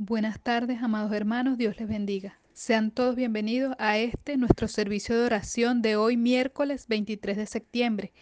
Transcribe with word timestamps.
Buenas 0.00 0.38
tardes, 0.38 0.80
amados 0.80 1.10
hermanos, 1.10 1.58
Dios 1.58 1.76
les 1.80 1.88
bendiga. 1.88 2.38
Sean 2.52 2.92
todos 2.92 3.16
bienvenidos 3.16 3.74
a 3.80 3.98
este 3.98 4.36
nuestro 4.36 4.68
servicio 4.68 5.18
de 5.18 5.24
oración 5.24 5.82
de 5.82 5.96
hoy, 5.96 6.16
miércoles 6.16 6.86
23 6.86 7.36
de 7.36 7.46
septiembre. 7.46 8.12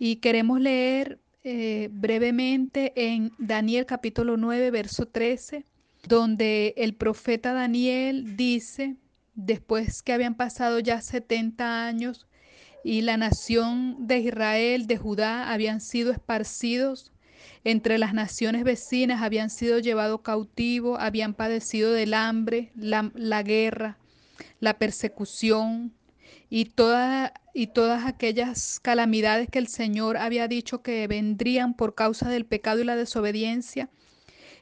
Y 0.00 0.16
queremos 0.16 0.60
leer 0.60 1.20
eh, 1.44 1.88
brevemente 1.92 2.92
en 2.96 3.30
Daniel 3.38 3.86
capítulo 3.86 4.36
9, 4.36 4.72
verso 4.72 5.06
13, 5.06 5.64
donde 6.08 6.74
el 6.76 6.96
profeta 6.96 7.52
Daniel 7.52 8.36
dice, 8.36 8.96
después 9.36 10.02
que 10.02 10.12
habían 10.12 10.34
pasado 10.34 10.80
ya 10.80 11.00
70 11.00 11.86
años 11.86 12.26
y 12.82 13.02
la 13.02 13.16
nación 13.16 14.08
de 14.08 14.18
Israel, 14.18 14.88
de 14.88 14.96
Judá, 14.96 15.52
habían 15.52 15.80
sido 15.80 16.10
esparcidos 16.10 17.12
entre 17.64 17.98
las 17.98 18.14
naciones 18.14 18.64
vecinas 18.64 19.22
habían 19.22 19.50
sido 19.50 19.78
llevados 19.78 20.20
cautivos, 20.22 20.98
habían 21.00 21.34
padecido 21.34 21.92
del 21.92 22.14
hambre, 22.14 22.72
la, 22.74 23.42
guerra, 23.42 23.98
la 24.60 24.78
persecución 24.78 25.92
y, 26.50 26.72
y 27.54 27.66
todas 27.66 28.06
aquellas 28.06 28.80
calamidades 28.80 29.48
que 29.48 29.58
el 29.58 29.68
Señor 29.68 30.16
había 30.16 30.48
dicho 30.48 30.82
que 30.82 31.06
vendrían 31.06 31.74
por 31.74 31.94
causa 31.94 32.28
del 32.28 32.46
pecado 32.46 32.80
y 32.80 32.84
la 32.84 32.96
desobediencia. 32.96 33.90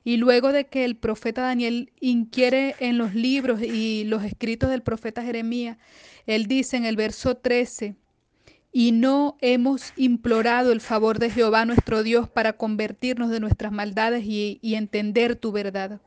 Y 0.04 0.18
luego 0.18 0.52
de 0.52 0.66
que 0.66 0.84
el 0.84 0.96
profeta 0.96 1.42
Daniel 1.42 1.92
inquiere 2.00 2.76
en 2.78 2.96
los 2.96 3.14
libros 3.14 3.60
y 3.60 4.04
los 4.04 4.22
escritos 4.22 4.70
del 4.70 4.82
profeta 4.82 5.22
Jeremías, 5.22 5.78
él 6.26 6.46
dice 6.46 6.76
en 6.76 6.84
el 6.84 6.94
verso 6.94 7.36
13, 7.36 7.96
y 8.72 8.92
no 8.92 9.36
hemos 9.40 9.92
implorado 9.96 10.72
el 10.72 10.80
favor 10.80 11.18
de 11.18 11.30
Jehová 11.30 11.64
nuestro 11.64 12.02
Dios 12.02 12.28
para 12.28 12.54
convertirnos 12.54 13.30
de 13.30 13.40
nuestras 13.40 13.72
maldades 13.72 14.24
y, 14.24 14.60
entender 14.62 15.36
tu 15.36 15.52
verdad. 15.52 16.00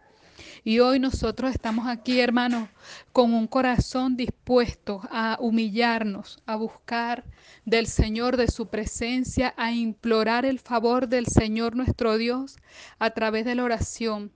Y 0.63 0.79
hoy 0.79 0.99
nosotros 0.99 1.51
estamos 1.51 1.87
aquí, 1.87 2.19
hermanos, 2.19 2.69
con 3.11 3.33
un 3.33 3.47
corazón 3.47 4.17
dispuesto 4.17 5.01
a 5.09 5.37
humillarnos, 5.39 6.39
a 6.45 6.55
buscar 6.55 7.23
del 7.65 7.87
Señor, 7.87 8.37
de 8.37 8.47
su 8.47 8.67
presencia, 8.67 9.53
a 9.57 9.71
implorar 9.71 10.45
el 10.45 10.59
favor 10.59 11.07
del 11.07 11.27
Señor 11.27 11.75
nuestro 11.75 12.17
Dios 12.17 12.57
a 12.99 13.11
través 13.11 13.45
de 13.45 13.55
la 13.55 13.63
oración 13.63 14.31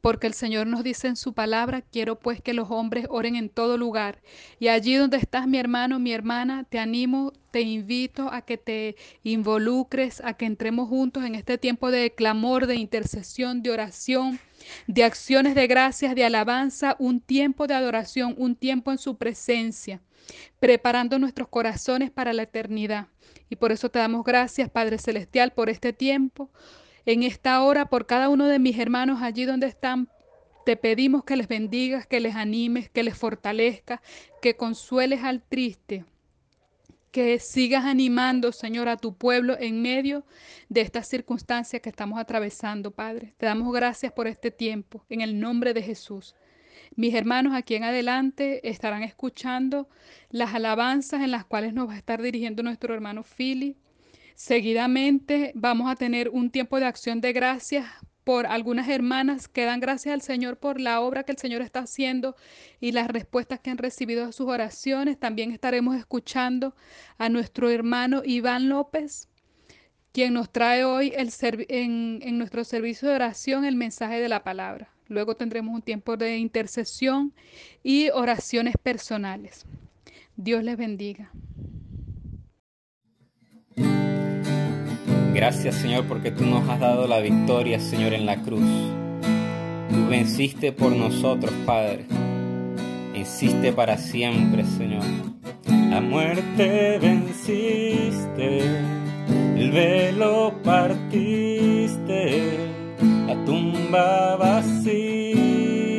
porque 0.00 0.26
el 0.26 0.34
Señor 0.34 0.66
nos 0.66 0.84
dice 0.84 1.08
en 1.08 1.16
su 1.16 1.32
palabra, 1.32 1.82
quiero 1.82 2.18
pues 2.18 2.40
que 2.40 2.54
los 2.54 2.70
hombres 2.70 3.06
oren 3.10 3.36
en 3.36 3.48
todo 3.48 3.76
lugar. 3.76 4.20
Y 4.58 4.68
allí 4.68 4.94
donde 4.94 5.16
estás, 5.16 5.46
mi 5.48 5.58
hermano, 5.58 5.98
mi 5.98 6.12
hermana, 6.12 6.64
te 6.64 6.78
animo, 6.78 7.32
te 7.50 7.62
invito 7.62 8.32
a 8.32 8.42
que 8.42 8.58
te 8.58 8.96
involucres, 9.24 10.22
a 10.24 10.34
que 10.34 10.46
entremos 10.46 10.88
juntos 10.88 11.24
en 11.24 11.34
este 11.34 11.58
tiempo 11.58 11.90
de 11.90 12.14
clamor, 12.14 12.66
de 12.66 12.76
intercesión, 12.76 13.62
de 13.62 13.70
oración, 13.70 14.38
de 14.86 15.04
acciones 15.04 15.54
de 15.54 15.66
gracias, 15.66 16.14
de 16.14 16.24
alabanza, 16.24 16.96
un 16.98 17.20
tiempo 17.20 17.66
de 17.66 17.74
adoración, 17.74 18.34
un 18.38 18.54
tiempo 18.54 18.92
en 18.92 18.98
su 18.98 19.16
presencia, 19.16 20.00
preparando 20.60 21.18
nuestros 21.18 21.48
corazones 21.48 22.10
para 22.10 22.32
la 22.32 22.42
eternidad. 22.42 23.08
Y 23.50 23.56
por 23.56 23.72
eso 23.72 23.88
te 23.88 23.98
damos 23.98 24.24
gracias, 24.24 24.70
Padre 24.70 24.98
Celestial, 24.98 25.52
por 25.52 25.70
este 25.70 25.92
tiempo 25.92 26.50
en 27.08 27.22
esta 27.22 27.62
hora 27.62 27.86
por 27.86 28.04
cada 28.04 28.28
uno 28.28 28.46
de 28.48 28.58
mis 28.58 28.78
hermanos 28.78 29.22
allí 29.22 29.46
donde 29.46 29.66
están. 29.66 30.10
Te 30.66 30.76
pedimos 30.76 31.24
que 31.24 31.36
les 31.36 31.48
bendigas, 31.48 32.06
que 32.06 32.20
les 32.20 32.36
animes, 32.36 32.90
que 32.90 33.02
les 33.02 33.16
fortalezcas, 33.16 34.00
que 34.42 34.56
consueles 34.56 35.24
al 35.24 35.42
triste, 35.42 36.04
que 37.10 37.38
sigas 37.38 37.86
animando, 37.86 38.52
Señor, 38.52 38.90
a 38.90 38.98
tu 38.98 39.16
pueblo 39.16 39.56
en 39.58 39.80
medio 39.80 40.26
de 40.68 40.82
estas 40.82 41.08
circunstancias 41.08 41.80
que 41.80 41.88
estamos 41.88 42.20
atravesando, 42.20 42.90
Padre. 42.90 43.32
Te 43.38 43.46
damos 43.46 43.72
gracias 43.72 44.12
por 44.12 44.26
este 44.26 44.50
tiempo, 44.50 45.02
en 45.08 45.22
el 45.22 45.40
nombre 45.40 45.72
de 45.72 45.82
Jesús. 45.82 46.34
Mis 46.94 47.14
hermanos 47.14 47.54
aquí 47.54 47.74
en 47.74 47.84
adelante 47.84 48.68
estarán 48.68 49.02
escuchando 49.02 49.88
las 50.28 50.54
alabanzas 50.54 51.22
en 51.22 51.30
las 51.30 51.46
cuales 51.46 51.72
nos 51.72 51.88
va 51.88 51.94
a 51.94 51.98
estar 51.98 52.20
dirigiendo 52.20 52.62
nuestro 52.62 52.92
hermano 52.92 53.22
Philly. 53.22 53.78
Seguidamente 54.38 55.50
vamos 55.56 55.90
a 55.90 55.96
tener 55.96 56.28
un 56.28 56.50
tiempo 56.50 56.78
de 56.78 56.86
acción 56.86 57.20
de 57.20 57.32
gracias 57.32 57.86
por 58.22 58.46
algunas 58.46 58.88
hermanas 58.88 59.48
que 59.48 59.64
dan 59.64 59.80
gracias 59.80 60.12
al 60.12 60.22
Señor 60.22 60.58
por 60.58 60.80
la 60.80 61.00
obra 61.00 61.24
que 61.24 61.32
el 61.32 61.38
Señor 61.38 61.60
está 61.60 61.80
haciendo 61.80 62.36
y 62.78 62.92
las 62.92 63.08
respuestas 63.08 63.58
que 63.58 63.70
han 63.70 63.78
recibido 63.78 64.24
a 64.24 64.30
sus 64.30 64.46
oraciones. 64.46 65.18
También 65.18 65.50
estaremos 65.50 65.96
escuchando 65.96 66.76
a 67.18 67.28
nuestro 67.28 67.68
hermano 67.68 68.22
Iván 68.24 68.68
López, 68.68 69.28
quien 70.12 70.34
nos 70.34 70.52
trae 70.52 70.84
hoy 70.84 71.12
el 71.16 71.32
en, 71.68 72.20
en 72.22 72.38
nuestro 72.38 72.62
servicio 72.62 73.08
de 73.08 73.16
oración 73.16 73.64
el 73.64 73.74
mensaje 73.74 74.20
de 74.20 74.28
la 74.28 74.44
palabra. 74.44 74.88
Luego 75.08 75.34
tendremos 75.34 75.74
un 75.74 75.82
tiempo 75.82 76.16
de 76.16 76.38
intercesión 76.38 77.34
y 77.82 78.10
oraciones 78.10 78.76
personales. 78.80 79.66
Dios 80.36 80.62
les 80.62 80.76
bendiga. 80.76 81.32
Gracias 85.34 85.76
Señor 85.76 86.04
porque 86.06 86.30
tú 86.30 86.44
nos 86.44 86.68
has 86.68 86.80
dado 86.80 87.06
la 87.06 87.20
victoria 87.20 87.78
Señor 87.80 88.14
en 88.14 88.26
la 88.26 88.42
cruz. 88.42 88.62
Tú 89.90 90.08
venciste 90.08 90.72
por 90.72 90.92
nosotros 90.92 91.52
Padre. 91.64 92.06
Venciste 93.12 93.72
para 93.72 93.98
siempre 93.98 94.64
Señor. 94.64 95.04
La 95.90 96.00
muerte 96.00 96.98
venciste, 97.00 98.60
el 99.56 99.70
velo 99.70 100.54
partiste, 100.62 102.58
la 103.26 103.34
tumba 103.44 104.36
vacía 104.36 105.98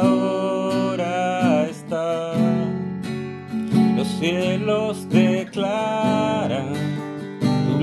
ahora 0.00 1.66
está. 1.68 2.34
Los 3.96 4.06
cielos 4.18 5.08
declaran 5.08 6.35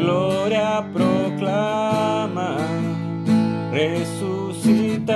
gloria 0.03 0.83
proclama, 0.93 2.57
resucitaste 3.71 5.07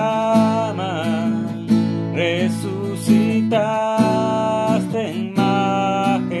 proclama, 0.00 1.04
resucitaste 2.14 5.10
en 5.10 5.34
majestad, 5.34 6.40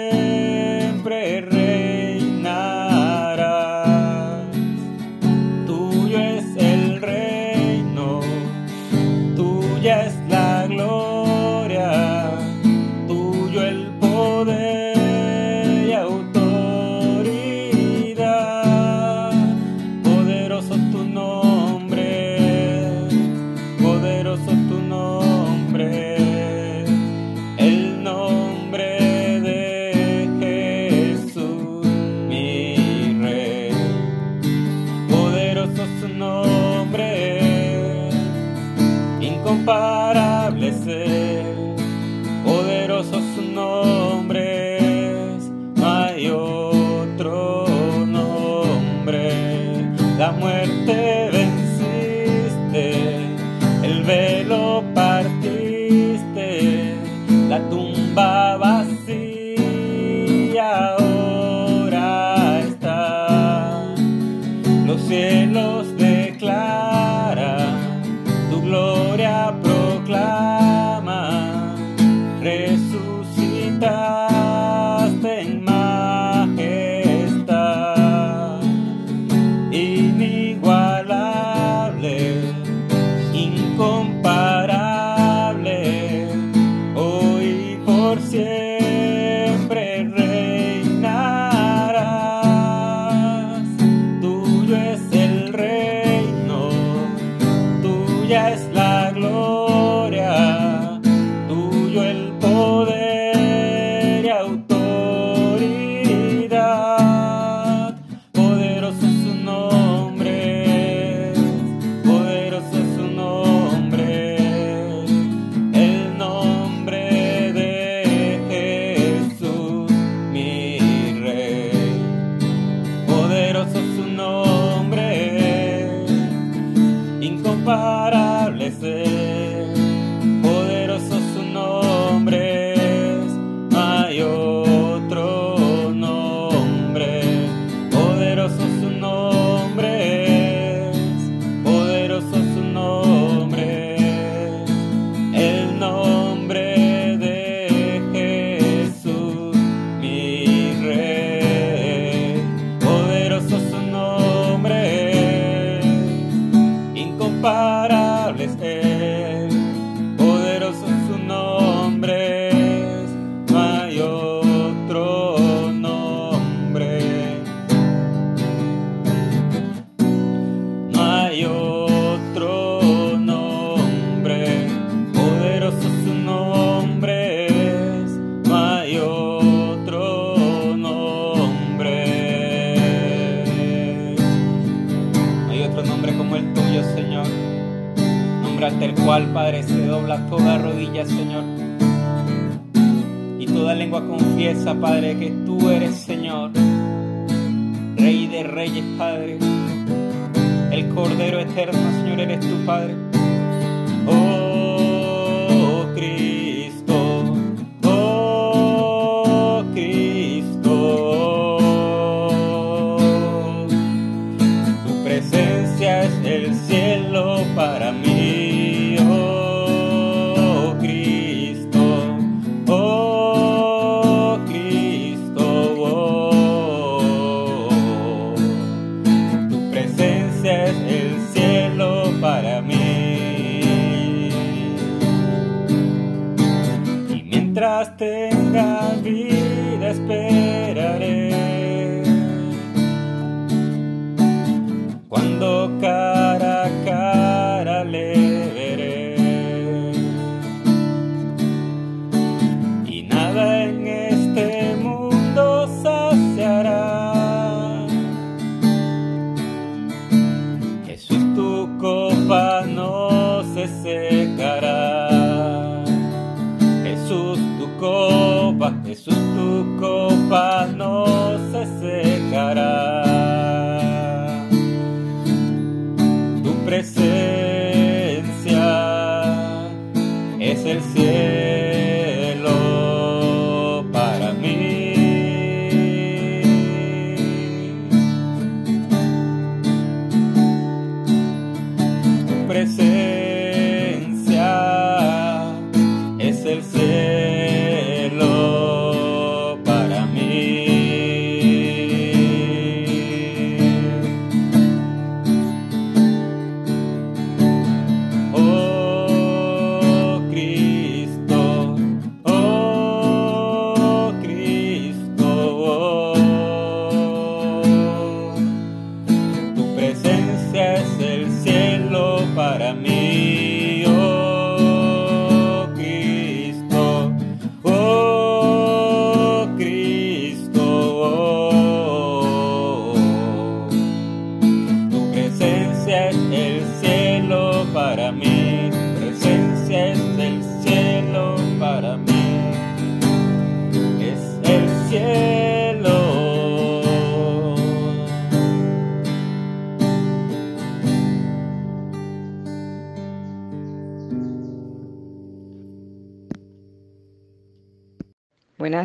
copa, 268.52 268.74
Jesús, 268.86 269.16
tu 269.16 269.78
copa 269.80 270.68
no 270.76 271.06
se 271.52 271.66
secará. 271.80 273.11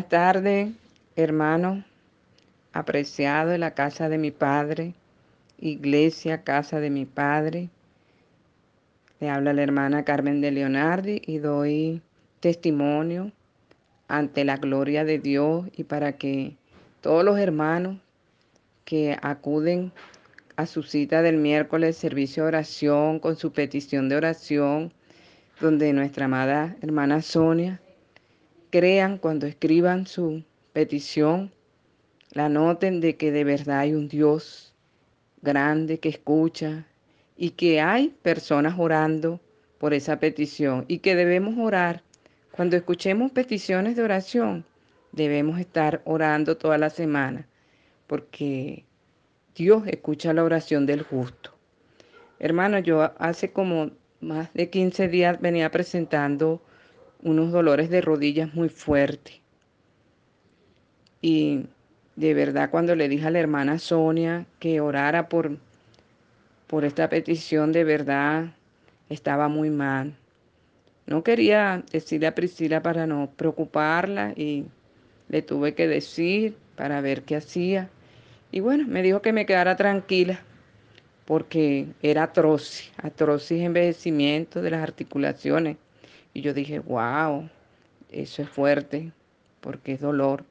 Tardes, 0.09 0.69
hermano, 1.17 1.83
apreciado 2.71 3.51
en 3.51 3.59
la 3.59 3.71
casa 3.71 4.07
de 4.07 4.17
mi 4.17 4.31
padre, 4.31 4.93
iglesia, 5.59 6.43
casa 6.43 6.79
de 6.79 6.89
mi 6.89 7.05
padre. 7.05 7.69
Le 9.19 9.29
habla 9.29 9.51
la 9.51 9.63
hermana 9.63 10.05
Carmen 10.05 10.39
de 10.39 10.51
Leonardi 10.51 11.21
y 11.25 11.39
doy 11.39 12.01
testimonio 12.39 13.33
ante 14.07 14.45
la 14.45 14.55
gloria 14.55 15.03
de 15.03 15.19
Dios 15.19 15.67
y 15.75 15.83
para 15.83 16.13
que 16.13 16.55
todos 17.01 17.25
los 17.25 17.37
hermanos 17.37 17.97
que 18.85 19.17
acuden 19.21 19.91
a 20.55 20.67
su 20.67 20.83
cita 20.83 21.21
del 21.21 21.35
miércoles, 21.35 21.97
servicio 21.97 22.43
de 22.43 22.49
oración, 22.49 23.19
con 23.19 23.35
su 23.35 23.51
petición 23.51 24.07
de 24.07 24.15
oración, 24.15 24.93
donde 25.59 25.91
nuestra 25.91 26.25
amada 26.25 26.77
hermana 26.81 27.21
Sonia 27.21 27.81
crean 28.69 29.17
cuando 29.17 29.47
escriban 29.47 30.07
su 30.07 30.43
petición, 30.73 31.51
la 32.31 32.49
noten 32.49 33.01
de 33.01 33.15
que 33.15 33.31
de 33.31 33.43
verdad 33.43 33.79
hay 33.79 33.93
un 33.93 34.07
Dios 34.07 34.73
grande 35.41 35.99
que 35.99 36.09
escucha 36.09 36.85
y 37.35 37.51
que 37.51 37.81
hay 37.81 38.09
personas 38.21 38.75
orando 38.77 39.39
por 39.77 39.93
esa 39.93 40.19
petición 40.19 40.85
y 40.87 40.99
que 40.99 41.15
debemos 41.15 41.55
orar. 41.57 42.03
Cuando 42.51 42.75
escuchemos 42.75 43.31
peticiones 43.31 43.95
de 43.95 44.03
oración, 44.03 44.65
debemos 45.11 45.59
estar 45.59 46.01
orando 46.05 46.57
toda 46.57 46.77
la 46.77 46.89
semana 46.89 47.47
porque 48.07 48.85
Dios 49.55 49.83
escucha 49.87 50.33
la 50.33 50.43
oración 50.43 50.85
del 50.85 51.03
justo. 51.03 51.53
Hermano, 52.39 52.79
yo 52.79 53.11
hace 53.19 53.51
como 53.51 53.91
más 54.19 54.53
de 54.53 54.69
15 54.69 55.07
días 55.07 55.39
venía 55.39 55.69
presentando 55.71 56.61
unos 57.23 57.51
dolores 57.51 57.89
de 57.89 58.01
rodillas 58.01 58.53
muy 58.53 58.69
fuertes. 58.69 59.41
Y 61.21 61.65
de 62.15 62.33
verdad 62.33 62.69
cuando 62.69 62.95
le 62.95 63.09
dije 63.09 63.27
a 63.27 63.31
la 63.31 63.39
hermana 63.39 63.79
Sonia 63.79 64.45
que 64.59 64.81
orara 64.81 65.29
por, 65.29 65.57
por 66.67 66.85
esta 66.85 67.09
petición, 67.09 67.71
de 67.71 67.83
verdad 67.83 68.53
estaba 69.09 69.47
muy 69.47 69.69
mal. 69.69 70.15
No 71.05 71.23
quería 71.23 71.83
decirle 71.91 72.27
a 72.27 72.35
Priscila 72.35 72.81
para 72.81 73.07
no 73.07 73.29
preocuparla 73.35 74.33
y 74.35 74.65
le 75.29 75.41
tuve 75.41 75.73
que 75.73 75.87
decir 75.87 76.55
para 76.75 77.01
ver 77.01 77.23
qué 77.23 77.37
hacía. 77.37 77.89
Y 78.51 78.59
bueno, 78.59 78.85
me 78.87 79.01
dijo 79.01 79.21
que 79.21 79.33
me 79.33 79.45
quedara 79.45 79.75
tranquila 79.75 80.41
porque 81.25 81.87
era 82.01 82.23
atrocis, 82.23 82.91
atrocis 82.97 83.61
envejecimiento 83.61 84.61
de 84.61 84.71
las 84.71 84.81
articulaciones. 84.81 85.77
Y 86.37 86.41
yo 86.41 86.53
dije, 86.53 86.77
wow, 86.77 87.49
eso 88.11 88.43
es 88.43 88.49
fuerte, 88.49 89.11
porque 89.59 89.93
es 89.93 90.01
dolor. 90.01 90.45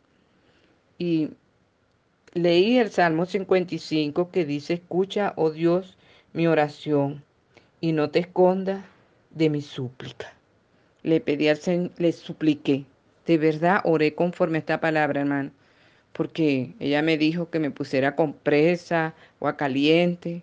Y 0.99 1.29
leí 2.35 2.79
el 2.79 2.91
Salmo 2.91 3.25
55 3.25 4.33
que 4.33 4.45
dice, 4.45 4.75
escucha, 4.75 5.33
oh 5.37 5.53
Dios, 5.53 5.97
mi 6.33 6.49
oración, 6.49 7.23
y 7.81 7.93
no 7.93 8.11
te 8.11 8.19
escondas 8.19 8.85
de 9.31 9.49
mi 9.49 9.63
súplica. 9.63 10.35
Le 11.05 11.21
pedí 11.21 11.47
al 11.47 11.59
Señor, 11.59 11.93
le 11.99 12.11
supliqué. 12.11 12.85
De 13.25 13.39
verdad 13.39 13.81
oré 13.85 14.13
conforme 14.13 14.59
a 14.59 14.63
esta 14.63 14.81
palabra, 14.81 15.21
hermano, 15.21 15.53
porque 16.13 16.75
ella 16.81 17.01
me 17.03 17.17
dijo 17.17 17.49
que 17.49 17.61
me 17.61 17.71
pusiera 17.71 18.17
compresa, 18.17 19.15
agua 19.39 19.57
caliente, 19.57 20.43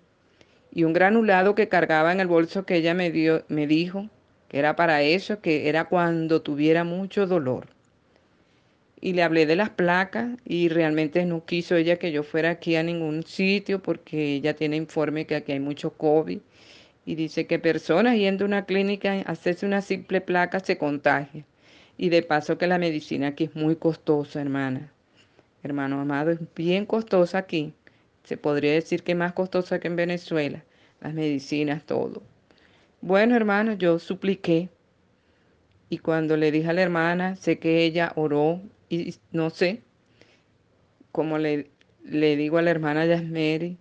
y 0.72 0.86
un 0.86 0.94
granulado 0.94 1.54
que 1.54 1.68
cargaba 1.68 2.14
en 2.14 2.22
el 2.22 2.28
bolso 2.28 2.66
que 2.66 2.78
ella 2.78 2.94
me 2.94 3.12
dio, 3.12 3.44
me 3.50 3.68
dijo 3.68 4.08
era 4.54 4.76
para 4.76 5.02
eso, 5.02 5.42
que 5.42 5.68
era 5.68 5.86
cuando 5.86 6.44
tuviera 6.44 6.84
mucho 6.84 7.26
dolor. 7.26 7.68
Y 9.02 9.14
le 9.14 9.24
hablé 9.24 9.48
de 9.48 9.56
las 9.56 9.72
placas 9.72 10.30
y 10.46 10.70
realmente 10.70 11.26
no 11.26 11.44
quiso 11.44 11.76
ella 11.76 11.98
que 11.98 12.12
yo 12.12 12.22
fuera 12.24 12.52
aquí 12.52 12.76
a 12.76 12.84
ningún 12.84 13.24
sitio 13.24 13.82
porque 13.82 14.36
ella 14.36 14.56
tiene 14.56 14.78
informe 14.78 15.26
que 15.26 15.36
aquí 15.36 15.52
hay 15.52 15.60
mucho 15.60 15.92
COVID 15.92 16.40
Y 17.06 17.16
dice 17.16 17.48
que 17.48 17.60
personas 17.60 18.16
yendo 18.16 18.46
a 18.46 18.48
una 18.48 18.66
clínica 18.66 19.22
hacerse 19.26 19.66
una 19.66 19.82
simple 19.82 20.22
placa 20.22 20.60
se 20.60 20.78
contagian. 20.78 21.46
Y 21.98 22.10
de 22.10 22.22
paso 22.22 22.58
que 22.58 22.68
la 22.68 22.78
medicina 22.78 23.30
aquí 23.30 23.46
es 23.46 23.56
muy 23.56 23.76
costosa, 23.76 24.40
hermana. 24.40 24.92
Hermano 25.64 26.00
amado, 26.00 26.32
es 26.32 26.40
bien 26.56 26.86
costosa 26.86 27.40
aquí. 27.40 27.74
Se 28.24 28.38
podría 28.38 28.74
decir 28.74 29.04
que 29.04 29.16
más 29.16 29.34
costosa 29.34 29.80
que 29.80 29.88
en 29.88 29.96
Venezuela. 29.96 30.64
Las 31.02 31.14
medicinas, 31.14 31.84
todo. 31.86 32.22
Bueno, 33.06 33.36
hermano, 33.36 33.74
yo 33.74 34.00
supliqué. 34.00 34.70
Y 35.90 35.98
cuando 35.98 36.38
le 36.38 36.52
dije 36.52 36.70
a 36.70 36.74
la 36.74 36.84
hermana, 36.84 37.36
sé 37.36 37.60
que 37.60 37.84
ella 37.84 38.14
oró 38.16 38.62
y 38.88 39.16
no 39.34 39.50
sé, 39.50 39.84
como 41.12 41.38
le, 41.38 41.70
le 42.04 42.38
digo 42.38 42.58
a 42.58 42.62
la 42.62 42.72
hermana 42.72 43.06
Yasmeri, 43.06 43.78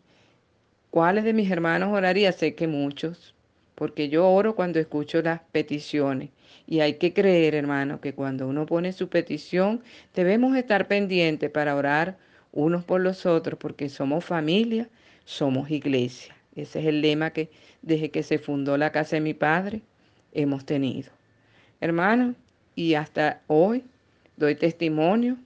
¿cuáles 0.91 1.25
de 1.25 1.35
mis 1.35 1.51
hermanos 1.51 1.93
oraría? 1.93 2.33
Sé 2.33 2.57
que 2.57 2.67
muchos, 2.69 3.35
porque 3.77 4.09
yo 4.09 4.29
oro 4.29 4.57
cuando 4.57 4.81
escucho 4.81 5.23
las 5.23 5.41
peticiones. 5.53 6.31
Y 6.67 6.81
hay 6.81 6.95
que 6.95 7.13
creer, 7.13 7.55
hermano, 7.55 8.01
que 8.01 8.15
cuando 8.15 8.49
uno 8.49 8.67
pone 8.67 8.93
su 8.93 9.09
petición, 9.09 9.83
debemos 10.15 10.57
estar 10.57 10.89
pendientes 10.89 11.51
para 11.51 11.77
orar 11.77 12.19
unos 12.53 12.85
por 12.85 13.01
los 13.01 13.25
otros, 13.27 13.59
porque 13.59 13.89
somos 13.89 14.25
familia, 14.25 14.89
somos 15.25 15.71
iglesia. 15.71 16.35
Ese 16.57 16.81
es 16.81 16.87
el 16.87 17.01
lema 17.03 17.31
que 17.31 17.51
desde 17.83 18.11
que 18.11 18.23
se 18.23 18.39
fundó 18.39 18.77
la 18.77 18.93
casa 18.93 19.17
de 19.17 19.21
mi 19.21 19.35
padre 19.35 19.83
hemos 20.33 20.65
tenido. 20.65 21.11
Hermano, 21.81 22.35
y 22.75 22.95
hasta 22.95 23.43
hoy 23.49 23.85
doy 24.37 24.55
testimonio 24.55 25.37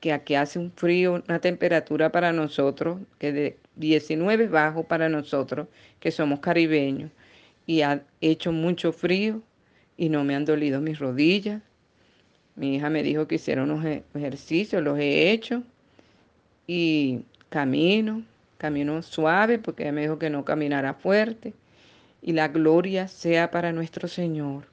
que 0.00 0.12
aquí 0.12 0.34
hace 0.34 0.58
un 0.58 0.72
frío, 0.72 1.22
una 1.28 1.38
temperatura 1.38 2.10
para 2.10 2.32
nosotros, 2.32 2.98
que 3.18 3.32
de 3.32 3.56
19 3.76 4.48
bajo 4.48 4.84
para 4.84 5.08
nosotros, 5.08 5.68
que 6.00 6.10
somos 6.10 6.40
caribeños, 6.40 7.10
y 7.66 7.82
ha 7.82 8.02
hecho 8.20 8.50
mucho 8.50 8.92
frío 8.92 9.42
y 9.96 10.08
no 10.08 10.24
me 10.24 10.34
han 10.34 10.44
dolido 10.44 10.80
mis 10.80 10.98
rodillas. 10.98 11.62
Mi 12.56 12.74
hija 12.74 12.90
me 12.90 13.04
dijo 13.04 13.28
que 13.28 13.36
hiciera 13.36 13.62
unos 13.62 13.84
ejercicios, 14.14 14.82
los 14.82 14.98
he 14.98 15.30
hecho, 15.30 15.62
y 16.66 17.24
camino, 17.48 18.24
camino 18.58 19.02
suave, 19.02 19.58
porque 19.58 19.84
ella 19.84 19.92
me 19.92 20.02
dijo 20.02 20.18
que 20.18 20.30
no 20.30 20.44
caminara 20.44 20.94
fuerte, 20.94 21.54
y 22.22 22.32
la 22.32 22.48
gloria 22.48 23.08
sea 23.08 23.50
para 23.50 23.72
nuestro 23.72 24.08
Señor. 24.08 24.64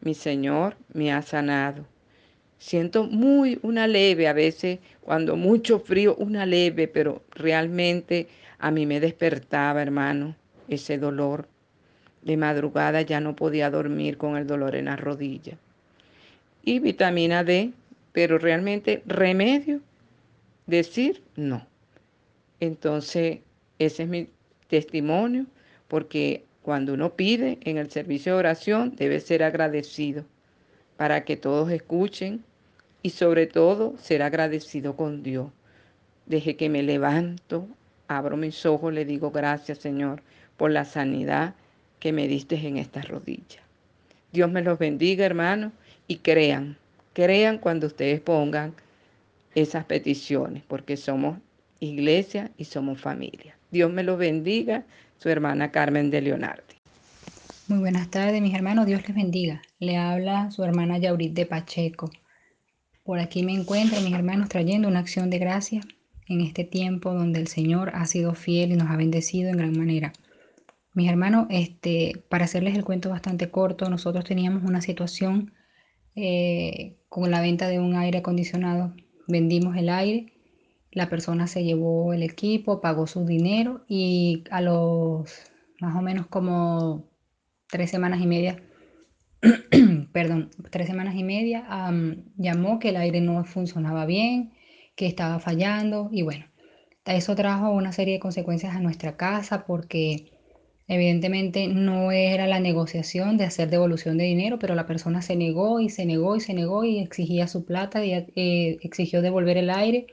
Mi 0.00 0.14
Señor 0.14 0.76
me 0.92 1.12
ha 1.12 1.22
sanado 1.22 1.84
Siento 2.62 3.08
muy 3.08 3.58
una 3.62 3.88
leve, 3.88 4.28
a 4.28 4.32
veces 4.32 4.78
cuando 5.00 5.34
mucho 5.34 5.80
frío, 5.80 6.14
una 6.14 6.46
leve, 6.46 6.86
pero 6.86 7.24
realmente 7.32 8.28
a 8.60 8.70
mí 8.70 8.86
me 8.86 9.00
despertaba, 9.00 9.82
hermano, 9.82 10.36
ese 10.68 10.96
dolor. 10.96 11.48
De 12.22 12.36
madrugada 12.36 13.02
ya 13.02 13.18
no 13.18 13.34
podía 13.34 13.68
dormir 13.68 14.16
con 14.16 14.36
el 14.36 14.46
dolor 14.46 14.76
en 14.76 14.84
la 14.84 14.94
rodilla. 14.94 15.58
Y 16.62 16.78
vitamina 16.78 17.42
D, 17.42 17.72
pero 18.12 18.38
realmente 18.38 19.02
remedio, 19.06 19.80
decir 20.68 21.20
no. 21.34 21.66
Entonces, 22.60 23.40
ese 23.80 24.04
es 24.04 24.08
mi 24.08 24.28
testimonio, 24.68 25.46
porque 25.88 26.44
cuando 26.62 26.94
uno 26.94 27.14
pide 27.14 27.58
en 27.62 27.78
el 27.78 27.90
servicio 27.90 28.32
de 28.32 28.38
oración 28.38 28.94
debe 28.96 29.20
ser 29.20 29.42
agradecido 29.42 30.24
para 30.96 31.24
que 31.24 31.36
todos 31.36 31.70
escuchen 31.70 32.44
y 33.02 33.10
sobre 33.10 33.46
todo 33.46 33.94
ser 33.98 34.22
agradecido 34.22 34.96
con 34.96 35.22
Dios. 35.22 35.48
Desde 36.26 36.56
que 36.56 36.68
me 36.68 36.82
levanto, 36.82 37.66
abro 38.06 38.36
mis 38.36 38.64
ojos, 38.64 38.92
le 38.92 39.04
digo 39.04 39.30
gracias 39.32 39.78
Señor 39.78 40.22
por 40.56 40.70
la 40.70 40.84
sanidad 40.84 41.54
que 41.98 42.12
me 42.12 42.28
diste 42.28 42.56
en 42.56 42.76
estas 42.76 43.08
rodillas. 43.08 43.62
Dios 44.32 44.50
me 44.50 44.62
los 44.62 44.78
bendiga, 44.78 45.26
hermanos, 45.26 45.72
y 46.06 46.16
crean, 46.18 46.76
crean 47.12 47.58
cuando 47.58 47.86
ustedes 47.86 48.20
pongan 48.20 48.74
esas 49.54 49.84
peticiones, 49.84 50.62
porque 50.66 50.96
somos 50.96 51.38
iglesia 51.80 52.50
y 52.56 52.64
somos 52.64 53.00
familia. 53.00 53.56
Dios 53.70 53.92
me 53.92 54.02
los 54.02 54.18
bendiga, 54.18 54.84
su 55.22 55.28
hermana 55.28 55.70
Carmen 55.70 56.10
de 56.10 56.20
Leonardi. 56.20 56.74
Muy 57.68 57.78
buenas 57.78 58.10
tardes, 58.10 58.42
mis 58.42 58.54
hermanos, 58.54 58.86
Dios 58.86 59.06
les 59.06 59.14
bendiga. 59.14 59.62
Le 59.78 59.96
habla 59.96 60.50
su 60.50 60.64
hermana 60.64 60.98
Yaurit 60.98 61.32
de 61.32 61.46
Pacheco. 61.46 62.10
Por 63.04 63.20
aquí 63.20 63.44
me 63.44 63.54
encuentro, 63.54 64.00
mis 64.00 64.14
hermanos, 64.14 64.48
trayendo 64.48 64.88
una 64.88 64.98
acción 64.98 65.30
de 65.30 65.38
gracia 65.38 65.80
en 66.26 66.40
este 66.40 66.64
tiempo 66.64 67.14
donde 67.14 67.38
el 67.38 67.46
Señor 67.46 67.92
ha 67.94 68.04
sido 68.06 68.34
fiel 68.34 68.72
y 68.72 68.76
nos 68.76 68.90
ha 68.90 68.96
bendecido 68.96 69.48
en 69.48 69.58
gran 69.58 69.78
manera. 69.78 70.12
Mis 70.92 71.08
hermanos, 71.08 71.46
este, 71.50 72.24
para 72.28 72.46
hacerles 72.46 72.74
el 72.74 72.82
cuento 72.82 73.08
bastante 73.08 73.48
corto, 73.48 73.88
nosotros 73.88 74.24
teníamos 74.24 74.64
una 74.64 74.80
situación 74.80 75.52
eh, 76.16 76.96
con 77.08 77.30
la 77.30 77.40
venta 77.40 77.68
de 77.68 77.78
un 77.78 77.94
aire 77.94 78.18
acondicionado. 78.18 78.92
Vendimos 79.28 79.76
el 79.76 79.88
aire, 79.88 80.31
la 80.92 81.08
persona 81.08 81.46
se 81.46 81.64
llevó 81.64 82.12
el 82.12 82.22
equipo, 82.22 82.80
pagó 82.80 83.06
su 83.06 83.24
dinero 83.26 83.84
y 83.88 84.44
a 84.50 84.60
los 84.60 85.30
más 85.80 85.96
o 85.96 86.02
menos 86.02 86.26
como 86.28 87.10
tres 87.68 87.90
semanas 87.90 88.20
y 88.20 88.26
media 88.26 88.62
perdón, 90.12 90.50
tres 90.70 90.86
semanas 90.86 91.16
y 91.16 91.24
media, 91.24 91.64
llamó 92.36 92.78
que 92.78 92.90
el 92.90 92.96
aire 92.96 93.20
no 93.20 93.44
funcionaba 93.44 94.06
bien, 94.06 94.52
que 94.94 95.06
estaba 95.06 95.40
fallando 95.40 96.10
y 96.12 96.22
bueno, 96.22 96.46
eso 97.04 97.34
trajo 97.34 97.70
una 97.70 97.92
serie 97.92 98.14
de 98.14 98.20
consecuencias 98.20 98.76
a 98.76 98.80
nuestra 98.80 99.16
casa 99.16 99.64
porque 99.66 100.30
evidentemente 100.86 101.66
no 101.66 102.12
era 102.12 102.46
la 102.46 102.60
negociación 102.60 103.36
de 103.36 103.44
hacer 103.44 103.68
devolución 103.68 104.16
de 104.16 104.24
dinero, 104.24 104.58
pero 104.58 104.74
la 104.74 104.86
persona 104.86 105.22
se 105.22 105.34
negó 105.34 105.80
y 105.80 105.88
se 105.88 106.06
negó 106.06 106.36
y 106.36 106.40
se 106.40 106.54
negó 106.54 106.84
y 106.84 106.98
exigía 107.00 107.48
su 107.48 107.64
plata 107.64 108.04
y 108.04 108.12
eh, 108.12 108.78
exigió 108.82 109.22
devolver 109.22 109.56
el 109.56 109.70
aire. 109.70 110.06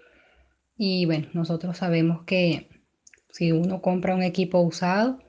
Y 0.82 1.06
bueno, 1.06 1.28
nosotros 1.34 1.76
sabemos 1.76 2.24
que 2.24 2.70
si 3.32 3.52
uno 3.52 3.82
compra 3.82 4.16
un 4.16 4.24
equipo 4.24 4.62
usado, 4.62 5.20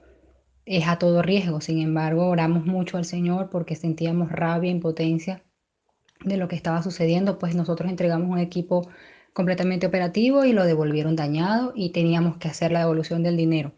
es 0.65 0.87
a 0.87 0.97
todo 0.97 1.23
riesgo. 1.23 1.61
Sin 1.61 1.81
embargo, 1.81 2.29
oramos 2.29 2.67
mucho 2.67 2.99
al 2.99 3.05
Señor 3.05 3.51
porque 3.51 3.75
sentíamos 3.75 4.31
rabia, 4.31 4.71
impotencia 4.71 5.43
de 6.25 6.37
lo 6.37 6.47
que 6.47 6.55
estaba 6.55 6.83
sucediendo, 6.83 7.41
pues 7.41 7.57
nosotros 7.57 7.91
entregamos 7.91 8.31
un 8.31 8.39
equipo 8.39 8.89
completamente 9.33 9.89
operativo 9.89 10.45
y 10.45 10.53
lo 10.53 10.65
devolvieron 10.65 11.17
dañado 11.17 11.73
y 11.75 11.91
teníamos 11.91 12.37
que 12.37 12.47
hacer 12.47 12.71
la 12.71 12.81
devolución 12.81 13.25
del 13.25 13.37
dinero. 13.37 13.73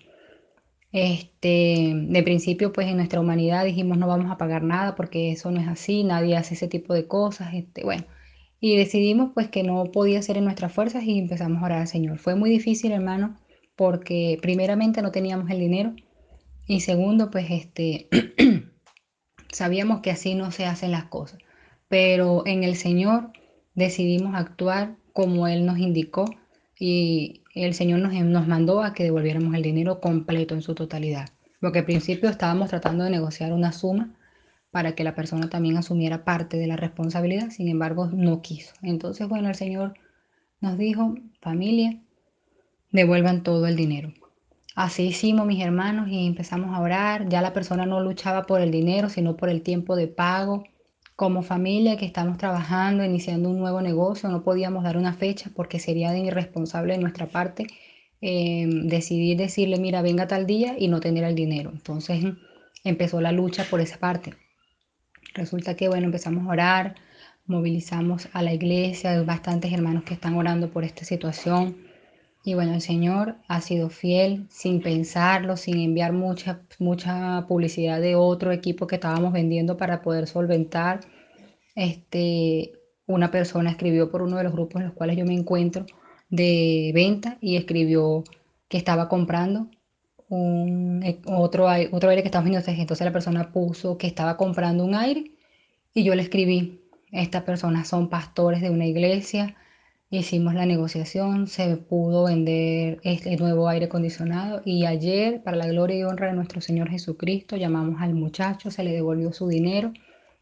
Este, 0.92 1.94
de 1.94 2.22
principio, 2.22 2.74
pues 2.74 2.86
en 2.86 2.98
nuestra 2.98 3.20
humanidad 3.20 3.64
dijimos 3.64 3.96
no 3.96 4.08
vamos 4.08 4.30
a 4.30 4.36
pagar 4.36 4.62
nada 4.62 4.94
porque 4.94 5.32
eso 5.32 5.50
no 5.50 5.58
es 5.58 5.68
así, 5.68 6.04
nadie 6.04 6.36
hace 6.36 6.52
ese 6.52 6.68
tipo 6.68 6.92
de 6.92 7.08
cosas, 7.08 7.54
este, 7.54 7.82
bueno, 7.82 8.04
y 8.64 8.76
decidimos 8.76 9.32
pues 9.34 9.48
que 9.48 9.64
no 9.64 9.86
podía 9.86 10.22
ser 10.22 10.38
en 10.38 10.44
nuestras 10.44 10.72
fuerzas 10.72 11.02
y 11.02 11.18
empezamos 11.18 11.60
a 11.60 11.66
orar 11.66 11.80
al 11.80 11.88
Señor. 11.88 12.18
Fue 12.18 12.36
muy 12.36 12.48
difícil, 12.48 12.92
hermano, 12.92 13.36
porque 13.74 14.38
primeramente 14.40 15.02
no 15.02 15.10
teníamos 15.10 15.50
el 15.50 15.58
dinero, 15.58 15.96
y 16.68 16.78
segundo, 16.78 17.28
pues 17.28 17.46
este, 17.50 18.08
sabíamos 19.52 20.00
que 20.00 20.12
así 20.12 20.36
no 20.36 20.52
se 20.52 20.64
hacen 20.64 20.92
las 20.92 21.06
cosas, 21.06 21.40
pero 21.88 22.46
en 22.46 22.62
el 22.62 22.76
Señor 22.76 23.32
decidimos 23.74 24.36
actuar 24.36 24.94
como 25.12 25.48
Él 25.48 25.66
nos 25.66 25.78
indicó 25.78 26.26
y 26.78 27.42
el 27.56 27.74
Señor 27.74 27.98
nos, 27.98 28.14
nos 28.14 28.46
mandó 28.46 28.84
a 28.84 28.94
que 28.94 29.02
devolviéramos 29.02 29.56
el 29.56 29.62
dinero 29.62 30.00
completo 30.00 30.54
en 30.54 30.62
su 30.62 30.76
totalidad. 30.76 31.30
Porque 31.60 31.80
al 31.80 31.84
principio 31.84 32.30
estábamos 32.30 32.70
tratando 32.70 33.02
de 33.02 33.10
negociar 33.10 33.52
una 33.52 33.72
suma 33.72 34.14
para 34.72 34.94
que 34.96 35.04
la 35.04 35.14
persona 35.14 35.48
también 35.48 35.76
asumiera 35.76 36.24
parte 36.24 36.56
de 36.56 36.66
la 36.66 36.76
responsabilidad, 36.76 37.50
sin 37.50 37.68
embargo 37.68 38.06
no 38.06 38.42
quiso. 38.42 38.72
Entonces, 38.82 39.28
bueno, 39.28 39.48
el 39.48 39.54
Señor 39.54 39.94
nos 40.60 40.78
dijo, 40.78 41.14
familia, 41.40 42.00
devuelvan 42.90 43.42
todo 43.42 43.66
el 43.66 43.76
dinero. 43.76 44.12
Así 44.74 45.04
hicimos 45.04 45.46
mis 45.46 45.62
hermanos 45.62 46.08
y 46.08 46.26
empezamos 46.26 46.74
a 46.74 46.80
orar. 46.80 47.28
Ya 47.28 47.42
la 47.42 47.52
persona 47.52 47.84
no 47.84 48.00
luchaba 48.00 48.44
por 48.44 48.62
el 48.62 48.70
dinero, 48.70 49.10
sino 49.10 49.36
por 49.36 49.50
el 49.50 49.62
tiempo 49.62 49.94
de 49.94 50.08
pago. 50.08 50.64
Como 51.16 51.42
familia 51.42 51.98
que 51.98 52.06
estamos 52.06 52.38
trabajando, 52.38 53.04
iniciando 53.04 53.50
un 53.50 53.58
nuevo 53.58 53.82
negocio, 53.82 54.30
no 54.30 54.42
podíamos 54.42 54.84
dar 54.84 54.96
una 54.96 55.12
fecha 55.12 55.50
porque 55.54 55.78
sería 55.78 56.10
de 56.10 56.20
irresponsable 56.20 56.94
de 56.94 57.00
nuestra 57.00 57.26
parte 57.26 57.66
eh, 58.22 58.66
decidir 58.84 59.36
decirle, 59.36 59.78
mira, 59.78 60.00
venga 60.00 60.26
tal 60.26 60.46
día 60.46 60.76
y 60.78 60.88
no 60.88 61.00
tener 61.00 61.24
el 61.24 61.34
dinero. 61.34 61.70
Entonces 61.70 62.24
empezó 62.84 63.20
la 63.20 63.32
lucha 63.32 63.66
por 63.68 63.80
esa 63.80 63.98
parte. 63.98 64.32
Resulta 65.34 65.74
que, 65.76 65.88
bueno, 65.88 66.06
empezamos 66.06 66.46
a 66.46 66.50
orar, 66.50 66.94
movilizamos 67.46 68.28
a 68.32 68.42
la 68.42 68.52
iglesia, 68.52 69.12
hay 69.12 69.24
bastantes 69.24 69.72
hermanos 69.72 70.04
que 70.04 70.14
están 70.14 70.34
orando 70.34 70.70
por 70.70 70.84
esta 70.84 71.04
situación 71.04 71.76
y 72.44 72.54
bueno, 72.54 72.74
el 72.74 72.80
Señor 72.80 73.36
ha 73.46 73.60
sido 73.60 73.88
fiel 73.88 74.46
sin 74.50 74.82
pensarlo, 74.82 75.56
sin 75.56 75.78
enviar 75.78 76.12
mucha, 76.12 76.62
mucha 76.80 77.46
publicidad 77.46 78.00
de 78.00 78.16
otro 78.16 78.50
equipo 78.50 78.86
que 78.86 78.96
estábamos 78.96 79.32
vendiendo 79.32 79.76
para 79.76 80.02
poder 80.02 80.26
solventar. 80.26 81.00
Este, 81.76 82.72
una 83.06 83.30
persona 83.30 83.70
escribió 83.70 84.10
por 84.10 84.22
uno 84.22 84.38
de 84.38 84.44
los 84.44 84.52
grupos 84.52 84.80
en 84.80 84.88
los 84.88 84.96
cuales 84.96 85.16
yo 85.16 85.24
me 85.24 85.34
encuentro 85.34 85.86
de 86.30 86.90
venta 86.94 87.38
y 87.40 87.56
escribió 87.56 88.24
que 88.68 88.78
estaba 88.78 89.08
comprando 89.08 89.68
un, 90.32 91.02
eh, 91.02 91.20
otro, 91.26 91.66
otro 91.92 92.10
aire 92.10 92.22
que 92.22 92.28
estamos 92.28 92.48
viendo. 92.48 92.66
Entonces 92.66 93.04
la 93.04 93.12
persona 93.12 93.52
puso 93.52 93.98
que 93.98 94.06
estaba 94.06 94.36
comprando 94.36 94.84
un 94.84 94.94
aire 94.94 95.32
y 95.94 96.04
yo 96.04 96.14
le 96.14 96.22
escribí, 96.22 96.80
estas 97.12 97.42
personas 97.42 97.88
son 97.88 98.08
pastores 98.08 98.62
de 98.62 98.70
una 98.70 98.86
iglesia, 98.86 99.56
hicimos 100.10 100.54
la 100.54 100.64
negociación, 100.64 101.46
se 101.48 101.76
pudo 101.76 102.24
vender 102.24 103.00
este 103.04 103.36
nuevo 103.36 103.68
aire 103.68 103.86
acondicionado 103.86 104.62
y 104.64 104.86
ayer, 104.86 105.42
para 105.42 105.56
la 105.58 105.66
gloria 105.66 105.98
y 105.98 106.02
honra 106.04 106.28
de 106.28 106.34
nuestro 106.34 106.60
Señor 106.62 106.88
Jesucristo, 106.88 107.56
llamamos 107.56 108.00
al 108.00 108.14
muchacho, 108.14 108.70
se 108.70 108.84
le 108.84 108.92
devolvió 108.92 109.32
su 109.32 109.48
dinero 109.48 109.92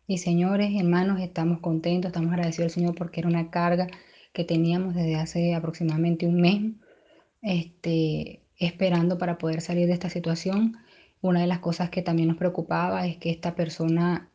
y 0.06 0.18
señores, 0.18 0.70
hermanos, 0.78 1.20
estamos 1.20 1.58
contentos, 1.60 2.10
estamos 2.10 2.32
agradecidos 2.32 2.66
al 2.66 2.74
Señor 2.74 2.94
porque 2.94 3.20
era 3.20 3.28
una 3.28 3.50
carga 3.50 3.88
que 4.32 4.44
teníamos 4.44 4.94
desde 4.94 5.16
hace 5.16 5.54
aproximadamente 5.54 6.26
un 6.26 6.40
mes. 6.40 6.62
Este, 7.42 8.40
esperando 8.60 9.18
para 9.18 9.38
poder 9.38 9.60
salir 9.62 9.88
de 9.88 9.94
esta 9.94 10.10
situación. 10.10 10.76
Una 11.22 11.40
de 11.40 11.46
las 11.48 11.58
cosas 11.58 11.90
que 11.90 12.02
también 12.02 12.28
nos 12.28 12.36
preocupaba 12.36 13.06
es 13.06 13.16
que 13.16 13.30
esta 13.30 13.56
persona, 13.56 14.30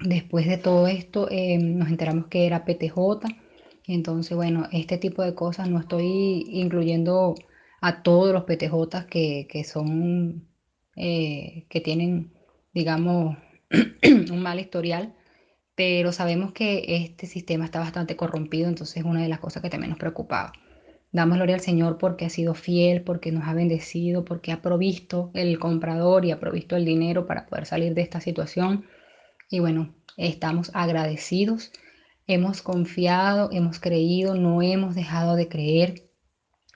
después 0.00 0.46
de 0.46 0.58
todo 0.58 0.86
esto, 0.86 1.28
eh, 1.30 1.58
nos 1.58 1.88
enteramos 1.88 2.26
que 2.28 2.46
era 2.46 2.64
PTJ. 2.64 3.26
Entonces, 3.88 4.36
bueno, 4.36 4.68
este 4.70 4.98
tipo 4.98 5.22
de 5.22 5.34
cosas 5.34 5.68
no 5.68 5.80
estoy 5.80 6.44
incluyendo 6.48 7.34
a 7.80 8.02
todos 8.02 8.32
los 8.32 8.44
PTJ 8.44 9.06
que, 9.10 9.48
que 9.50 9.64
son, 9.64 10.46
eh, 10.96 11.66
que 11.68 11.80
tienen, 11.80 12.32
digamos, 12.74 13.36
un 14.30 14.42
mal 14.42 14.60
historial, 14.60 15.14
pero 15.74 16.12
sabemos 16.12 16.52
que 16.52 16.84
este 17.04 17.26
sistema 17.26 17.64
está 17.64 17.80
bastante 17.80 18.16
corrompido, 18.16 18.68
entonces 18.68 18.98
es 18.98 19.04
una 19.04 19.22
de 19.22 19.28
las 19.28 19.40
cosas 19.40 19.62
que 19.62 19.70
también 19.70 19.90
nos 19.90 19.98
preocupaba. 19.98 20.52
Damos 21.12 21.36
gloria 21.36 21.56
al 21.56 21.60
Señor 21.60 21.98
porque 21.98 22.24
ha 22.24 22.30
sido 22.30 22.54
fiel, 22.54 23.02
porque 23.02 23.32
nos 23.32 23.46
ha 23.46 23.52
bendecido, 23.52 24.24
porque 24.24 24.50
ha 24.50 24.62
provisto 24.62 25.30
el 25.34 25.58
comprador 25.58 26.24
y 26.24 26.30
ha 26.30 26.40
provisto 26.40 26.74
el 26.74 26.86
dinero 26.86 27.26
para 27.26 27.46
poder 27.46 27.66
salir 27.66 27.92
de 27.92 28.00
esta 28.00 28.22
situación. 28.22 28.86
Y 29.50 29.60
bueno, 29.60 29.94
estamos 30.16 30.70
agradecidos, 30.72 31.70
hemos 32.26 32.62
confiado, 32.62 33.50
hemos 33.52 33.78
creído, 33.78 34.34
no 34.34 34.62
hemos 34.62 34.94
dejado 34.94 35.36
de 35.36 35.48
creer. 35.48 36.08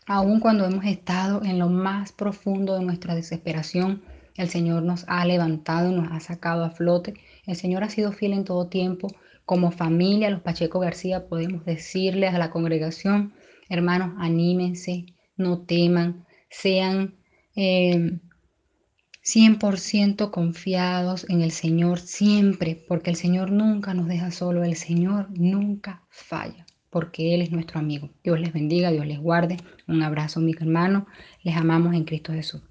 Aun 0.06 0.38
cuando 0.40 0.66
hemos 0.66 0.84
estado 0.84 1.42
en 1.42 1.58
lo 1.58 1.70
más 1.70 2.12
profundo 2.12 2.74
de 2.74 2.84
nuestra 2.84 3.14
desesperación, 3.14 4.02
el 4.36 4.50
Señor 4.50 4.82
nos 4.82 5.06
ha 5.08 5.24
levantado, 5.24 5.92
nos 5.92 6.12
ha 6.12 6.20
sacado 6.20 6.62
a 6.62 6.70
flote. 6.70 7.14
El 7.46 7.56
Señor 7.56 7.82
ha 7.84 7.88
sido 7.88 8.12
fiel 8.12 8.34
en 8.34 8.44
todo 8.44 8.68
tiempo. 8.68 9.08
Como 9.46 9.70
familia, 9.70 10.28
los 10.28 10.42
Pacheco 10.42 10.78
García, 10.78 11.26
podemos 11.26 11.64
decirles 11.64 12.34
a 12.34 12.38
la 12.38 12.50
congregación, 12.50 13.32
Hermanos, 13.68 14.14
anímense, 14.18 15.06
no 15.36 15.62
teman, 15.62 16.24
sean 16.50 17.16
100% 17.56 20.26
eh, 20.26 20.30
confiados 20.30 21.26
en 21.28 21.42
el 21.42 21.50
Señor 21.50 21.98
siempre, 21.98 22.84
porque 22.88 23.10
el 23.10 23.16
Señor 23.16 23.50
nunca 23.50 23.94
nos 23.94 24.06
deja 24.06 24.30
solo, 24.30 24.62
el 24.62 24.76
Señor 24.76 25.28
nunca 25.30 26.02
falla, 26.10 26.66
porque 26.90 27.34
Él 27.34 27.42
es 27.42 27.50
nuestro 27.50 27.80
amigo. 27.80 28.10
Dios 28.22 28.38
les 28.38 28.52
bendiga, 28.52 28.90
Dios 28.90 29.06
les 29.06 29.20
guarde. 29.20 29.56
Un 29.88 30.02
abrazo, 30.02 30.40
mis 30.40 30.60
hermanos. 30.60 31.04
Les 31.42 31.56
amamos 31.56 31.94
en 31.94 32.04
Cristo 32.04 32.32
Jesús. 32.32 32.62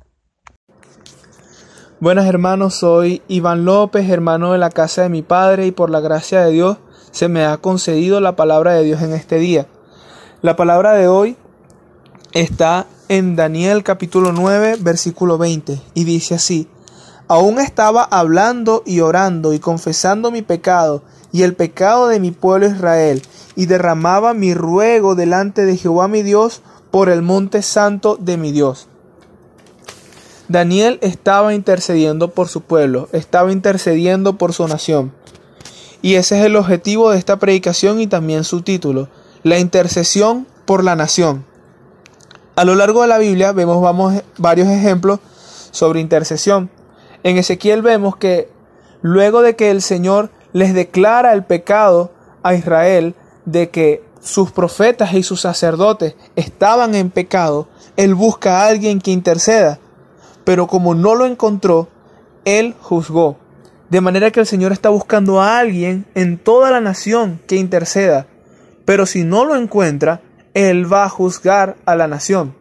Buenas 1.99 2.27
hermanos, 2.27 2.75
soy 2.75 3.21
Iván 3.29 3.63
López, 3.63 4.09
hermano 4.09 4.51
de 4.51 4.57
la 4.57 4.69
casa 4.69 5.03
de 5.03 5.09
mi 5.09 5.21
padre, 5.21 5.65
y 5.65 5.71
por 5.71 5.89
la 5.89 6.01
gracia 6.01 6.45
de 6.45 6.51
Dios 6.51 6.77
se 7.11 7.29
me 7.29 7.45
ha 7.45 7.57
concedido 7.57 8.19
la 8.19 8.35
palabra 8.35 8.73
de 8.73 8.83
Dios 8.83 9.01
en 9.01 9.13
este 9.13 9.39
día. 9.39 9.67
La 10.45 10.55
palabra 10.55 10.93
de 10.93 11.07
hoy 11.07 11.37
está 12.31 12.85
en 13.09 13.35
Daniel 13.35 13.81
capítulo 13.81 14.31
9 14.31 14.75
versículo 14.79 15.39
20 15.39 15.81
y 15.95 16.03
dice 16.03 16.35
así, 16.35 16.67
Aún 17.27 17.57
estaba 17.57 18.03
hablando 18.03 18.83
y 18.85 18.99
orando 18.99 19.53
y 19.53 19.59
confesando 19.59 20.29
mi 20.29 20.43
pecado 20.43 21.01
y 21.31 21.41
el 21.41 21.55
pecado 21.55 22.09
de 22.09 22.19
mi 22.19 22.29
pueblo 22.29 22.67
Israel 22.67 23.23
y 23.55 23.65
derramaba 23.65 24.35
mi 24.35 24.53
ruego 24.53 25.15
delante 25.15 25.65
de 25.65 25.77
Jehová 25.77 26.07
mi 26.07 26.21
Dios 26.21 26.61
por 26.91 27.09
el 27.09 27.23
monte 27.23 27.63
santo 27.63 28.15
de 28.15 28.37
mi 28.37 28.51
Dios. 28.51 28.87
Daniel 30.47 30.99
estaba 31.01 31.55
intercediendo 31.55 32.29
por 32.29 32.49
su 32.49 32.61
pueblo, 32.61 33.09
estaba 33.13 33.51
intercediendo 33.51 34.37
por 34.37 34.53
su 34.53 34.67
nación. 34.67 35.11
Y 36.03 36.17
ese 36.17 36.37
es 36.37 36.45
el 36.45 36.55
objetivo 36.55 37.09
de 37.09 37.17
esta 37.17 37.39
predicación 37.39 37.99
y 37.99 38.05
también 38.05 38.43
su 38.43 38.61
título, 38.61 39.09
la 39.45 39.59
intercesión 39.59 40.47
por 40.65 40.83
la 40.83 40.95
nación. 40.95 41.45
A 42.55 42.65
lo 42.65 42.73
largo 42.73 43.03
de 43.03 43.07
la 43.07 43.19
Biblia 43.19 43.51
vemos 43.51 43.79
vamos, 43.79 44.15
varios 44.39 44.67
ejemplos 44.69 45.19
sobre 45.69 45.99
intercesión. 45.99 46.71
En 47.21 47.37
Ezequiel 47.37 47.83
vemos 47.83 48.15
que 48.15 48.49
luego 49.03 49.43
de 49.43 49.55
que 49.55 49.69
el 49.69 49.83
Señor 49.83 50.31
les 50.51 50.73
declara 50.73 51.31
el 51.31 51.43
pecado 51.43 52.11
a 52.41 52.55
Israel 52.55 53.13
de 53.45 53.69
que 53.69 54.03
sus 54.19 54.51
profetas 54.51 55.13
y 55.13 55.21
sus 55.21 55.41
sacerdotes 55.41 56.15
estaban 56.35 56.95
en 56.95 57.11
pecado, 57.11 57.67
Él 57.97 58.15
busca 58.15 58.61
a 58.61 58.65
alguien 58.65 58.99
que 58.99 59.11
interceda. 59.11 59.77
Pero 60.43 60.65
como 60.65 60.95
no 60.95 61.13
lo 61.13 61.27
encontró, 61.27 61.87
Él 62.45 62.73
juzgó. 62.81 63.37
De 63.91 64.01
manera 64.01 64.31
que 64.31 64.39
el 64.39 64.47
Señor 64.47 64.71
está 64.71 64.89
buscando 64.89 65.39
a 65.39 65.59
alguien 65.59 66.07
en 66.15 66.39
toda 66.39 66.71
la 66.71 66.81
nación 66.81 67.39
que 67.45 67.57
interceda. 67.57 68.25
Pero 68.85 69.05
si 69.05 69.23
no 69.23 69.45
lo 69.45 69.55
encuentra, 69.55 70.21
Él 70.53 70.91
va 70.91 71.03
a 71.03 71.09
juzgar 71.09 71.77
a 71.85 71.95
la 71.95 72.07
nación. 72.07 72.55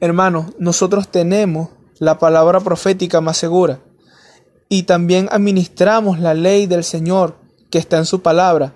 Hermanos, 0.00 0.52
nosotros 0.58 1.08
tenemos 1.08 1.70
la 1.98 2.18
palabra 2.18 2.60
profética 2.60 3.20
más 3.20 3.36
segura 3.36 3.80
y 4.68 4.82
también 4.82 5.28
administramos 5.30 6.18
la 6.18 6.34
ley 6.34 6.66
del 6.66 6.84
Señor 6.84 7.38
que 7.70 7.78
está 7.78 7.98
en 7.98 8.06
su 8.06 8.20
palabra. 8.20 8.74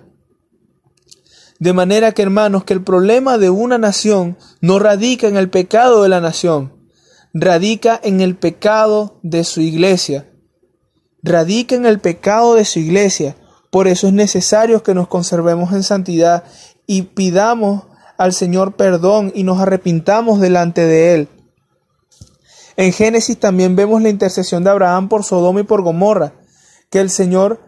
De 1.59 1.73
manera 1.73 2.13
que, 2.13 2.21
hermanos, 2.21 2.63
que 2.63 2.73
el 2.73 2.83
problema 2.83 3.37
de 3.37 3.49
una 3.49 3.77
nación 3.77 4.37
no 4.61 4.79
radica 4.79 5.27
en 5.27 5.35
el 5.35 5.49
pecado 5.49 6.03
de 6.03 6.09
la 6.09 6.21
nación, 6.21 6.73
radica 7.33 7.99
en 8.01 8.21
el 8.21 8.35
pecado 8.37 9.19
de 9.23 9.43
su 9.43 9.59
iglesia. 9.59 10.29
Radica 11.21 11.75
en 11.75 11.85
el 11.85 11.99
pecado 11.99 12.55
de 12.55 12.63
su 12.63 12.79
iglesia. 12.79 13.35
Por 13.69 13.87
eso 13.87 14.07
es 14.07 14.13
necesario 14.13 14.83
que 14.83 14.93
nos 14.93 15.07
conservemos 15.07 15.73
en 15.73 15.83
santidad 15.83 16.43
y 16.87 17.03
pidamos 17.03 17.83
al 18.17 18.33
Señor 18.33 18.75
perdón 18.75 19.31
y 19.35 19.43
nos 19.43 19.59
arrepintamos 19.59 20.39
delante 20.39 20.85
de 20.85 21.13
Él. 21.13 21.27
En 22.75 22.93
Génesis 22.93 23.39
también 23.39 23.75
vemos 23.75 24.01
la 24.01 24.09
intercesión 24.09 24.63
de 24.63 24.69
Abraham 24.69 25.09
por 25.09 25.23
Sodoma 25.23 25.61
y 25.61 25.63
por 25.63 25.81
Gomorra, 25.81 26.33
que 26.89 26.99
el 26.99 27.09
Señor, 27.09 27.61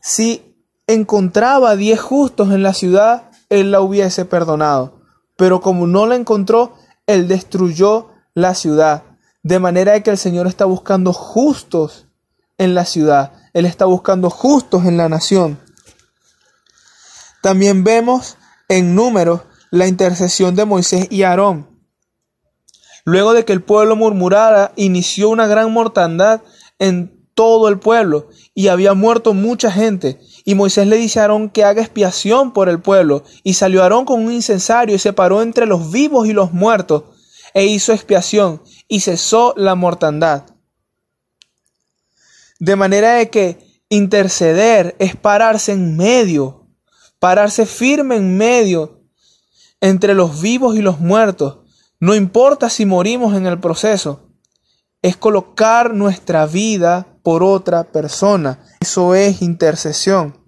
si 0.00 0.56
encontraba 0.86 1.76
diez 1.76 2.00
justos 2.00 2.52
en 2.52 2.62
la 2.62 2.72
ciudad, 2.72 3.30
Él 3.50 3.70
la 3.70 3.80
hubiese 3.80 4.24
perdonado. 4.24 5.00
Pero 5.36 5.60
como 5.60 5.86
no 5.86 6.06
la 6.06 6.16
encontró, 6.16 6.74
Él 7.06 7.28
destruyó 7.28 8.08
la 8.34 8.54
ciudad. 8.54 9.02
De 9.42 9.58
manera 9.58 10.00
que 10.02 10.10
el 10.10 10.18
Señor 10.18 10.46
está 10.46 10.64
buscando 10.64 11.12
justos 11.12 12.06
en 12.56 12.74
la 12.74 12.84
ciudad. 12.84 13.32
Él 13.54 13.64
está 13.64 13.86
buscando 13.86 14.28
justos 14.28 14.84
en 14.84 14.98
la 14.98 15.08
nación. 15.08 15.58
También 17.40 17.84
vemos 17.84 18.36
en 18.68 18.94
números 18.94 19.42
la 19.70 19.86
intercesión 19.86 20.54
de 20.54 20.64
Moisés 20.64 21.06
y 21.10 21.22
Aarón. 21.22 21.68
Luego 23.04 23.32
de 23.32 23.44
que 23.44 23.52
el 23.52 23.62
pueblo 23.62 23.96
murmurara, 23.96 24.72
inició 24.76 25.28
una 25.28 25.46
gran 25.46 25.72
mortandad 25.72 26.42
en 26.78 27.28
todo 27.34 27.68
el 27.68 27.78
pueblo 27.78 28.28
y 28.54 28.68
había 28.68 28.94
muerto 28.94 29.34
mucha 29.34 29.70
gente. 29.70 30.18
Y 30.44 30.54
Moisés 30.54 30.86
le 30.86 30.96
dice 30.96 31.20
a 31.20 31.22
Aarón 31.22 31.50
que 31.50 31.64
haga 31.64 31.82
expiación 31.82 32.52
por 32.52 32.68
el 32.68 32.80
pueblo. 32.80 33.24
Y 33.42 33.54
salió 33.54 33.82
Aarón 33.82 34.04
con 34.04 34.24
un 34.24 34.32
incensario 34.32 34.96
y 34.96 34.98
se 34.98 35.12
paró 35.12 35.42
entre 35.42 35.66
los 35.66 35.90
vivos 35.90 36.26
y 36.26 36.32
los 36.32 36.52
muertos 36.52 37.04
e 37.52 37.66
hizo 37.66 37.92
expiación 37.92 38.62
y 38.88 39.00
cesó 39.00 39.54
la 39.56 39.74
mortandad. 39.74 40.53
De 42.58 42.76
manera 42.76 43.14
de 43.14 43.30
que 43.30 43.82
interceder 43.88 44.96
es 44.98 45.16
pararse 45.16 45.72
en 45.72 45.96
medio, 45.96 46.68
pararse 47.18 47.66
firme 47.66 48.16
en 48.16 48.36
medio 48.36 49.02
entre 49.80 50.14
los 50.14 50.40
vivos 50.40 50.76
y 50.76 50.82
los 50.82 51.00
muertos. 51.00 51.58
No 52.00 52.14
importa 52.14 52.70
si 52.70 52.86
morimos 52.86 53.34
en 53.34 53.46
el 53.46 53.60
proceso, 53.60 54.30
es 55.02 55.16
colocar 55.16 55.94
nuestra 55.94 56.46
vida 56.46 57.18
por 57.22 57.42
otra 57.42 57.84
persona. 57.84 58.64
Eso 58.80 59.14
es 59.14 59.42
intercesión. 59.42 60.42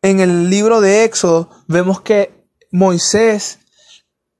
En 0.00 0.20
el 0.20 0.50
libro 0.50 0.80
de 0.80 1.04
Éxodo 1.04 1.50
vemos 1.66 2.00
que 2.00 2.46
Moisés 2.70 3.60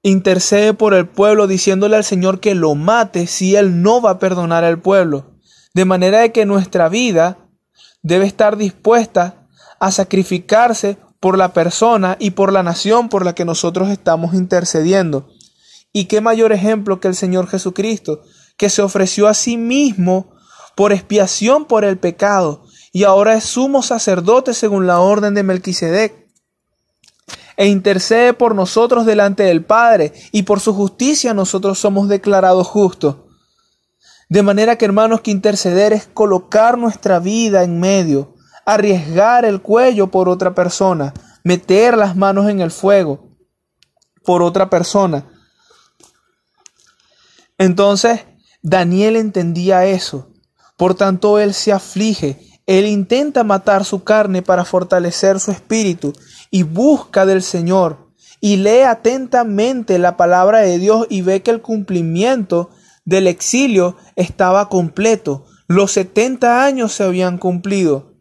intercede 0.02 0.74
por 0.74 0.92
el 0.92 1.08
pueblo 1.08 1.46
diciéndole 1.46 1.96
al 1.96 2.04
Señor 2.04 2.40
que 2.40 2.54
lo 2.54 2.74
mate 2.74 3.26
si 3.26 3.56
él 3.56 3.82
no 3.82 4.02
va 4.02 4.10
a 4.10 4.18
perdonar 4.18 4.64
al 4.64 4.80
pueblo. 4.80 5.33
De 5.74 5.84
manera 5.84 6.20
de 6.20 6.32
que 6.32 6.46
nuestra 6.46 6.88
vida 6.88 7.38
debe 8.02 8.26
estar 8.26 8.56
dispuesta 8.56 9.48
a 9.80 9.90
sacrificarse 9.90 10.96
por 11.18 11.36
la 11.36 11.52
persona 11.52 12.16
y 12.20 12.30
por 12.30 12.52
la 12.52 12.62
nación 12.62 13.08
por 13.08 13.24
la 13.24 13.34
que 13.34 13.44
nosotros 13.44 13.88
estamos 13.88 14.34
intercediendo. 14.34 15.28
Y 15.92 16.04
qué 16.04 16.20
mayor 16.20 16.52
ejemplo 16.52 17.00
que 17.00 17.08
el 17.08 17.14
Señor 17.14 17.48
Jesucristo, 17.48 18.22
que 18.56 18.68
se 18.68 18.82
ofreció 18.82 19.26
a 19.26 19.34
sí 19.34 19.56
mismo 19.56 20.34
por 20.74 20.92
expiación 20.92 21.64
por 21.64 21.84
el 21.84 21.98
pecado, 21.98 22.64
y 22.92 23.04
ahora 23.04 23.34
es 23.34 23.44
sumo 23.44 23.82
sacerdote 23.82 24.54
según 24.54 24.86
la 24.86 25.00
orden 25.00 25.34
de 25.34 25.42
Melquisedec. 25.42 26.14
E 27.56 27.68
intercede 27.68 28.32
por 28.32 28.54
nosotros 28.54 29.06
delante 29.06 29.44
del 29.44 29.64
Padre, 29.64 30.12
y 30.30 30.42
por 30.42 30.60
su 30.60 30.74
justicia 30.74 31.34
nosotros 31.34 31.78
somos 31.78 32.08
declarados 32.08 32.66
justos. 32.66 33.16
De 34.28 34.42
manera 34.42 34.76
que 34.76 34.84
hermanos, 34.84 35.20
que 35.20 35.30
interceder 35.30 35.92
es 35.92 36.06
colocar 36.06 36.78
nuestra 36.78 37.18
vida 37.18 37.62
en 37.62 37.78
medio, 37.78 38.34
arriesgar 38.64 39.44
el 39.44 39.60
cuello 39.60 40.10
por 40.10 40.28
otra 40.28 40.54
persona, 40.54 41.12
meter 41.42 41.96
las 41.96 42.16
manos 42.16 42.48
en 42.48 42.60
el 42.60 42.70
fuego 42.70 43.28
por 44.24 44.42
otra 44.42 44.70
persona. 44.70 45.26
Entonces, 47.58 48.20
Daniel 48.62 49.16
entendía 49.16 49.84
eso. 49.84 50.32
Por 50.76 50.94
tanto, 50.94 51.38
él 51.38 51.54
se 51.54 51.72
aflige, 51.72 52.40
él 52.66 52.86
intenta 52.86 53.44
matar 53.44 53.84
su 53.84 54.02
carne 54.02 54.42
para 54.42 54.64
fortalecer 54.64 55.38
su 55.38 55.52
espíritu 55.52 56.12
y 56.50 56.62
busca 56.62 57.26
del 57.26 57.42
Señor 57.42 58.04
y 58.40 58.56
lee 58.56 58.82
atentamente 58.82 59.98
la 59.98 60.16
palabra 60.16 60.60
de 60.60 60.78
Dios 60.78 61.06
y 61.08 61.22
ve 61.22 61.42
que 61.42 61.50
el 61.50 61.62
cumplimiento 61.62 62.70
del 63.04 63.26
exilio 63.26 63.96
estaba 64.16 64.68
completo. 64.68 65.44
Los 65.66 65.92
70 65.92 66.64
años 66.64 66.92
se 66.92 67.04
habían 67.04 67.38
cumplido. 67.38 68.14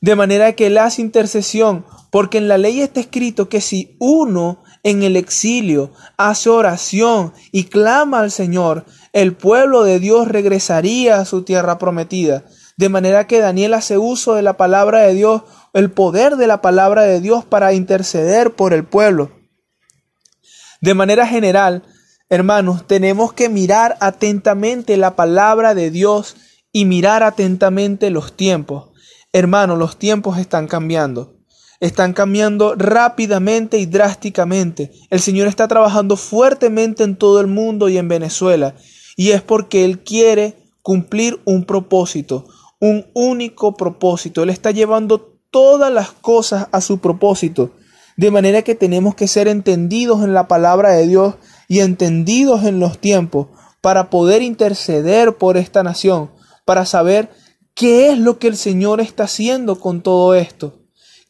De 0.00 0.16
manera 0.16 0.54
que 0.54 0.66
él 0.66 0.78
hace 0.78 1.02
intercesión, 1.02 1.84
porque 2.10 2.38
en 2.38 2.48
la 2.48 2.58
ley 2.58 2.80
está 2.80 3.00
escrito 3.00 3.48
que 3.48 3.60
si 3.60 3.96
uno 4.00 4.62
en 4.82 5.02
el 5.02 5.16
exilio 5.16 5.92
hace 6.16 6.48
oración 6.48 7.32
y 7.52 7.64
clama 7.64 8.20
al 8.20 8.30
Señor, 8.30 8.86
el 9.12 9.34
pueblo 9.34 9.84
de 9.84 10.00
Dios 10.00 10.28
regresaría 10.28 11.18
a 11.18 11.24
su 11.24 11.42
tierra 11.42 11.78
prometida. 11.78 12.44
De 12.76 12.88
manera 12.88 13.26
que 13.26 13.40
Daniel 13.40 13.74
hace 13.74 13.98
uso 13.98 14.34
de 14.34 14.42
la 14.42 14.56
palabra 14.56 15.00
de 15.00 15.14
Dios, 15.14 15.42
el 15.74 15.90
poder 15.90 16.36
de 16.36 16.46
la 16.46 16.62
palabra 16.62 17.02
de 17.02 17.20
Dios 17.20 17.44
para 17.44 17.74
interceder 17.74 18.56
por 18.56 18.72
el 18.72 18.84
pueblo. 18.84 19.32
De 20.80 20.94
manera 20.94 21.26
general, 21.26 21.84
hermanos, 22.30 22.86
tenemos 22.86 23.32
que 23.32 23.48
mirar 23.48 23.96
atentamente 24.00 24.96
la 24.96 25.16
palabra 25.16 25.74
de 25.74 25.90
Dios 25.90 26.36
y 26.72 26.84
mirar 26.84 27.22
atentamente 27.22 28.10
los 28.10 28.36
tiempos. 28.36 28.90
Hermanos, 29.32 29.78
los 29.78 29.98
tiempos 29.98 30.38
están 30.38 30.68
cambiando. 30.68 31.34
Están 31.80 32.12
cambiando 32.12 32.74
rápidamente 32.76 33.78
y 33.78 33.86
drásticamente. 33.86 34.92
El 35.10 35.20
Señor 35.20 35.48
está 35.48 35.66
trabajando 35.66 36.16
fuertemente 36.16 37.04
en 37.04 37.16
todo 37.16 37.40
el 37.40 37.46
mundo 37.46 37.88
y 37.88 37.98
en 37.98 38.08
Venezuela. 38.08 38.74
Y 39.16 39.30
es 39.30 39.42
porque 39.42 39.84
Él 39.84 40.00
quiere 40.00 40.56
cumplir 40.82 41.40
un 41.44 41.64
propósito, 41.64 42.46
un 42.78 43.06
único 43.14 43.74
propósito. 43.74 44.42
Él 44.42 44.50
está 44.50 44.70
llevando 44.70 45.38
todas 45.50 45.92
las 45.92 46.10
cosas 46.12 46.68
a 46.70 46.80
su 46.80 46.98
propósito. 46.98 47.72
De 48.16 48.30
manera 48.30 48.62
que 48.62 48.74
tenemos 48.74 49.14
que 49.14 49.26
ser 49.26 49.48
entendidos 49.48 50.22
en 50.22 50.34
la 50.34 50.48
palabra 50.48 50.90
de 50.90 51.06
Dios 51.06 51.36
y 51.70 51.80
entendidos 51.80 52.64
en 52.64 52.80
los 52.80 52.98
tiempos 52.98 53.46
para 53.80 54.10
poder 54.10 54.42
interceder 54.42 55.38
por 55.38 55.56
esta 55.56 55.82
nación, 55.82 56.30
para 56.66 56.84
saber 56.84 57.30
¿Qué 57.80 58.10
es 58.10 58.18
lo 58.18 58.38
que 58.38 58.46
el 58.46 58.58
Señor 58.58 59.00
está 59.00 59.24
haciendo 59.24 59.80
con 59.80 60.02
todo 60.02 60.34
esto? 60.34 60.82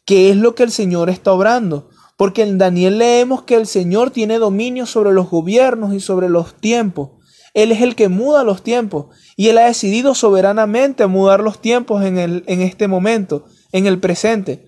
¿Qué 0.04 0.30
es 0.30 0.36
lo 0.36 0.56
que 0.56 0.64
el 0.64 0.72
Señor 0.72 1.08
está 1.08 1.32
obrando? 1.32 1.90
Porque 2.16 2.42
en 2.42 2.58
Daniel 2.58 2.98
leemos 2.98 3.42
que 3.42 3.54
el 3.54 3.68
Señor 3.68 4.10
tiene 4.10 4.40
dominio 4.40 4.84
sobre 4.84 5.12
los 5.12 5.30
gobiernos 5.30 5.94
y 5.94 6.00
sobre 6.00 6.28
los 6.28 6.54
tiempos. 6.54 7.10
Él 7.54 7.70
es 7.70 7.82
el 7.82 7.94
que 7.94 8.08
muda 8.08 8.42
los 8.42 8.64
tiempos 8.64 9.14
y 9.36 9.46
Él 9.46 9.58
ha 9.58 9.66
decidido 9.66 10.16
soberanamente 10.16 11.06
mudar 11.06 11.38
los 11.38 11.60
tiempos 11.60 12.04
en, 12.04 12.18
el, 12.18 12.42
en 12.48 12.62
este 12.62 12.88
momento, 12.88 13.44
en 13.70 13.86
el 13.86 14.00
presente. 14.00 14.66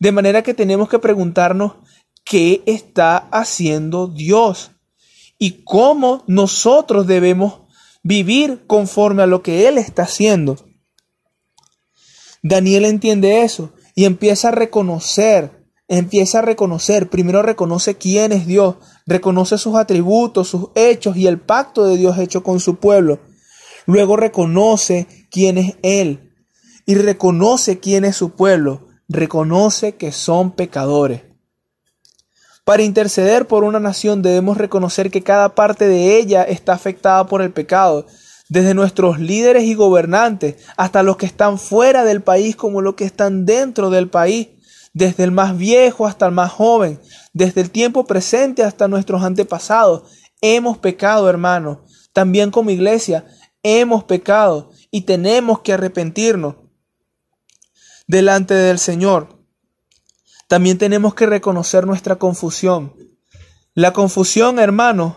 De 0.00 0.12
manera 0.12 0.42
que 0.42 0.52
tenemos 0.52 0.90
que 0.90 0.98
preguntarnos 0.98 1.76
qué 2.24 2.62
está 2.66 3.16
haciendo 3.16 4.06
Dios 4.06 4.72
y 5.42 5.64
cómo 5.64 6.22
nosotros 6.28 7.08
debemos 7.08 7.62
vivir 8.04 8.64
conforme 8.68 9.24
a 9.24 9.26
lo 9.26 9.42
que 9.42 9.66
Él 9.66 9.76
está 9.76 10.04
haciendo. 10.04 10.56
Daniel 12.44 12.84
entiende 12.84 13.42
eso 13.42 13.72
y 13.96 14.04
empieza 14.04 14.50
a 14.50 14.52
reconocer, 14.52 15.66
empieza 15.88 16.38
a 16.38 16.42
reconocer, 16.42 17.10
primero 17.10 17.42
reconoce 17.42 17.96
quién 17.96 18.30
es 18.30 18.46
Dios, 18.46 18.76
reconoce 19.04 19.58
sus 19.58 19.74
atributos, 19.74 20.46
sus 20.46 20.68
hechos 20.76 21.16
y 21.16 21.26
el 21.26 21.40
pacto 21.40 21.88
de 21.88 21.96
Dios 21.96 22.18
hecho 22.18 22.44
con 22.44 22.60
su 22.60 22.76
pueblo. 22.76 23.18
Luego 23.84 24.16
reconoce 24.16 25.08
quién 25.28 25.58
es 25.58 25.74
Él 25.82 26.30
y 26.86 26.94
reconoce 26.94 27.80
quién 27.80 28.04
es 28.04 28.14
su 28.14 28.36
pueblo, 28.36 28.86
reconoce 29.08 29.96
que 29.96 30.12
son 30.12 30.52
pecadores. 30.52 31.31
Para 32.64 32.84
interceder 32.84 33.48
por 33.48 33.64
una 33.64 33.80
nación 33.80 34.22
debemos 34.22 34.56
reconocer 34.56 35.10
que 35.10 35.22
cada 35.22 35.54
parte 35.54 35.88
de 35.88 36.16
ella 36.16 36.44
está 36.44 36.74
afectada 36.74 37.26
por 37.26 37.42
el 37.42 37.52
pecado 37.52 38.06
desde 38.48 38.74
nuestros 38.74 39.18
líderes 39.18 39.64
y 39.64 39.74
gobernantes 39.74 40.56
hasta 40.76 41.02
los 41.02 41.16
que 41.16 41.26
están 41.26 41.58
fuera 41.58 42.04
del 42.04 42.22
país 42.22 42.54
como 42.54 42.80
los 42.80 42.94
que 42.94 43.04
están 43.04 43.46
dentro 43.46 43.90
del 43.90 44.10
país, 44.10 44.48
desde 44.92 45.24
el 45.24 45.32
más 45.32 45.56
viejo 45.56 46.06
hasta 46.06 46.26
el 46.26 46.32
más 46.32 46.52
joven, 46.52 47.00
desde 47.32 47.62
el 47.62 47.70
tiempo 47.70 48.04
presente 48.04 48.62
hasta 48.62 48.88
nuestros 48.88 49.22
antepasados. 49.24 50.02
Hemos 50.40 50.78
pecado, 50.78 51.30
hermanos. 51.30 51.78
También 52.12 52.50
como 52.50 52.70
iglesia 52.70 53.24
hemos 53.62 54.04
pecado 54.04 54.70
y 54.90 55.02
tenemos 55.02 55.60
que 55.60 55.72
arrepentirnos 55.72 56.56
delante 58.06 58.54
del 58.54 58.78
Señor. 58.78 59.41
También 60.52 60.76
tenemos 60.76 61.14
que 61.14 61.24
reconocer 61.24 61.86
nuestra 61.86 62.16
confusión. 62.16 62.92
La 63.72 63.94
confusión, 63.94 64.58
hermanos, 64.58 65.14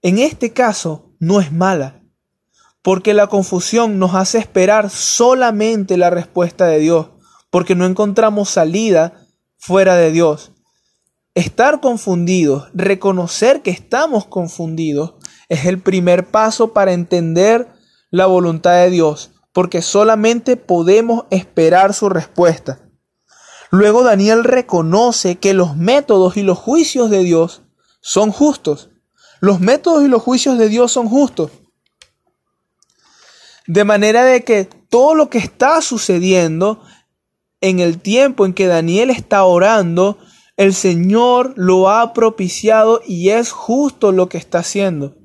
en 0.00 0.20
este 0.20 0.52
caso 0.52 1.12
no 1.18 1.40
es 1.40 1.50
mala 1.50 2.04
porque 2.82 3.12
la 3.12 3.26
confusión 3.26 3.98
nos 3.98 4.14
hace 4.14 4.38
esperar 4.38 4.88
solamente 4.90 5.96
la 5.96 6.08
respuesta 6.08 6.66
de 6.66 6.78
Dios, 6.78 7.08
porque 7.50 7.74
no 7.74 7.84
encontramos 7.84 8.48
salida 8.48 9.26
fuera 9.56 9.96
de 9.96 10.12
Dios. 10.12 10.52
Estar 11.34 11.80
confundidos, 11.80 12.68
reconocer 12.72 13.62
que 13.62 13.72
estamos 13.72 14.26
confundidos, 14.26 15.14
es 15.48 15.64
el 15.64 15.80
primer 15.80 16.28
paso 16.28 16.72
para 16.72 16.92
entender 16.92 17.66
la 18.12 18.26
voluntad 18.26 18.74
de 18.84 18.90
Dios, 18.90 19.32
porque 19.52 19.82
solamente 19.82 20.56
podemos 20.56 21.24
esperar 21.30 21.92
su 21.92 22.08
respuesta. 22.08 22.85
Luego 23.70 24.02
Daniel 24.02 24.44
reconoce 24.44 25.36
que 25.36 25.54
los 25.54 25.76
métodos 25.76 26.36
y 26.36 26.42
los 26.42 26.58
juicios 26.58 27.10
de 27.10 27.22
Dios 27.24 27.62
son 28.00 28.30
justos. 28.30 28.90
Los 29.40 29.60
métodos 29.60 30.04
y 30.04 30.08
los 30.08 30.22
juicios 30.22 30.58
de 30.58 30.68
Dios 30.68 30.92
son 30.92 31.08
justos. 31.08 31.50
De 33.66 33.84
manera 33.84 34.24
de 34.24 34.44
que 34.44 34.64
todo 34.64 35.14
lo 35.14 35.28
que 35.28 35.38
está 35.38 35.80
sucediendo 35.82 36.80
en 37.60 37.80
el 37.80 38.00
tiempo 38.00 38.46
en 38.46 38.54
que 38.54 38.66
Daniel 38.66 39.10
está 39.10 39.44
orando, 39.44 40.18
el 40.56 40.72
Señor 40.72 41.52
lo 41.56 41.90
ha 41.90 42.12
propiciado 42.12 43.02
y 43.06 43.30
es 43.30 43.50
justo 43.50 44.12
lo 44.12 44.28
que 44.28 44.38
está 44.38 44.60
haciendo. 44.60 45.16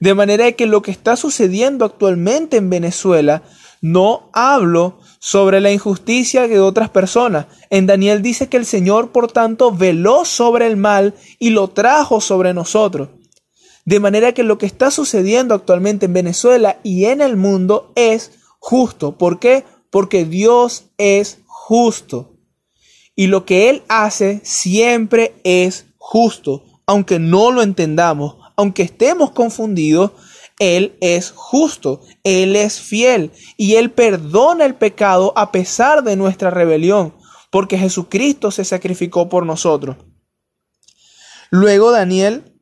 De 0.00 0.14
manera 0.14 0.50
que 0.52 0.66
lo 0.66 0.82
que 0.82 0.90
está 0.90 1.16
sucediendo 1.16 1.84
actualmente 1.84 2.56
en 2.56 2.70
Venezuela, 2.70 3.42
no 3.80 4.30
hablo 4.32 4.98
sobre 5.24 5.60
la 5.60 5.70
injusticia 5.70 6.48
de 6.48 6.58
otras 6.58 6.90
personas. 6.90 7.46
En 7.70 7.86
Daniel 7.86 8.22
dice 8.22 8.48
que 8.48 8.56
el 8.56 8.66
Señor, 8.66 9.12
por 9.12 9.30
tanto, 9.30 9.70
veló 9.70 10.24
sobre 10.24 10.66
el 10.66 10.76
mal 10.76 11.14
y 11.38 11.50
lo 11.50 11.68
trajo 11.68 12.20
sobre 12.20 12.52
nosotros. 12.52 13.10
De 13.84 14.00
manera 14.00 14.32
que 14.32 14.42
lo 14.42 14.58
que 14.58 14.66
está 14.66 14.90
sucediendo 14.90 15.54
actualmente 15.54 16.06
en 16.06 16.12
Venezuela 16.12 16.80
y 16.82 17.04
en 17.04 17.20
el 17.20 17.36
mundo 17.36 17.92
es 17.94 18.32
justo. 18.58 19.16
¿Por 19.16 19.38
qué? 19.38 19.62
Porque 19.90 20.24
Dios 20.24 20.86
es 20.98 21.38
justo. 21.46 22.32
Y 23.14 23.28
lo 23.28 23.44
que 23.44 23.70
Él 23.70 23.84
hace 23.86 24.40
siempre 24.42 25.36
es 25.44 25.86
justo. 25.98 26.64
Aunque 26.84 27.20
no 27.20 27.52
lo 27.52 27.62
entendamos, 27.62 28.38
aunque 28.56 28.82
estemos 28.82 29.30
confundidos, 29.30 30.10
Él 30.62 30.96
es 31.00 31.32
justo, 31.34 32.02
Él 32.22 32.54
es 32.54 32.80
fiel 32.80 33.32
y 33.56 33.74
Él 33.74 33.90
perdona 33.90 34.64
el 34.64 34.76
pecado 34.76 35.32
a 35.34 35.50
pesar 35.50 36.04
de 36.04 36.14
nuestra 36.14 36.50
rebelión, 36.50 37.14
porque 37.50 37.78
Jesucristo 37.78 38.52
se 38.52 38.64
sacrificó 38.64 39.28
por 39.28 39.44
nosotros. 39.44 39.96
Luego 41.50 41.90
Daniel 41.90 42.60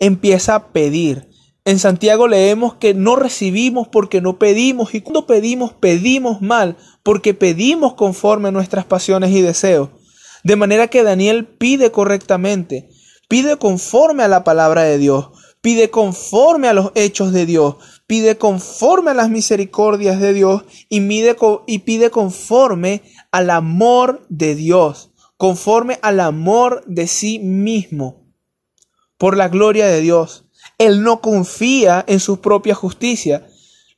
empieza 0.00 0.56
a 0.56 0.72
pedir. 0.72 1.30
En 1.64 1.78
Santiago 1.78 2.26
leemos 2.26 2.74
que 2.74 2.94
no 2.94 3.14
recibimos 3.14 3.86
porque 3.86 4.20
no 4.20 4.40
pedimos 4.40 4.92
y 4.96 5.02
cuando 5.02 5.26
pedimos 5.28 5.72
pedimos 5.74 6.42
mal 6.42 6.76
porque 7.04 7.32
pedimos 7.32 7.94
conforme 7.94 8.48
a 8.48 8.52
nuestras 8.52 8.84
pasiones 8.84 9.30
y 9.30 9.40
deseos. 9.40 9.90
De 10.42 10.56
manera 10.56 10.88
que 10.88 11.04
Daniel 11.04 11.46
pide 11.46 11.92
correctamente, 11.92 12.88
Pide 13.32 13.56
conforme 13.56 14.22
a 14.24 14.28
la 14.28 14.44
palabra 14.44 14.82
de 14.82 14.98
Dios. 14.98 15.30
Pide 15.62 15.90
conforme 15.90 16.66
a 16.68 16.72
los 16.72 16.90
hechos 16.96 17.32
de 17.32 17.46
Dios. 17.46 17.76
Pide 18.08 18.36
conforme 18.36 19.12
a 19.12 19.14
las 19.14 19.30
misericordias 19.30 20.20
de 20.20 20.34
Dios 20.34 20.64
y, 20.88 21.00
pide 21.78 22.10
conforme 22.10 23.02
al 23.30 23.48
amor 23.48 24.26
de 24.28 24.56
Dios. 24.56 25.12
Conforme 25.36 26.00
al 26.02 26.18
amor 26.18 26.82
de 26.86 27.06
sí 27.06 27.38
mismo. 27.38 28.26
Por 29.16 29.36
la 29.36 29.48
gloria 29.48 29.86
de 29.86 30.00
Dios. 30.00 30.46
Él 30.78 31.04
no 31.04 31.20
confía 31.20 32.04
en 32.08 32.18
su 32.18 32.40
propia 32.40 32.74
justicia. 32.74 33.46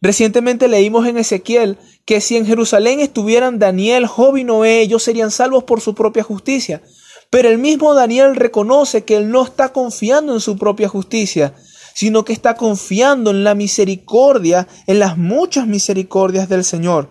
Recientemente 0.02 0.68
leímos 0.68 1.06
en 1.06 1.16
Ezequiel 1.16 1.78
que 2.04 2.20
si 2.20 2.36
en 2.36 2.44
Jerusalén 2.44 3.00
estuvieran 3.00 3.58
Daniel, 3.58 4.06
Job 4.06 4.36
y 4.36 4.44
Noé, 4.44 4.82
ellos 4.82 5.02
serían 5.02 5.30
salvos 5.30 5.64
por 5.64 5.80
su 5.80 5.94
propia 5.94 6.22
justicia. 6.22 6.82
Pero 7.34 7.48
el 7.48 7.58
mismo 7.58 7.94
Daniel 7.94 8.36
reconoce 8.36 9.02
que 9.02 9.16
él 9.16 9.28
no 9.28 9.42
está 9.42 9.72
confiando 9.72 10.34
en 10.34 10.40
su 10.40 10.56
propia 10.56 10.88
justicia, 10.88 11.52
sino 11.92 12.24
que 12.24 12.32
está 12.32 12.54
confiando 12.54 13.32
en 13.32 13.42
la 13.42 13.56
misericordia, 13.56 14.68
en 14.86 15.00
las 15.00 15.18
muchas 15.18 15.66
misericordias 15.66 16.48
del 16.48 16.62
Señor. 16.62 17.08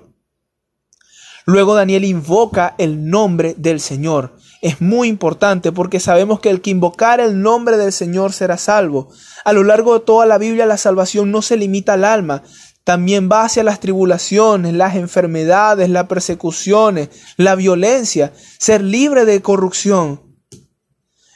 Luego 1.46 1.76
Daniel 1.76 2.06
invoca 2.06 2.74
el 2.78 3.10
nombre 3.10 3.54
del 3.58 3.82
Señor. 3.82 4.38
Es 4.62 4.80
muy 4.80 5.10
importante 5.10 5.74
porque 5.74 6.00
sabemos 6.00 6.40
que 6.40 6.52
el 6.52 6.62
que 6.62 6.70
invocar 6.70 7.20
el 7.20 7.42
nombre 7.42 7.76
del 7.76 7.92
Señor 7.92 8.32
será 8.32 8.58
salvo. 8.58 9.10
A 9.44 9.52
lo 9.52 9.66
largo 9.66 9.94
de 9.94 10.06
toda 10.06 10.26
la 10.26 10.38
Biblia 10.38 10.66
la 10.66 10.78
salvación 10.78 11.32
no 11.32 11.42
se 11.42 11.58
limita 11.58 11.96
al 11.96 12.06
alma, 12.06 12.44
también 12.84 13.30
va 13.32 13.44
hacia 13.44 13.64
las 13.64 13.80
tribulaciones, 13.80 14.74
las 14.74 14.96
enfermedades, 14.96 15.90
las 15.90 16.08
persecuciones, 16.08 17.10
la 17.38 17.56
violencia, 17.56 18.34
ser 18.60 18.82
libre 18.82 19.26
de 19.26 19.42
corrupción. 19.42 20.22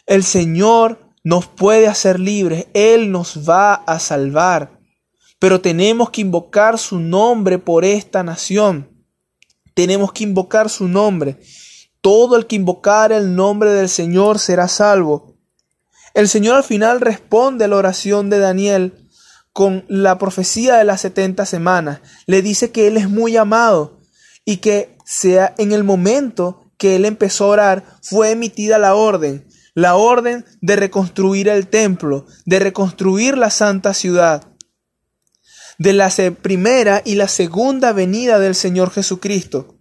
El 0.05 0.23
Señor 0.23 1.13
nos 1.23 1.47
puede 1.47 1.87
hacer 1.87 2.19
libres, 2.19 2.67
Él 2.73 3.11
nos 3.11 3.47
va 3.49 3.73
a 3.73 3.99
salvar. 3.99 4.79
Pero 5.39 5.61
tenemos 5.61 6.09
que 6.09 6.21
invocar 6.21 6.79
su 6.79 6.99
nombre 6.99 7.59
por 7.59 7.85
esta 7.85 8.23
nación. 8.23 8.89
Tenemos 9.73 10.11
que 10.11 10.23
invocar 10.23 10.69
su 10.69 10.87
nombre. 10.87 11.39
Todo 12.01 12.35
el 12.35 12.47
que 12.47 12.55
invocar 12.55 13.11
el 13.11 13.35
nombre 13.35 13.71
del 13.71 13.89
Señor 13.89 14.39
será 14.39 14.67
salvo. 14.67 15.35
El 16.13 16.27
Señor 16.27 16.55
al 16.55 16.63
final 16.63 16.99
responde 16.99 17.65
a 17.65 17.67
la 17.67 17.75
oración 17.75 18.29
de 18.29 18.39
Daniel 18.39 19.06
con 19.57 19.85
la 19.87 20.19
profecía 20.19 20.75
de 20.75 20.83
las 20.83 21.01
70 21.01 21.47
semanas. 21.47 22.01
Le 22.27 22.43
dice 22.43 22.69
que 22.69 22.85
Él 22.85 22.95
es 22.95 23.09
muy 23.09 23.37
amado 23.37 23.99
y 24.45 24.57
que 24.57 24.95
sea 25.03 25.55
en 25.57 25.71
el 25.71 25.83
momento 25.83 26.71
que 26.77 26.95
Él 26.95 27.05
empezó 27.05 27.45
a 27.45 27.47
orar 27.47 27.85
fue 28.03 28.29
emitida 28.29 28.77
la 28.77 28.93
orden, 28.93 29.47
la 29.73 29.95
orden 29.95 30.45
de 30.61 30.75
reconstruir 30.75 31.47
el 31.47 31.69
templo, 31.69 32.27
de 32.45 32.59
reconstruir 32.59 33.35
la 33.35 33.49
santa 33.49 33.95
ciudad. 33.95 34.47
De 35.79 35.91
la 35.91 36.11
primera 36.39 37.01
y 37.03 37.15
la 37.15 37.27
segunda 37.27 37.93
venida 37.93 38.37
del 38.37 38.53
Señor 38.53 38.91
Jesucristo. 38.91 39.79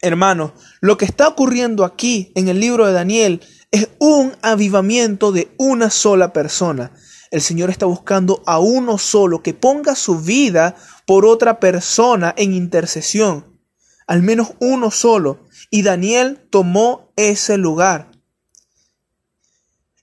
Hermanos, 0.00 0.52
lo 0.80 0.96
que 0.96 1.04
está 1.04 1.28
ocurriendo 1.28 1.84
aquí 1.84 2.32
en 2.34 2.48
el 2.48 2.60
libro 2.60 2.86
de 2.86 2.94
Daniel 2.94 3.42
es 3.72 3.90
un 3.98 4.32
avivamiento 4.40 5.32
de 5.32 5.52
una 5.58 5.90
sola 5.90 6.32
persona. 6.32 6.92
El 7.30 7.40
Señor 7.40 7.70
está 7.70 7.86
buscando 7.86 8.42
a 8.46 8.58
uno 8.58 8.98
solo 8.98 9.42
que 9.42 9.54
ponga 9.54 9.94
su 9.96 10.20
vida 10.20 10.76
por 11.06 11.26
otra 11.26 11.60
persona 11.60 12.34
en 12.36 12.52
intercesión. 12.52 13.60
Al 14.06 14.22
menos 14.22 14.52
uno 14.60 14.90
solo. 14.90 15.40
Y 15.70 15.82
Daniel 15.82 16.46
tomó 16.50 17.12
ese 17.16 17.56
lugar. 17.56 18.12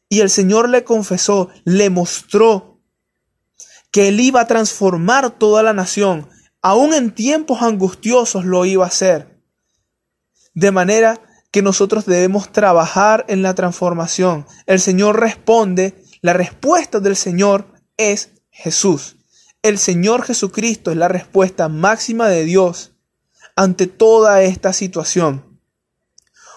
Y 0.09 0.19
el 0.19 0.29
Señor 0.29 0.69
le 0.69 0.83
confesó, 0.83 1.49
le 1.63 1.89
mostró 1.89 2.81
que 3.91 4.09
él 4.09 4.19
iba 4.19 4.41
a 4.41 4.47
transformar 4.47 5.31
toda 5.31 5.63
la 5.63 5.73
nación. 5.73 6.27
Aún 6.62 6.93
en 6.93 7.13
tiempos 7.13 7.62
angustiosos 7.62 8.45
lo 8.45 8.65
iba 8.65 8.83
a 8.83 8.89
hacer. 8.89 9.39
De 10.53 10.71
manera 10.71 11.21
que 11.51 11.62
nosotros 11.62 12.05
debemos 12.05 12.51
trabajar 12.51 13.25
en 13.27 13.43
la 13.43 13.53
transformación. 13.53 14.45
El 14.65 14.79
Señor 14.79 15.19
responde 15.19 16.03
la 16.23 16.31
respuesta 16.31 17.01
del 17.01 17.17
Señor 17.17 17.67
es 17.97 18.31
Jesús. 18.49 19.17
El 19.62 19.77
Señor 19.77 20.23
Jesucristo 20.23 20.89
es 20.89 20.97
la 20.97 21.09
respuesta 21.09 21.67
máxima 21.67 22.29
de 22.29 22.45
Dios 22.45 22.93
ante 23.57 23.88
toda 23.88 24.41
esta 24.41 24.71
situación. 24.71 25.59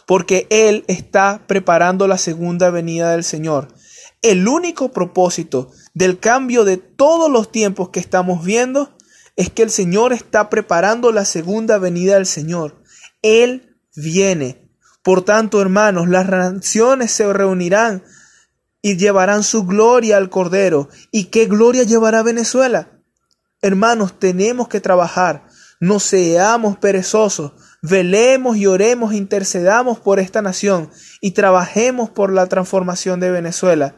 Porque 0.07 0.47
Él 0.51 0.85
está 0.87 1.43
preparando 1.49 2.07
la 2.07 2.17
segunda 2.17 2.71
venida 2.71 3.11
del 3.11 3.25
Señor. 3.25 3.75
El 4.23 4.47
único 4.47 4.93
propósito 4.93 5.73
del 5.95 6.21
cambio 6.21 6.65
de 6.65 6.77
todos 6.77 7.29
los 7.29 7.51
tiempos 7.51 7.89
que 7.89 7.99
estamos 7.99 8.45
viendo 8.45 8.97
es 9.35 9.51
que 9.51 9.65
el 9.65 9.71
Señor 9.71 10.13
está 10.13 10.49
preparando 10.49 11.11
la 11.11 11.25
segunda 11.25 11.79
venida 11.79 12.15
del 12.15 12.27
Señor. 12.27 12.81
Él 13.21 13.77
viene. 13.97 14.71
Por 15.03 15.25
tanto, 15.25 15.61
hermanos, 15.61 16.09
las 16.09 16.29
naciones 16.29 17.11
se 17.11 17.33
reunirán 17.33 18.05
y 18.83 18.97
llevarán 18.97 19.43
su 19.43 19.65
gloria 19.65 20.17
al 20.17 20.31
Cordero. 20.31 20.89
¿Y 21.11 21.25
qué 21.25 21.47
gloria 21.47 21.83
llevará 21.83 22.23
Venezuela? 22.23 23.01
Hermanos, 23.63 24.19
tenemos 24.19 24.69
que 24.69 24.81
trabajar. 24.81 25.47
No 25.81 25.99
seamos 26.01 26.79
perezosos. 26.79 27.53
Velemos 27.83 28.57
y 28.57 28.67
oremos, 28.67 29.13
intercedamos 29.13 29.99
por 30.01 30.19
esta 30.19 30.43
nación 30.43 30.91
y 31.21 31.33
trabajemos 31.33 32.11
por 32.11 32.33
la 32.33 32.47
transformación 32.47 33.21
de 33.21 33.31
Venezuela. 33.31 33.97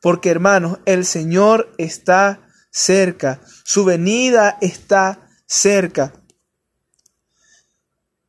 Porque 0.00 0.30
hermanos, 0.30 0.78
el 0.86 1.04
Señor 1.04 1.72
está 1.78 2.48
cerca. 2.70 3.40
Su 3.64 3.84
venida 3.84 4.58
está 4.60 5.28
cerca. 5.46 6.14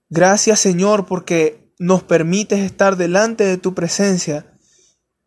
Gracias 0.10 0.60
Señor 0.60 1.06
porque 1.06 1.73
nos 1.80 2.04
permites 2.04 2.60
estar 2.60 2.97
delante 2.97 3.45
de 3.45 3.58
tu 3.58 3.73
presencia 3.73 4.50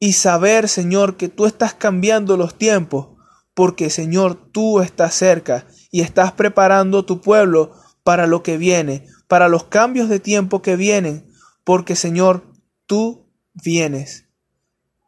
y 0.05 0.13
saber, 0.13 0.69
Señor, 0.69 1.17
que 1.17 1.31
tú 1.31 1.47
estás 1.47 1.73
cambiando 1.73 2.37
los 2.37 2.59
tiempos, 2.59 3.17
porque, 3.55 3.89
Señor, 3.89 4.35
tú 4.53 4.83
estás 4.83 5.15
cerca 5.15 5.67
y 5.91 6.03
estás 6.03 6.33
preparando 6.33 7.07
tu 7.07 7.23
pueblo 7.23 7.73
para 8.03 8.27
lo 8.27 8.43
que 8.43 8.59
viene, 8.59 9.07
para 9.29 9.49
los 9.49 9.65
cambios 9.65 10.11
de 10.11 10.21
tiempo 10.21 10.61
que 10.61 10.77
vienen, 10.77 11.33
porque, 11.65 11.97
Señor, 11.97 12.45
tú 12.85 13.33
vienes. 13.55 14.27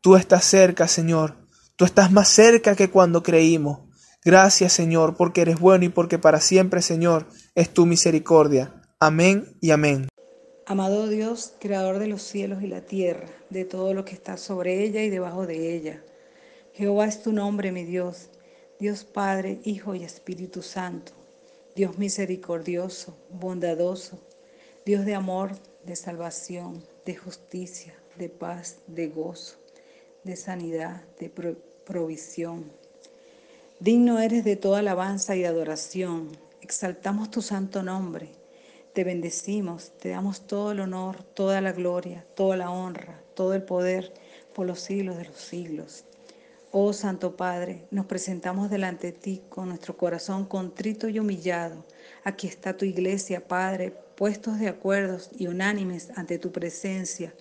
Tú 0.01 0.17
estás 0.17 0.47
cerca, 0.47 0.89
Señor. 0.89 1.47
Tú 1.77 1.85
estás 1.85 2.11
más 2.11 2.31
cerca 2.31 2.75
que 2.75 2.89
cuando 2.89 3.23
creímos. 3.23 3.81
Gracias, 4.25 4.73
Señor, 4.73 5.15
porque 5.15 5.43
eres 5.43 5.61
bueno 5.61 5.85
y 5.85 5.91
porque 5.91 6.19
para 6.19 6.41
siempre, 6.41 6.81
Señor, 6.81 7.29
es 7.55 7.69
tu 7.69 7.85
misericordia. 7.85 8.81
Amén 8.99 9.59
y 9.61 9.73
amén. 9.73 10.09
Amado 10.69 11.07
Dios, 11.07 11.53
creador 11.61 12.01
de 12.01 12.09
los 12.09 12.23
cielos 12.23 12.61
y 12.61 12.67
la 12.67 12.81
tierra, 12.81 13.29
de 13.51 13.65
todo 13.65 13.95
lo 13.95 14.05
que 14.05 14.15
está 14.15 14.37
sobre 14.37 14.83
ella 14.83 15.01
y 15.05 15.11
debajo 15.11 15.47
de 15.47 15.77
ella. 15.77 16.03
Jehová 16.73 17.07
es 17.07 17.23
tu 17.23 17.33
nombre, 17.33 17.71
mi 17.71 17.85
Dios, 17.85 18.31
Dios 18.81 19.05
Padre, 19.05 19.61
Hijo 19.63 19.95
y 19.95 20.03
Espíritu 20.03 20.63
Santo, 20.63 21.13
Dios 21.77 21.99
misericordioso, 21.99 23.17
bondadoso, 23.31 24.19
Dios 24.85 25.05
de 25.05 25.15
amor, 25.15 25.53
de 25.85 25.95
salvación, 25.95 26.83
de 27.05 27.15
justicia, 27.15 27.95
de 28.19 28.29
paz, 28.29 28.79
de 28.89 29.07
gozo, 29.07 29.59
de 30.25 30.35
sanidad, 30.35 31.01
de 31.21 31.31
provisión. 31.85 32.65
Digno 33.79 34.19
eres 34.19 34.43
de 34.43 34.57
toda 34.57 34.81
alabanza 34.81 35.37
y 35.37 35.45
adoración. 35.45 36.37
Exaltamos 36.61 37.31
tu 37.31 37.41
santo 37.41 37.85
nombre 37.85 38.33
te 38.97 39.05
bendecimos, 39.05 39.93
te 39.99 40.09
damos 40.09 40.47
todo 40.47 40.73
el 40.73 40.81
honor, 40.81 41.23
toda 41.23 41.61
la 41.61 41.73
gloria, 41.73 42.25
toda 42.35 42.57
la 42.57 42.71
honra, 42.71 43.23
todo 43.35 43.53
el 43.53 43.63
poder 43.63 44.15
por 44.55 44.67
los 44.67 44.81
siglos 44.81 45.19
de 45.19 45.27
los 45.27 45.37
siglos. 45.37 46.07
Oh 46.71 46.95
Santo 46.95 47.37
Padre, 47.37 47.85
nos 47.91 48.07
presentamos 48.07 48.71
delante 48.71 49.09
de 49.09 49.13
ti 49.13 49.43
con 49.51 49.69
nuestro 49.69 49.99
corazón 49.99 50.47
contrito 50.47 51.11
y 51.11 51.19
humillado. 51.19 51.85
Aquí 52.25 52.47
está 52.47 52.75
tu 52.75 52.87
iglesia, 52.87 53.47
Padre, 53.47 53.93
puestos 54.17 54.59
de 54.59 54.69
acuerdo 54.69 55.19
y 55.39 55.47
unánimes 55.49 56.09
ante 56.17 56.39
tu 56.39 56.51
presencia 56.51 57.35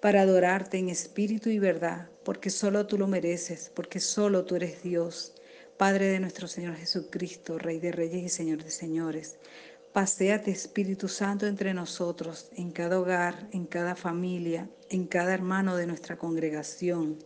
para 0.00 0.20
adorarte 0.20 0.76
en 0.76 0.90
espíritu 0.90 1.48
y 1.48 1.58
verdad, 1.58 2.10
porque 2.22 2.50
solo 2.50 2.86
tú 2.86 2.98
lo 2.98 3.06
mereces, 3.06 3.72
porque 3.74 3.98
solo 3.98 4.44
tú 4.44 4.56
eres 4.56 4.82
Dios, 4.82 5.32
Padre 5.78 6.08
de 6.08 6.18
nuestro 6.18 6.48
Señor 6.48 6.74
Jesucristo, 6.74 7.56
Rey 7.56 7.78
de 7.78 7.92
Reyes 7.92 8.24
y 8.24 8.28
Señor 8.28 8.64
de 8.64 8.70
Señores. 8.70 9.38
Paseate, 9.92 10.50
Espíritu 10.50 11.08
Santo, 11.08 11.46
entre 11.46 11.74
nosotros, 11.74 12.48
en 12.56 12.70
cada 12.70 13.00
hogar, 13.00 13.48
en 13.52 13.64
cada 13.64 13.94
familia, 13.94 14.68
en 14.90 15.06
cada 15.06 15.34
hermano 15.34 15.76
de 15.76 15.86
nuestra 15.86 16.16
congregación. 16.16 17.18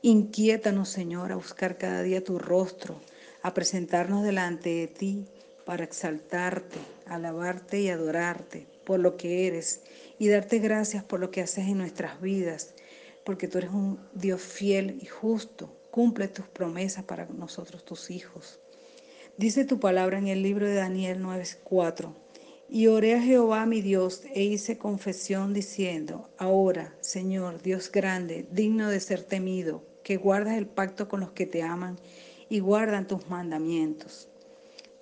Inquiétanos, 0.00 0.88
Señor, 0.88 1.32
a 1.32 1.36
buscar 1.36 1.78
cada 1.78 2.02
día 2.02 2.24
tu 2.24 2.38
rostro, 2.38 3.00
a 3.42 3.54
presentarnos 3.54 4.24
delante 4.24 4.70
de 4.70 4.86
ti 4.88 5.26
para 5.64 5.84
exaltarte, 5.84 6.78
alabarte 7.06 7.80
y 7.80 7.88
adorarte 7.88 8.66
por 8.84 8.98
lo 8.98 9.16
que 9.16 9.46
eres 9.46 9.82
y 10.18 10.28
darte 10.28 10.58
gracias 10.58 11.04
por 11.04 11.20
lo 11.20 11.30
que 11.30 11.42
haces 11.42 11.68
en 11.68 11.78
nuestras 11.78 12.20
vidas. 12.20 12.74
porque 13.24 13.46
tú 13.46 13.58
eres 13.58 13.70
un 13.70 14.00
Dios 14.14 14.40
fiel 14.42 14.98
y 15.00 15.06
justo. 15.06 15.72
Cumple 15.92 16.26
tus 16.28 16.46
promesas 16.48 17.04
para 17.04 17.26
nosotros, 17.26 17.84
tus 17.84 18.10
hijos. 18.10 18.58
Dice 19.38 19.64
tu 19.64 19.80
palabra 19.80 20.18
en 20.18 20.28
el 20.28 20.42
libro 20.42 20.66
de 20.66 20.74
Daniel 20.74 21.22
9:4. 21.22 22.14
Y 22.68 22.88
oré 22.88 23.14
a 23.14 23.22
Jehová 23.22 23.64
mi 23.64 23.80
Dios 23.80 24.24
e 24.34 24.42
hice 24.42 24.76
confesión 24.76 25.54
diciendo, 25.54 26.28
ahora, 26.36 26.94
Señor, 27.00 27.62
Dios 27.62 27.90
grande, 27.90 28.46
digno 28.52 28.90
de 28.90 29.00
ser 29.00 29.22
temido, 29.22 29.84
que 30.04 30.18
guardas 30.18 30.58
el 30.58 30.66
pacto 30.66 31.08
con 31.08 31.20
los 31.20 31.30
que 31.30 31.46
te 31.46 31.62
aman 31.62 31.98
y 32.50 32.60
guardan 32.60 33.06
tus 33.06 33.26
mandamientos. 33.30 34.28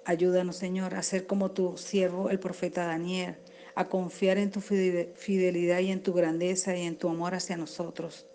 Ayúdanos, 0.04 0.56
Señor, 0.56 0.94
a 0.94 1.02
ser 1.02 1.26
como 1.26 1.50
tu 1.50 1.76
siervo, 1.76 2.30
el 2.30 2.38
profeta 2.38 2.86
Daniel, 2.86 3.36
a 3.74 3.88
confiar 3.88 4.38
en 4.38 4.52
tu 4.52 4.60
fidelidad 4.60 5.80
y 5.80 5.90
en 5.90 6.04
tu 6.04 6.12
grandeza 6.12 6.76
y 6.76 6.82
en 6.82 6.96
tu 6.96 7.08
amor 7.08 7.34
hacia 7.34 7.56
nosotros, 7.56 8.26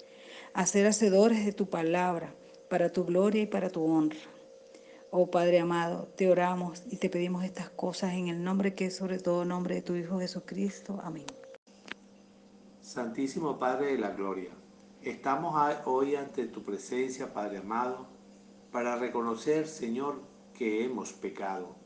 a 0.54 0.66
ser 0.66 0.88
hacedores 0.88 1.46
de 1.46 1.54
tu 1.54 1.70
palabra, 1.70 2.36
para 2.70 2.92
tu 2.92 3.06
gloria 3.06 3.44
y 3.44 3.48
para 3.48 3.70
tu 3.70 3.84
honra. 3.84 4.35
Oh 5.18 5.32
Padre 5.32 5.62
amado, 5.62 6.10
te 6.18 6.30
oramos 6.30 6.84
y 6.92 6.98
te 6.98 7.10
pedimos 7.10 7.46
estas 7.46 7.70
cosas 7.70 8.16
en 8.16 8.28
el 8.28 8.44
nombre 8.44 8.76
que 8.76 8.88
es 8.88 8.98
sobre 8.98 9.18
todo 9.18 9.46
nombre 9.46 9.76
de 9.76 9.82
tu 9.82 9.96
Hijo 9.96 10.20
Jesucristo. 10.20 11.00
Amén. 11.02 11.24
Santísimo 12.82 13.58
Padre 13.58 13.94
de 13.94 13.98
la 13.98 14.10
Gloria, 14.10 14.50
estamos 15.02 15.56
hoy 15.86 16.18
ante 16.18 16.48
tu 16.48 16.64
presencia, 16.64 17.34
Padre 17.34 17.60
amado, 17.60 18.08
para 18.74 18.98
reconocer, 18.98 19.70
Señor, 19.70 20.20
que 20.54 20.84
hemos 20.84 21.14
pecado 21.14 21.78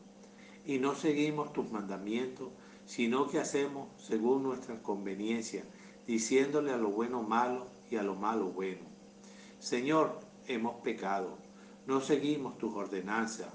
y 0.66 0.80
no 0.80 0.96
seguimos 0.96 1.54
tus 1.54 1.72
mandamientos, 1.72 2.50
sino 2.88 3.28
que 3.28 3.38
hacemos 3.38 3.90
según 4.02 4.42
nuestra 4.42 4.82
conveniencia, 4.82 5.66
diciéndole 6.08 6.72
a 6.72 6.78
lo 6.78 6.90
bueno 6.90 7.22
malo 7.22 7.68
y 7.92 7.98
a 7.98 8.02
lo 8.02 8.16
malo 8.16 8.48
bueno. 8.48 8.88
Señor, 9.60 10.20
hemos 10.48 10.78
pecado, 10.82 11.38
no 11.90 12.02
seguimos 12.02 12.60
tus 12.60 12.76
ordenanzas, 12.76 13.48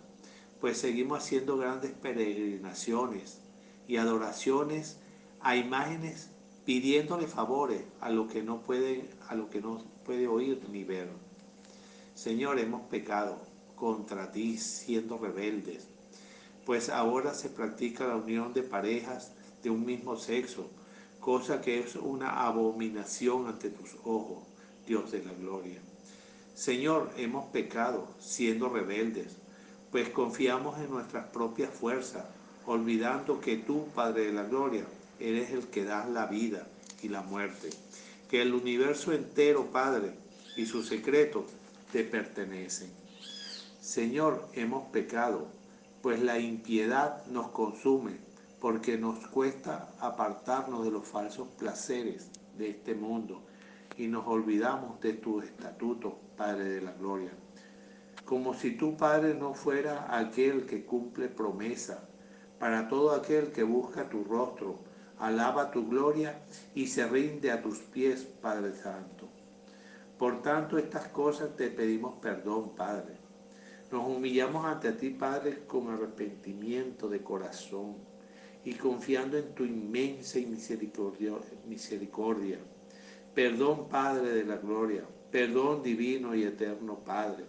pues 0.61 0.77
seguimos 0.79 1.23
haciendo 1.23 1.57
grandes 1.57 1.93
peregrinaciones 1.93 3.39
y 3.87 3.97
adoraciones 3.97 4.99
a 5.41 5.55
imágenes 5.55 6.31
pidiéndole 6.65 7.29
favores 7.29 7.85
a 8.01 8.11
lo 8.11 8.27
que 8.27 8.43
no 8.43 8.63
puede, 8.63 9.09
a 9.29 9.37
lo 9.37 9.51
que 9.51 9.61
no 9.61 9.85
puede 10.05 10.27
oír 10.27 10.61
ni 10.69 10.83
ver. 10.83 11.09
Señor, 12.17 12.59
hemos 12.59 12.83
pecado 12.89 13.39
contra 13.77 14.33
ti 14.33 14.59
siendo 14.59 15.17
rebeldes, 15.17 15.87
pues 16.67 16.89
ahora 16.89 17.35
se 17.35 17.51
practica 17.51 18.09
la 18.09 18.17
unión 18.17 18.53
de 18.53 18.65
parejas 18.65 19.31
de 19.63 19.71
un 19.71 19.87
mismo 19.87 20.17
sexo, 20.17 20.69
cosa 21.21 21.61
que 21.61 21.79
es 21.79 21.95
una 21.95 22.45
abominación 22.45 23.47
ante 23.47 23.71
tus 23.71 23.95
ojos, 24.03 24.43
Dios 24.89 25.13
de 25.13 25.25
la 25.25 25.33
gloria. 25.35 25.81
Señor, 26.55 27.11
hemos 27.17 27.47
pecado 27.47 28.07
siendo 28.21 28.69
rebeldes, 28.69 29.37
pues 29.91 30.09
confiamos 30.09 30.79
en 30.79 30.89
nuestras 30.89 31.27
propias 31.27 31.71
fuerzas, 31.71 32.25
olvidando 32.65 33.41
que 33.41 33.57
tú, 33.57 33.89
Padre 33.93 34.27
de 34.27 34.33
la 34.33 34.45
Gloria, 34.45 34.85
eres 35.19 35.51
el 35.51 35.67
que 35.67 35.85
das 35.85 36.09
la 36.09 36.27
vida 36.27 36.69
y 37.03 37.09
la 37.09 37.23
muerte, 37.23 37.71
que 38.31 38.41
el 38.41 38.55
universo 38.55 39.13
entero, 39.13 39.67
Padre, 39.73 40.15
y 40.57 40.67
sus 40.67 40.87
secretos 40.87 41.45
te 41.91 42.05
pertenecen. 42.05 42.91
Señor, 43.81 44.49
hemos 44.53 44.89
pecado, 44.91 45.49
pues 46.03 46.23
la 46.23 46.39
impiedad 46.39 47.27
nos 47.27 47.49
consume, 47.51 48.13
porque 48.61 48.97
nos 48.97 49.27
cuesta 49.27 49.93
apartarnos 49.99 50.85
de 50.85 50.93
los 50.93 51.07
falsos 51.07 51.49
placeres 51.59 52.29
de 52.57 52.71
este 52.71 52.95
mundo 52.95 53.43
y 53.99 54.07
nos 54.07 54.27
olvidamos 54.27 55.01
de 55.01 55.15
tu 55.15 55.41
estatuto, 55.41 56.19
Padre 56.37 56.65
de 56.65 56.81
la 56.81 56.93
Gloria. 56.93 57.31
Como 58.25 58.55
si 58.55 58.77
tu 58.77 58.97
Padre 58.97 59.35
no 59.35 59.55
fuera 59.55 60.19
aquel 60.19 60.67
que 60.67 60.85
cumple 60.85 61.29
promesa 61.29 62.09
para 62.59 62.89
todo 62.89 63.13
aquel 63.13 63.53
que 63.53 63.63
busca 63.63 64.09
tu 64.09 64.25
rostro, 64.25 64.79
alaba 65.19 65.71
tu 65.71 65.89
gloria 65.89 66.43
y 66.75 66.87
se 66.87 67.07
rinde 67.07 67.51
a 67.51 67.63
tus 67.63 67.79
pies, 67.79 68.23
Padre 68.23 68.73
Santo. 68.73 69.29
Por 70.19 70.43
tanto, 70.43 70.79
estas 70.79 71.09
cosas 71.09 71.57
te 71.57 71.69
pedimos 71.69 72.15
perdón, 72.21 72.75
Padre. 72.75 73.19
Nos 73.91 74.09
humillamos 74.09 74.65
ante 74.65 74.93
ti, 74.93 75.11
Padre, 75.11 75.67
con 75.67 75.91
arrepentimiento 75.91 77.09
de 77.09 77.23
corazón 77.23 77.97
y 78.65 78.75
confiando 78.75 79.37
en 79.37 79.55
tu 79.55 79.65
inmensa 79.65 80.39
y 80.39 80.47
misericordia 80.47 82.59
Perdón, 83.35 83.89
Padre 83.89 84.31
de 84.31 84.45
la 84.45 84.57
Gloria, 84.57 85.05
perdón 85.35 85.83
divino 85.83 86.33
y 86.37 86.45
eterno, 86.45 87.01
Padre, 87.05 87.45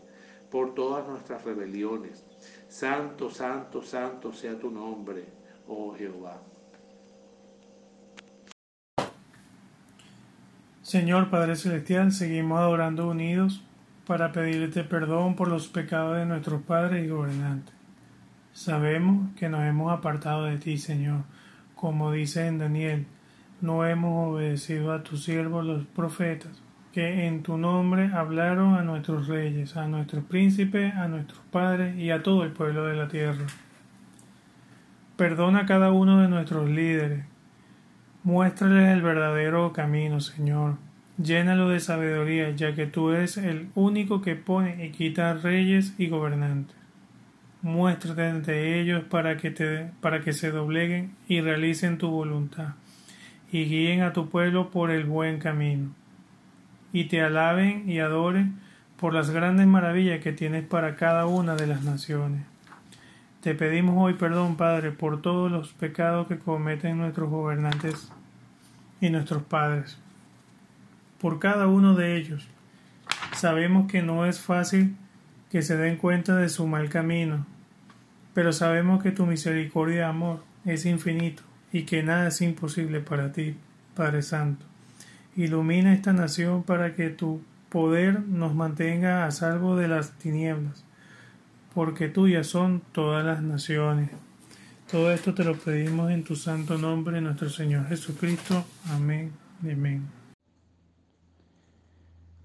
por 0.50 0.74
todas 0.74 1.08
nuestras 1.08 1.46
rebeliones. 1.46 2.26
Santo, 2.68 3.30
santo, 3.30 3.84
santo 3.84 4.34
sea 4.34 4.58
tu 4.58 4.72
nombre, 4.72 5.26
oh 5.68 5.94
Jehová. 5.96 6.42
Señor 10.82 11.30
Padre 11.30 11.56
Celestial, 11.56 12.12
seguimos 12.12 12.58
adorando 12.58 13.08
unidos 13.08 13.64
para 14.08 14.32
pedirte 14.32 14.84
perdón 14.84 15.36
por 15.36 15.48
los 15.48 15.68
pecados 15.68 16.18
de 16.18 16.26
nuestros 16.26 16.64
padres 16.64 17.06
y 17.06 17.10
gobernantes. 17.10 17.76
Sabemos 18.52 19.30
que 19.36 19.48
nos 19.48 19.62
hemos 19.62 19.94
apartado 19.96 20.46
de 20.46 20.58
ti, 20.58 20.80
Señor, 20.80 21.22
como 21.76 22.12
dice 22.12 22.48
en 22.48 22.58
Daniel 22.58 23.06
no 23.62 23.86
hemos 23.86 24.34
obedecido 24.34 24.92
a 24.92 25.04
tus 25.04 25.24
siervos 25.24 25.66
los 25.66 25.86
profetas, 25.86 26.65
que 26.96 27.28
en 27.28 27.44
tu 27.44 27.58
nombre 27.58 28.10
hablaron 28.14 28.76
a 28.76 28.82
nuestros 28.82 29.28
reyes, 29.28 29.76
a 29.76 29.86
nuestros 29.86 30.24
príncipes, 30.24 30.96
a 30.96 31.10
nuestros 31.10 31.42
padres 31.52 31.98
y 31.98 32.10
a 32.10 32.24
todo 32.24 32.46
el 32.46 32.52
pueblo 32.54 32.86
de 32.86 32.96
la 32.96 33.10
tierra. 33.10 33.46
Perdona 35.18 35.60
a 35.60 35.66
cada 35.66 35.92
uno 35.92 36.22
de 36.22 36.30
nuestros 36.30 36.70
líderes. 36.70 37.26
Muéstrales 38.24 38.94
el 38.94 39.02
verdadero 39.02 39.74
camino, 39.74 40.22
Señor. 40.22 40.78
Llénalo 41.22 41.68
de 41.68 41.82
sabiduría, 41.82 42.52
ya 42.52 42.74
que 42.74 42.88
tú 42.88 43.12
eres 43.12 43.36
el 43.36 43.68
único 43.76 44.22
que 44.22 44.38
pone 44.38 44.86
y 44.86 44.92
quita 44.92 45.34
reyes 45.34 45.96
y 45.98 46.08
gobernantes. 46.08 46.78
Muéstrate 47.62 48.26
ante 48.26 48.80
ellos 48.80 49.04
para 49.04 49.36
que, 49.36 49.52
te, 49.52 49.92
para 50.00 50.22
que 50.22 50.32
se 50.32 50.50
dobleguen 50.50 51.14
y 51.28 51.42
realicen 51.42 51.98
tu 51.98 52.10
voluntad 52.10 52.76
y 53.52 53.66
guíen 53.66 54.02
a 54.02 54.14
tu 54.14 54.30
pueblo 54.30 54.72
por 54.72 54.92
el 54.92 55.04
buen 55.04 55.40
camino, 55.40 55.94
y 56.96 57.10
te 57.10 57.22
alaben 57.22 57.90
y 57.90 58.00
adoren 58.00 58.58
por 58.96 59.14
las 59.14 59.30
grandes 59.30 59.68
maravillas 59.68 60.22
que 60.22 60.32
tienes 60.32 60.64
para 60.66 60.96
cada 60.96 61.26
una 61.26 61.58
de 61.58 61.68
las 61.68 61.84
naciones. 61.84 62.46
Te 63.42 63.54
pedimos 63.54 63.96
hoy 63.98 64.14
perdón, 64.14 64.56
Padre, 64.56 64.94
por 64.94 65.22
todos 65.22 65.52
los 65.52 65.74
pecados 65.74 66.28
que 66.28 66.40
cometen 66.40 66.98
nuestros 66.98 67.30
gobernantes 67.30 68.10
y 69.02 69.10
nuestros 69.10 69.44
padres. 69.44 69.98
Por 71.20 71.40
cada 71.40 71.68
uno 71.68 71.96
de 71.96 72.16
ellos. 72.16 72.48
Sabemos 73.34 73.92
que 73.92 74.02
no 74.02 74.26
es 74.26 74.40
fácil 74.40 74.96
que 75.52 75.64
se 75.64 75.76
den 75.76 75.98
cuenta 75.98 76.38
de 76.38 76.48
su 76.48 76.66
mal 76.66 76.88
camino, 76.88 77.46
pero 78.34 78.54
sabemos 78.54 79.04
que 79.04 79.12
tu 79.12 79.26
misericordia 79.26 79.98
y 79.98 80.04
amor 80.04 80.46
es 80.64 80.86
infinito 80.86 81.44
y 81.74 81.84
que 81.84 82.04
nada 82.04 82.30
es 82.30 82.42
imposible 82.42 83.02
para 83.02 83.34
ti, 83.34 83.58
Padre 83.96 84.22
Santo. 84.22 84.66
Ilumina 85.36 85.94
esta 85.94 86.14
nación 86.14 86.64
para 86.64 86.96
que 86.96 87.10
tu 87.10 87.42
poder 87.70 88.22
nos 88.22 88.56
mantenga 88.56 89.26
a 89.26 89.32
salvo 89.32 89.76
de 89.76 89.88
las 89.88 90.12
tinieblas, 90.18 90.86
porque 91.74 92.08
tuyas 92.08 92.48
son 92.48 92.82
todas 92.92 93.26
las 93.26 93.42
naciones. 93.42 94.10
Todo 94.90 95.12
esto 95.12 95.34
te 95.34 95.44
lo 95.44 95.58
pedimos 95.58 96.12
en 96.12 96.24
tu 96.24 96.36
santo 96.36 96.78
nombre, 96.78 97.20
nuestro 97.20 97.50
Señor 97.50 97.88
Jesucristo. 97.88 98.64
Amén 98.90 99.32
amén. 99.72 100.08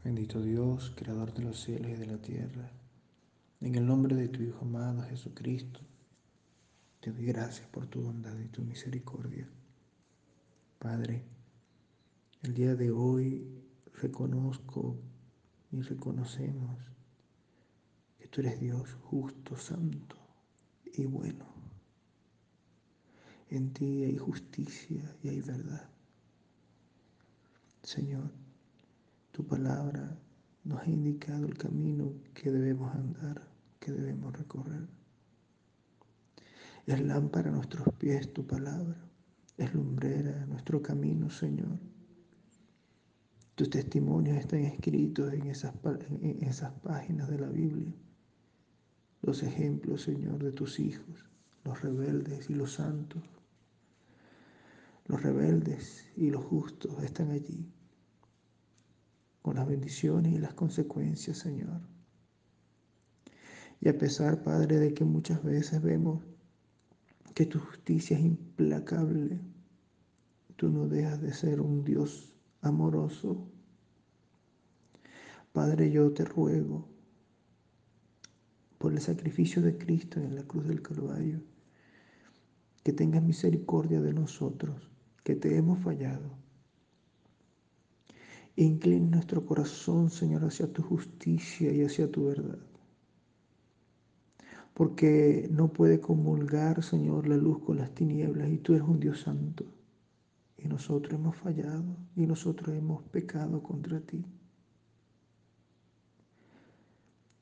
Bendito 0.03 0.41
Dios, 0.41 0.93
Creador 0.97 1.35
de 1.35 1.43
los 1.43 1.61
cielos 1.61 1.91
y 1.91 1.95
de 1.95 2.07
la 2.07 2.19
tierra, 2.19 2.71
en 3.61 3.75
el 3.75 3.87
nombre 3.87 4.17
de 4.17 4.29
tu 4.29 4.43
Hijo 4.43 4.61
amado 4.63 5.03
Jesucristo 5.03 5.81
te 7.01 7.13
doy 7.13 7.25
gracias 7.25 7.67
por 7.69 7.87
tu 7.87 8.03
bondad 8.03 8.39
y 8.39 8.49
tu 8.49 8.63
misericordia. 8.63 9.49
Padre, 10.79 11.25
el 12.43 12.55
día 12.55 12.75
de 12.75 12.91
hoy 12.91 13.47
reconozco 14.01 14.97
y 15.71 15.83
reconocemos 15.83 16.79
que 18.19 18.29
tú 18.29 18.41
eres 18.41 18.59
Dios 18.59 18.97
justo, 19.03 19.57
santo 19.57 20.17
y 20.87 21.05
bueno. 21.05 21.45
En 23.51 23.73
ti 23.75 24.05
hay 24.05 24.17
justicia 24.17 25.17
y 25.23 25.29
hay 25.29 25.43
verdad. 25.43 25.91
Señor, 27.83 28.31
tu 29.33 29.47
palabra 29.47 30.17
nos 30.65 30.81
ha 30.81 30.87
indicado 30.87 31.45
el 31.45 31.59
camino 31.59 32.15
que 32.33 32.51
debemos 32.51 32.95
andar, 32.95 33.51
que 33.79 33.93
debemos 33.93 34.33
recorrer. 34.37 34.89
Es 36.87 37.01
lámpara 37.03 37.51
a 37.51 37.53
nuestros 37.53 37.87
pies 37.99 38.33
tu 38.33 38.47
palabra, 38.47 38.97
es 39.59 39.75
lumbrera 39.75 40.47
nuestro 40.47 40.81
camino, 40.81 41.29
Señor. 41.29 41.90
Tus 43.61 43.69
testimonios 43.69 44.39
están 44.39 44.61
escritos 44.61 45.35
en 45.35 45.49
esas, 45.49 45.75
en 46.23 46.43
esas 46.45 46.73
páginas 46.81 47.29
de 47.29 47.39
la 47.41 47.51
Biblia. 47.51 47.93
Los 49.21 49.43
ejemplos, 49.43 50.01
Señor, 50.01 50.43
de 50.43 50.51
tus 50.51 50.81
hijos, 50.81 51.29
los 51.65 51.83
rebeldes 51.83 52.49
y 52.49 52.55
los 52.55 52.73
santos. 52.73 53.23
Los 55.09 55.23
rebeldes 55.23 56.07
y 56.17 56.31
los 56.31 56.43
justos 56.43 57.03
están 57.03 57.33
allí, 57.33 57.71
con 59.43 59.57
las 59.57 59.69
bendiciones 59.69 60.33
y 60.33 60.39
las 60.39 60.55
consecuencias, 60.55 61.37
Señor. 61.37 61.83
Y 63.79 63.91
a 63.91 63.99
pesar, 63.99 64.43
Padre, 64.43 64.79
de 64.79 64.95
que 64.95 65.05
muchas 65.05 65.45
veces 65.45 65.83
vemos 65.83 66.25
que 67.35 67.45
tu 67.45 67.59
justicia 67.59 68.17
es 68.17 68.25
implacable, 68.25 69.39
tú 70.57 70.71
no 70.71 70.89
dejas 70.89 71.21
de 71.21 71.35
ser 71.35 71.61
un 71.61 71.85
Dios 71.85 72.35
amoroso. 72.63 73.50
Padre, 75.53 75.91
yo 75.91 76.13
te 76.13 76.25
ruego 76.25 76.89
por 78.79 78.93
el 78.93 79.01
sacrificio 79.01 79.61
de 79.63 79.77
Cristo 79.77 80.21
en 80.21 80.35
la 80.37 80.45
cruz 80.45 80.67
del 80.67 80.83
Calvario, 80.83 81.43
que 82.83 82.93
tengas 82.93 83.23
misericordia 83.23 84.01
de 84.01 84.15
nosotros, 84.15 84.91
que 85.23 85.37
te 85.37 85.57
hemos 85.57 85.79
fallado. 85.81 86.31
Inclina 88.57 89.17
nuestro 89.17 89.45
corazón, 89.45 90.11
Señor, 90.11 90.45
hacia 90.45 90.73
tu 90.73 90.83
justicia 90.83 91.73
y 91.73 91.83
hacia 91.83 92.11
tu 92.11 92.27
verdad 92.27 92.59
porque 94.81 95.47
no 95.53 95.69
puede 95.69 96.01
comulgar, 96.01 96.83
Señor, 96.83 97.29
la 97.29 97.37
luz 97.37 97.59
con 97.59 97.77
las 97.77 97.95
tinieblas 97.95 98.49
y 98.49 98.57
tú 98.57 98.73
eres 98.73 98.89
un 98.89 98.99
Dios 98.99 99.21
santo. 99.21 99.67
Y 100.57 100.69
nosotros 100.69 101.21
hemos 101.21 101.37
fallado 101.37 101.99
y 102.17 102.27
nosotros 102.27 102.75
hemos 102.75 103.03
pecado 103.03 103.63
contra 103.63 104.01
ti. 104.01 104.25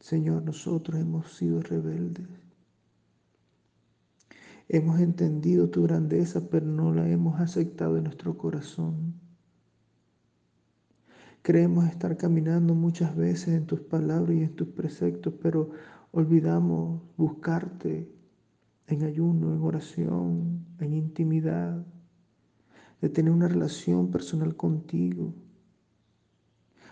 Señor, 0.01 0.43
nosotros 0.45 1.01
hemos 1.01 1.33
sido 1.33 1.61
rebeldes. 1.61 2.29
Hemos 4.69 5.01
entendido 5.01 5.71
tu 5.71 5.83
grandeza, 5.83 6.49
pero 6.51 6.67
no 6.67 6.93
la 6.93 7.09
hemos 7.09 7.41
aceptado 7.41 7.97
en 7.97 8.05
nuestro 8.05 8.37
corazón. 8.37 9.15
Creemos 11.43 11.87
estar 11.87 12.17
caminando 12.17 12.75
muchas 12.75 13.17
veces 13.17 13.55
en 13.55 13.67
tus 13.67 13.81
palabras 13.81 14.37
y 14.37 14.43
en 14.43 14.55
tus 14.55 14.69
preceptos, 14.69 15.33
pero 15.41 15.71
olvidamos 16.13 17.03
buscarte 17.17 18.13
en 18.87 19.03
ayuno, 19.05 19.55
en 19.55 19.63
oración, 19.63 20.67
en 20.79 20.95
intimidad, 20.95 21.85
de 23.01 23.09
tener 23.09 23.33
una 23.33 23.49
relación 23.49 24.11
personal 24.11 24.57
contigo. 24.57 25.35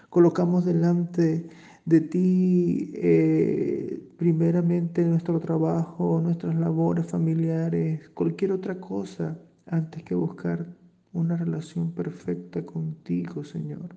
Colocamos 0.09 0.65
delante 0.65 1.51
de 1.87 2.01
ti 2.01 2.93
eh, 2.97 4.11
primeramente 4.19 5.05
nuestro 5.05 5.39
trabajo, 5.39 6.21
nuestras 6.21 6.57
labores 6.57 7.07
familiares, 7.07 8.09
cualquier 8.11 8.51
otra 8.53 8.81
cosa, 8.81 9.39
antes 9.67 10.03
que 10.03 10.17
buscar 10.17 10.67
una 11.13 11.37
relación 11.37 11.93
perfecta 11.93 12.67
contigo, 12.67 13.45
Señor. 13.45 13.95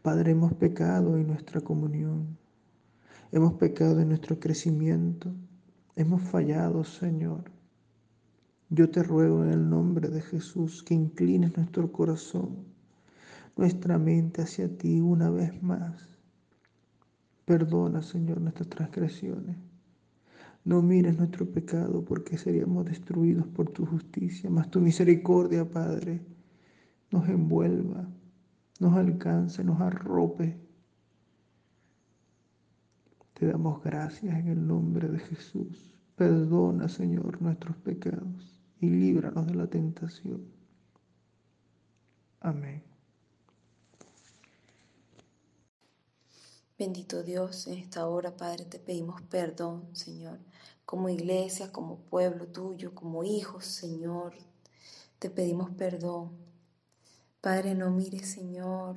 Padre, 0.00 0.30
hemos 0.30 0.54
pecado 0.54 1.16
en 1.16 1.26
nuestra 1.26 1.60
comunión, 1.60 2.38
hemos 3.32 3.54
pecado 3.54 4.00
en 4.00 4.10
nuestro 4.10 4.38
crecimiento, 4.38 5.34
hemos 5.96 6.22
fallado, 6.22 6.84
Señor. 6.84 7.50
Yo 8.68 8.88
te 8.90 9.02
ruego 9.02 9.42
en 9.42 9.50
el 9.50 9.68
nombre 9.68 10.08
de 10.08 10.20
Jesús 10.20 10.84
que 10.84 10.94
inclines 10.94 11.56
nuestro 11.56 11.90
corazón, 11.90 12.69
nuestra 13.56 13.98
mente 13.98 14.42
hacia 14.42 14.76
ti 14.76 15.00
una 15.00 15.30
vez 15.30 15.62
más. 15.62 16.18
Perdona, 17.44 18.02
Señor, 18.02 18.40
nuestras 18.40 18.68
transgresiones. 18.68 19.56
No 20.64 20.82
mires 20.82 21.16
nuestro 21.16 21.50
pecado 21.50 22.04
porque 22.04 22.38
seríamos 22.38 22.84
destruidos 22.84 23.46
por 23.48 23.70
tu 23.70 23.86
justicia, 23.86 24.50
mas 24.50 24.70
tu 24.70 24.80
misericordia, 24.80 25.68
Padre, 25.68 26.20
nos 27.10 27.28
envuelva 27.28 28.06
nos 28.80 28.96
alcance, 28.96 29.62
nos 29.62 29.80
arrope. 29.80 30.58
Te 33.34 33.46
damos 33.46 33.82
gracias 33.82 34.38
en 34.38 34.48
el 34.48 34.66
nombre 34.66 35.08
de 35.08 35.18
Jesús. 35.18 35.94
Perdona, 36.16 36.88
Señor, 36.88 37.40
nuestros 37.40 37.76
pecados 37.76 38.60
y 38.80 38.88
líbranos 38.90 39.46
de 39.46 39.54
la 39.54 39.66
tentación. 39.68 40.44
Amén. 42.40 42.89
Bendito 46.80 47.22
Dios, 47.22 47.66
en 47.66 47.74
esta 47.74 48.06
hora, 48.06 48.34
Padre, 48.34 48.64
te 48.64 48.78
pedimos 48.78 49.20
perdón, 49.20 49.94
Señor, 49.94 50.38
como 50.86 51.10
iglesia, 51.10 51.70
como 51.70 51.98
pueblo 51.98 52.46
tuyo, 52.46 52.94
como 52.94 53.22
hijos, 53.22 53.66
Señor. 53.66 54.32
Te 55.18 55.28
pedimos 55.28 55.68
perdón 55.72 56.30
Padre, 57.42 57.74
no 57.74 57.90
mires, 57.90 58.30
Señor, 58.30 58.96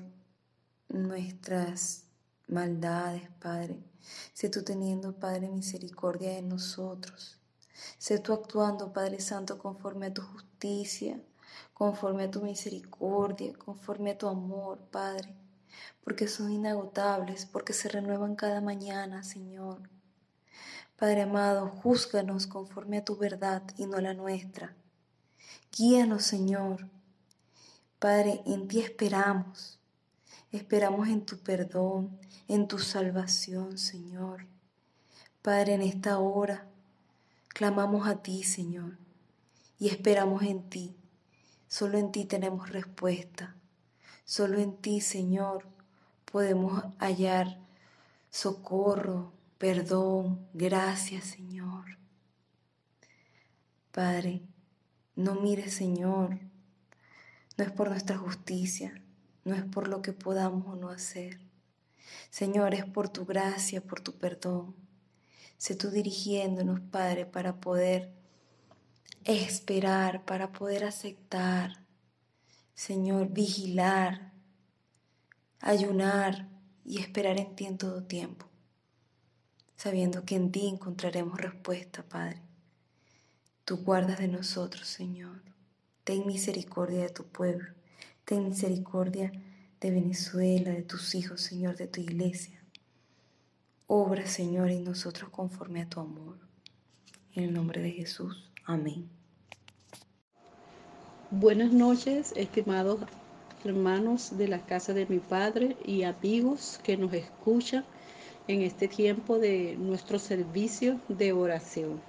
nuestras 0.88 2.06
maldades, 2.48 3.30
Padre. 3.42 3.84
Sé 4.34 4.48
tú 4.48 4.64
teniendo, 4.64 5.20
Padre, 5.20 5.50
misericordia 5.50 6.36
de 6.36 6.42
nosotros. 6.42 7.38
Sé 7.98 8.20
tú 8.20 8.32
actuando, 8.32 8.94
Padre 8.94 9.20
Santo, 9.20 9.58
conforme 9.58 10.06
a 10.06 10.14
tu 10.14 10.22
justicia, 10.22 11.22
conforme 11.74 12.24
a 12.24 12.32
tu 12.32 12.42
misericordia, 12.44 13.54
conforme 13.58 14.12
a 14.12 14.18
tu 14.18 14.30
amor, 14.30 14.80
Padre. 14.90 15.43
Porque 16.04 16.28
son 16.28 16.52
inagotables, 16.52 17.46
porque 17.46 17.74
se 17.74 17.90
renuevan 17.90 18.36
cada 18.36 18.62
mañana, 18.62 19.24
Señor. 19.24 19.90
Padre 20.98 21.24
amado, 21.24 21.70
júzganos 21.70 22.48
conforme 22.48 23.00
a 23.00 23.06
tu 23.06 23.16
verdad 23.18 23.64
y 23.78 23.86
no 23.86 23.98
a 23.98 24.02
la 24.02 24.14
nuestra. 24.14 24.76
Guíanos, 25.72 26.24
Señor 26.24 26.88
Padre, 28.04 28.42
en 28.46 28.68
ti 28.68 28.82
esperamos. 28.82 29.80
Esperamos 30.52 31.08
en 31.08 31.26
tu 31.26 31.38
perdón, 31.38 32.20
en 32.50 32.68
tu 32.68 32.78
salvación, 32.78 33.78
Señor. 33.78 34.46
Padre, 35.42 35.76
en 35.76 35.84
esta 35.84 36.20
hora 36.20 36.68
clamamos 37.48 38.06
a 38.06 38.22
ti, 38.22 38.44
Señor, 38.44 38.98
y 39.80 39.88
esperamos 39.88 40.44
en 40.44 40.70
ti. 40.70 40.98
Solo 41.70 41.98
en 41.98 42.12
ti 42.12 42.26
tenemos 42.26 42.72
respuesta. 42.72 43.56
Solo 44.26 44.60
en 44.60 44.78
ti, 44.78 45.02
Señor, 45.02 45.66
podemos 46.26 46.84
hallar 47.00 47.60
socorro, 48.30 49.34
perdón, 49.58 50.48
gracias, 50.54 51.26
Señor. 51.26 51.98
Padre, 53.92 54.42
no 55.16 55.36
mires, 55.36 55.74
Señor, 55.74 56.40
no 57.58 57.64
es 57.64 57.72
por 57.72 57.90
nuestra 57.90 58.18
justicia, 58.18 59.04
no 59.44 59.54
es 59.54 59.64
por 59.64 59.88
lo 59.88 60.02
que 60.02 60.14
podamos 60.14 60.66
o 60.68 60.76
no 60.76 60.90
hacer. 60.90 61.40
Señor, 62.30 62.74
es 62.74 62.86
por 62.86 63.10
tu 63.10 63.26
gracia, 63.26 63.82
por 63.82 64.02
tu 64.02 64.18
perdón. 64.18 64.76
Sé 65.58 65.76
tú 65.76 65.92
dirigiéndonos, 65.92 66.80
Padre, 66.80 67.26
para 67.26 67.62
poder 67.62 68.12
esperar, 69.24 70.26
para 70.26 70.52
poder 70.52 70.86
aceptar. 70.86 71.83
Señor, 72.74 73.30
vigilar, 73.30 74.34
ayunar 75.60 76.50
y 76.84 77.00
esperar 77.00 77.40
en 77.40 77.56
ti 77.56 77.66
en 77.66 77.78
todo 77.78 78.04
tiempo, 78.04 78.48
sabiendo 79.78 80.26
que 80.26 80.36
en 80.36 80.52
ti 80.52 80.68
encontraremos 80.68 81.40
respuesta, 81.40 82.04
Padre. 82.04 82.42
Tú 83.66 83.78
guardas 83.78 84.20
de 84.20 84.28
nosotros, 84.28 84.88
Señor. 84.88 85.42
Ten 86.04 86.28
misericordia 86.28 87.04
de 87.04 87.10
tu 87.10 87.26
pueblo. 87.26 87.70
Ten 88.26 88.50
misericordia 88.50 89.32
de 89.80 89.92
Venezuela, 89.92 90.72
de 90.72 90.84
tus 90.84 91.16
hijos, 91.16 91.42
Señor, 91.42 91.78
de 91.78 91.88
tu 91.88 92.02
iglesia. 92.02 92.62
Obra, 93.88 94.28
Señor, 94.28 94.70
en 94.70 94.84
nosotros 94.84 95.30
conforme 95.30 95.82
a 95.82 95.90
tu 95.90 96.00
amor. 96.00 96.40
En 97.34 97.46
el 97.46 97.54
nombre 97.54 97.82
de 97.82 97.92
Jesús. 97.92 98.52
Amén. 98.66 99.23
Buenas 101.36 101.72
noches, 101.72 102.32
estimados 102.36 103.00
hermanos 103.66 104.38
de 104.38 104.48
la 104.48 104.60
casa 104.60 104.94
de 104.94 105.08
mi 105.08 105.18
Padre 105.18 105.76
y 105.84 106.04
amigos 106.04 106.80
que 106.84 106.96
nos 106.96 107.12
escuchan 107.12 107.84
en 108.48 108.62
este 108.62 108.88
tiempo 108.88 109.40
de 109.40 109.76
nuestro 109.80 110.20
servicio 110.20 111.00
de 111.08 111.34
oración. 111.34 112.00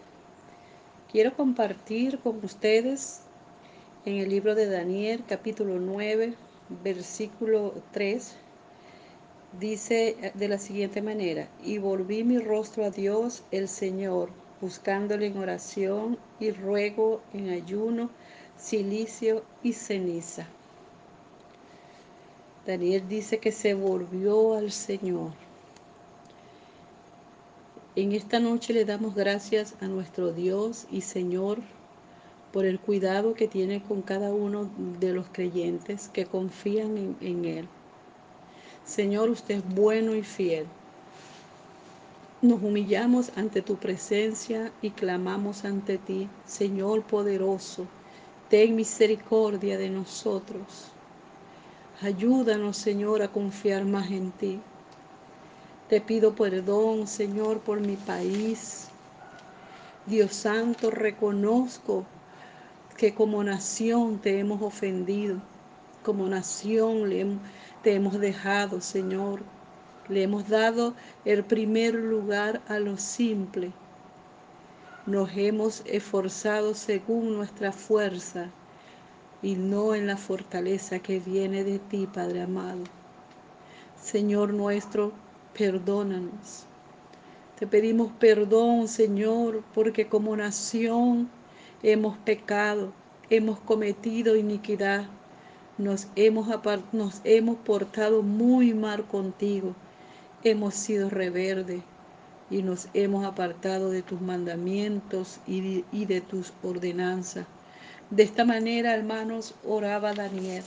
Quiero 1.11 1.35
compartir 1.35 2.19
con 2.19 2.45
ustedes 2.45 3.23
en 4.05 4.19
el 4.19 4.29
libro 4.29 4.55
de 4.55 4.67
Daniel 4.67 5.25
capítulo 5.27 5.81
9, 5.81 6.35
versículo 6.85 7.73
3, 7.93 8.37
dice 9.59 10.33
de 10.35 10.49
la 10.49 10.59
siguiente 10.59 11.01
manera, 11.01 11.49
y 11.65 11.79
volví 11.79 12.25
mi 12.25 12.37
rostro 12.41 12.85
a 12.85 12.91
Dios 12.91 13.43
el 13.53 13.69
Señor, 13.69 14.29
buscándole 14.61 15.29
en 15.29 15.39
oración 15.39 16.19
y 16.39 16.51
ruego 16.51 17.23
en 17.33 17.49
ayuno, 17.49 18.11
silicio 18.59 19.45
y 19.63 19.73
ceniza. 19.73 20.47
Daniel 22.67 23.07
dice 23.09 23.39
que 23.39 23.53
se 23.53 23.75
volvió 23.75 24.55
al 24.55 24.73
Señor. 24.73 25.33
En 27.95 28.13
esta 28.13 28.41
noche 28.41 28.73
le 28.73 28.85
damos 28.85 29.15
gracias 29.15 29.75
a 29.81 29.87
nuestro 29.87 30.33
Dios 30.33 30.87
y 30.91 31.03
Señor 31.03 31.59
por 32.53 32.65
el 32.65 32.81
cuidado 32.81 33.35
que 33.35 33.49
tiene 33.49 33.83
con 33.83 34.01
cada 34.03 34.33
uno 34.33 34.71
de 34.99 35.13
los 35.13 35.27
creyentes 35.31 36.09
que 36.09 36.25
confían 36.25 36.97
en, 36.97 37.17
en 37.21 37.45
Él. 37.45 37.69
Señor, 38.85 39.29
usted 39.31 39.57
es 39.57 39.75
bueno 39.75 40.15
y 40.15 40.23
fiel. 40.23 40.67
Nos 42.43 42.63
humillamos 42.63 43.31
ante 43.37 43.63
tu 43.63 43.77
presencia 43.77 44.73
y 44.83 44.91
clamamos 44.91 45.65
ante 45.65 45.99
ti, 45.99 46.29
Señor 46.47 47.03
poderoso, 47.03 47.87
ten 48.55 48.77
misericordia 48.77 49.77
de 49.77 49.91
nosotros. 49.91 50.93
Ayúdanos, 52.01 52.77
Señor, 52.77 53.21
a 53.21 53.27
confiar 53.27 53.85
más 53.85 54.09
en 54.13 54.31
ti. 54.31 54.61
Te 55.89 56.01
pido 56.01 56.37
perdón, 56.37 57.09
Señor, 57.09 57.59
por 57.59 57.81
mi 57.81 57.97
país. 57.97 58.87
Dios 60.07 60.37
Santo, 60.37 60.93
reconozco 60.93 62.05
que 62.97 63.13
como 63.13 63.43
nación 63.43 64.21
te 64.21 64.39
hemos 64.39 64.63
ofendido, 64.63 65.39
como 66.05 66.29
nación 66.29 67.41
te 67.83 67.95
hemos 67.97 68.21
dejado, 68.21 68.81
Señor. 68.81 69.41
Le 70.09 70.23
hemos 70.23 70.49
dado 70.49 70.95
el 71.25 71.43
primer 71.43 71.95
lugar 71.95 72.61
a 72.69 72.79
lo 72.79 72.99
simple. 72.99 73.73
Nos 75.07 75.37
hemos 75.37 75.83
esforzado 75.85 76.75
según 76.75 77.37
nuestra 77.37 77.73
fuerza 77.73 78.49
y 79.43 79.55
no 79.55 79.95
en 79.95 80.07
la 80.07 80.17
fortaleza 80.17 80.99
que 80.99 81.21
viene 81.21 81.63
de 81.63 81.79
ti, 81.79 82.09
Padre 82.11 82.41
amado. 82.41 82.85
Señor 84.01 84.55
nuestro, 84.55 85.13
perdónanos. 85.53 86.65
Te 87.59 87.67
pedimos 87.67 88.13
perdón, 88.19 88.89
Señor, 88.89 89.63
porque 89.75 90.09
como 90.09 90.35
nación 90.39 91.29
hemos 91.83 92.17
pecado, 92.17 92.91
hemos 93.29 93.61
cometido 93.61 94.37
iniquidad, 94.37 95.05
nos 95.77 96.09
hemos, 96.17 96.49
portado 97.59 98.23
muy 98.23 98.73
mal 98.73 99.07
contigo, 99.07 99.75
hemos 100.43 100.73
sido 100.73 101.11
rebeldes 101.11 101.83
y 102.51 102.63
nos 102.63 102.89
hemos 102.95 103.25
apartado 103.25 103.91
de 103.91 104.03
tus 104.03 104.21
mandamientos 104.21 105.41
y 105.47 106.05
de 106.05 106.21
tus 106.21 106.53
ordenanzas. 106.63 107.47
De 108.11 108.23
esta 108.23 108.45
manera, 108.45 108.95
hermanos, 108.95 109.55
oraba 109.67 110.13
Daniel, 110.13 110.63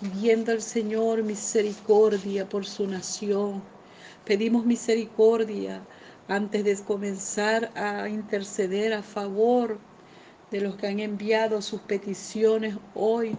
pidiendo 0.00 0.52
al 0.52 0.60
Señor 0.60 1.22
misericordia 1.22 2.48
por 2.48 2.66
su 2.66 2.86
nación. 2.86 3.62
Pedimos 4.24 4.66
misericordia 4.66 5.80
antes 6.28 6.64
de 6.64 6.76
comenzar 6.84 7.70
a 7.76 8.08
interceder 8.08 8.92
a 8.92 9.02
favor 9.02 9.78
de 10.50 10.60
los 10.60 10.76
que 10.76 10.88
han 10.88 11.00
enviado 11.00 11.62
sus 11.62 11.80
peticiones 11.82 12.76
hoy. 12.94 13.36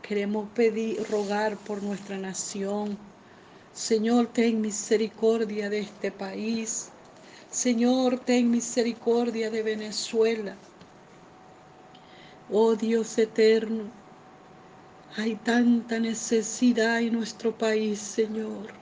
Queremos 0.00 0.48
pedir, 0.54 1.04
rogar 1.10 1.56
por 1.56 1.82
nuestra 1.82 2.16
nación. 2.16 2.96
Señor, 3.72 4.26
ten 4.26 4.60
misericordia 4.60 5.70
de 5.70 5.80
este 5.80 6.10
país. 6.10 6.90
Señor, 7.50 8.18
ten 8.18 8.50
misericordia 8.50 9.48
de 9.50 9.62
Venezuela. 9.62 10.56
Oh 12.50 12.74
Dios 12.74 13.16
eterno, 13.16 13.84
hay 15.16 15.36
tanta 15.36 16.00
necesidad 16.00 17.00
en 17.00 17.12
nuestro 17.12 17.56
país, 17.56 18.00
Señor. 18.00 18.72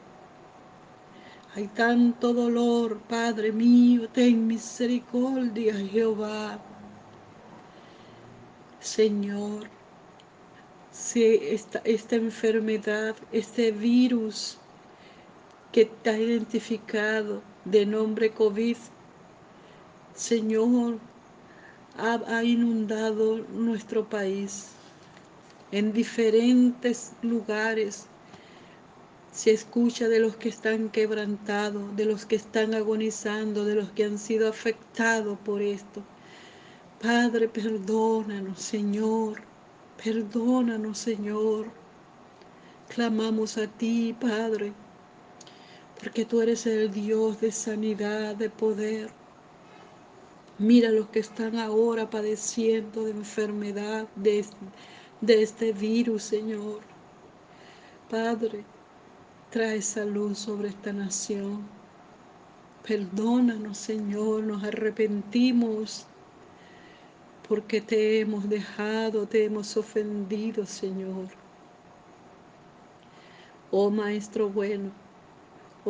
Hay 1.54 1.66
tanto 1.68 2.32
dolor, 2.32 2.98
Padre 3.08 3.52
mío, 3.52 4.08
ten 4.08 4.46
misericordia, 4.46 5.74
Jehová. 5.74 6.58
Señor, 8.80 9.68
si 10.90 11.24
esta, 11.24 11.80
esta 11.84 12.16
enfermedad, 12.16 13.16
este 13.32 13.70
virus 13.70 14.58
que 15.72 15.82
está 15.82 16.18
identificado 16.18 17.42
de 17.64 17.84
nombre 17.84 18.30
COVID, 18.30 18.76
Señor, 20.14 20.98
ha, 21.98 22.44
inundado 22.44 23.38
nuestro 23.52 24.08
país. 24.08 24.68
En 25.70 25.92
diferentes 25.92 27.12
lugares 27.22 28.06
se 29.32 29.50
escucha 29.52 30.08
de 30.08 30.20
los 30.20 30.36
que 30.36 30.48
están 30.48 30.88
quebrantados, 30.88 31.94
de 31.96 32.06
los 32.06 32.24
que 32.24 32.36
están 32.36 32.74
agonizando, 32.74 33.64
de 33.64 33.74
los 33.74 33.90
que 33.90 34.04
han 34.04 34.18
sido 34.18 34.48
afectados 34.48 35.38
por 35.40 35.60
esto. 35.60 36.02
Padre, 37.02 37.48
perdónanos, 37.48 38.58
Señor. 38.58 39.42
Perdónanos, 40.02 40.98
Señor. 40.98 41.66
Clamamos 42.88 43.58
a 43.58 43.66
ti, 43.66 44.16
Padre, 44.18 44.72
porque 46.02 46.24
tú 46.24 46.40
eres 46.40 46.66
el 46.66 46.90
Dios 46.92 47.40
de 47.40 47.50
sanidad, 47.50 48.36
de 48.36 48.50
poder. 48.50 49.10
Mira 50.58 50.90
los 50.90 51.08
que 51.08 51.20
están 51.20 51.56
ahora 51.56 52.08
padeciendo 52.08 53.04
de 53.04 53.10
enfermedad, 53.12 54.08
de, 54.16 54.44
de 55.20 55.42
este 55.42 55.72
virus, 55.72 56.22
Señor. 56.22 56.80
Padre, 58.10 58.64
trae 59.50 59.82
salud 59.82 60.34
sobre 60.34 60.68
esta 60.68 60.92
nación. 60.92 61.62
Perdónanos, 62.86 63.78
Señor, 63.78 64.44
nos 64.44 64.64
arrepentimos 64.64 66.06
porque 67.48 67.80
te 67.80 68.20
hemos 68.20 68.48
dejado, 68.48 69.26
te 69.26 69.44
hemos 69.44 69.76
ofendido, 69.76 70.66
Señor. 70.66 71.28
Oh 73.70 73.90
Maestro 73.90 74.48
bueno, 74.48 74.90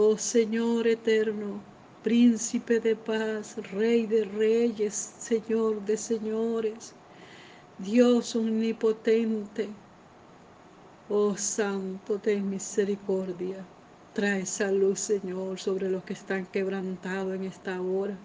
oh 0.00 0.16
Señor 0.16 0.86
eterno, 0.86 1.60
príncipe 2.04 2.78
de 2.78 2.94
paz, 2.94 3.56
rey 3.72 4.06
de 4.06 4.24
reyes, 4.24 4.94
señor 4.94 5.84
de 5.86 5.96
señores, 5.96 6.94
Dios 7.78 8.36
omnipotente. 8.36 9.68
Oh 11.08 11.36
Santo, 11.36 12.16
ten 12.20 12.48
misericordia. 12.48 13.66
Trae 14.12 14.46
salud, 14.46 14.94
Señor, 14.94 15.58
sobre 15.58 15.90
los 15.90 16.04
que 16.04 16.12
están 16.12 16.46
quebrantados 16.46 17.34
en 17.34 17.42
esta 17.42 17.82
hora, 17.82 18.16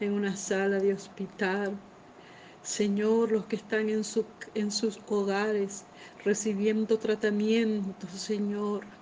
en 0.00 0.12
una 0.12 0.36
sala 0.36 0.80
de 0.80 0.92
hospital. 0.92 1.78
Señor, 2.62 3.32
los 3.32 3.46
que 3.46 3.56
están 3.56 3.88
en, 3.88 4.02
en 4.54 4.70
sus 4.70 5.00
hogares 5.08 5.84
recibiendo 6.26 6.98
tratamiento, 6.98 8.06
Señor. 8.08 8.99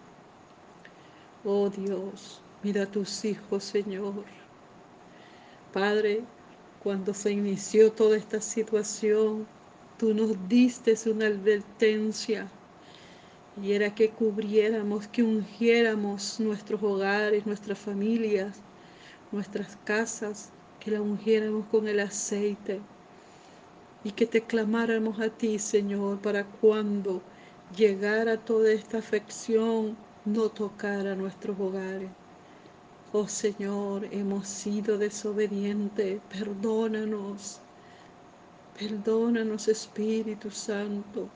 Oh 1.45 1.71
Dios, 1.71 2.41
Mira 2.65 2.83
a 2.83 2.87
tus 2.87 3.25
hijos, 3.25 3.63
Señor. 3.63 4.25
Padre, 5.73 6.23
cuando 6.83 7.15
se 7.15 7.31
inició 7.31 7.93
toda 7.93 8.17
esta 8.17 8.41
situación, 8.41 9.47
tú 9.97 10.13
nos 10.13 10.37
diste 10.49 10.97
una 11.09 11.27
advertencia 11.27 12.49
y 13.63 13.73
era 13.73 13.95
que 13.95 14.11
cubriéramos, 14.11 15.07
que 15.07 15.23
ungiéramos 15.23 16.41
nuestros 16.41 16.83
hogares, 16.83 17.47
nuestras 17.47 17.79
familias, 17.79 18.57
nuestras 19.31 19.77
casas, 19.85 20.51
que 20.81 20.91
la 20.91 21.01
ungiéramos 21.01 21.67
con 21.67 21.87
el 21.87 22.01
aceite 22.01 22.81
y 24.03 24.11
que 24.11 24.27
te 24.27 24.41
clamáramos 24.41 25.21
a 25.21 25.29
ti, 25.29 25.61
Señor, 25.61 26.19
para 26.19 26.45
cuando 26.45 27.23
llegara 27.77 28.37
toda 28.37 28.73
esta 28.73 28.99
afección 28.99 29.97
no 30.33 30.51
tocara 30.51 31.15
nuestros 31.15 31.59
hogares. 31.59 32.11
Oh 33.13 33.27
Señor, 33.27 34.07
hemos 34.11 34.47
sido 34.47 34.99
desobedientes, 34.99 36.21
perdónanos. 36.29 37.61
Perdónanos, 38.79 39.69
Espíritu 39.69 40.51
Santo. 40.51 41.29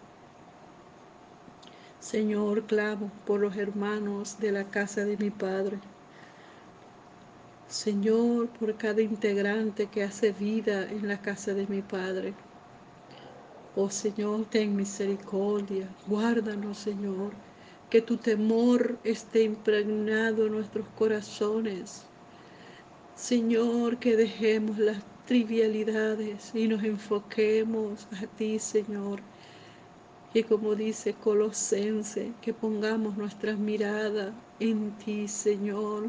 Señor, 2.00 2.64
clamo 2.66 3.10
por 3.26 3.40
los 3.40 3.56
hermanos 3.56 4.38
de 4.38 4.52
la 4.52 4.64
casa 4.64 5.04
de 5.04 5.16
mi 5.16 5.30
Padre. 5.30 5.78
Señor, 7.68 8.48
por 8.48 8.76
cada 8.76 9.00
integrante 9.00 9.86
que 9.86 10.04
hace 10.04 10.32
vida 10.32 10.82
en 10.90 11.08
la 11.08 11.22
casa 11.22 11.54
de 11.54 11.66
mi 11.66 11.80
Padre. 11.80 12.34
Oh 13.74 13.88
Señor, 13.88 14.44
ten 14.50 14.76
misericordia. 14.76 15.88
Guárdanos, 16.06 16.76
Señor 16.76 17.32
que 17.92 18.00
tu 18.00 18.16
temor 18.16 18.98
esté 19.04 19.42
impregnado 19.42 20.46
en 20.46 20.52
nuestros 20.52 20.88
corazones. 20.96 22.06
Señor, 23.14 23.98
que 23.98 24.16
dejemos 24.16 24.78
las 24.78 25.02
trivialidades 25.26 26.52
y 26.54 26.68
nos 26.68 26.82
enfoquemos 26.84 28.08
a 28.12 28.26
ti, 28.38 28.58
Señor, 28.58 29.20
Y 30.32 30.42
como 30.44 30.74
dice 30.74 31.12
Colosense, 31.12 32.32
que 32.40 32.54
pongamos 32.54 33.18
nuestras 33.18 33.58
miradas 33.58 34.32
en 34.58 34.92
ti, 34.92 35.28
Señor. 35.28 36.08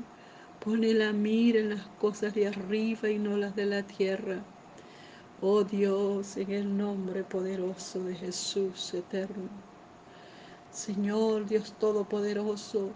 Pone 0.63 0.93
la 0.93 1.11
mira 1.11 1.59
en 1.59 1.71
las 1.71 1.85
cosas 1.99 2.33
de 2.33 2.47
arriba 2.47 3.09
y 3.09 3.19
no 3.19 3.35
las 3.35 3.57
de 3.57 3.65
la 3.65 3.83
tierra. 3.83 4.41
Oh 5.41 5.65
Dios, 5.65 6.37
en 6.37 6.49
el 6.51 6.77
nombre 6.77 7.25
poderoso 7.25 8.01
de 8.05 8.15
Jesús 8.15 8.93
eterno. 8.93 9.72
Señor 10.73 11.45
Dios 11.45 11.71
Todopoderoso, 11.79 12.89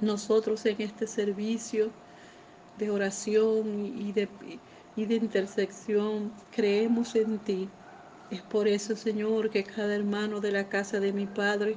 nosotros 0.00 0.64
en 0.66 0.80
este 0.80 1.08
servicio 1.08 1.90
de 2.78 2.88
oración 2.88 3.84
y 3.98 4.12
de, 4.12 4.28
y 4.94 5.12
intersección 5.12 6.32
creemos 6.54 7.16
en 7.16 7.40
ti. 7.40 7.68
Es 8.30 8.42
por 8.42 8.68
eso, 8.68 8.94
Señor, 8.94 9.50
que 9.50 9.64
cada 9.64 9.96
hermano 9.96 10.40
de 10.40 10.52
la 10.52 10.68
casa 10.68 11.00
de 11.00 11.12
mi 11.12 11.26
Padre 11.26 11.76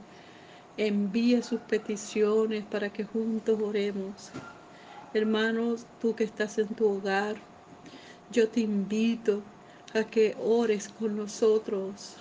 envía 0.77 1.41
sus 1.41 1.61
peticiones 1.61 2.63
para 2.63 2.93
que 2.93 3.05
juntos 3.05 3.59
oremos. 3.59 4.29
Hermanos, 5.15 5.87
tú 5.99 6.13
que 6.15 6.25
estás 6.25 6.59
en 6.59 6.67
tu 6.67 6.87
hogar, 6.87 7.37
yo 8.31 8.47
te 8.47 8.59
invito 8.59 9.41
a 9.95 10.03
que 10.03 10.37
ores 10.39 10.89
con 10.89 11.17
nosotros. 11.17 12.17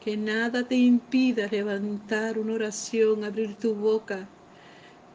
Que 0.00 0.16
nada 0.16 0.62
te 0.62 0.76
impida 0.76 1.48
levantar 1.48 2.38
una 2.38 2.54
oración, 2.54 3.24
abrir 3.24 3.56
tu 3.56 3.74
boca. 3.74 4.28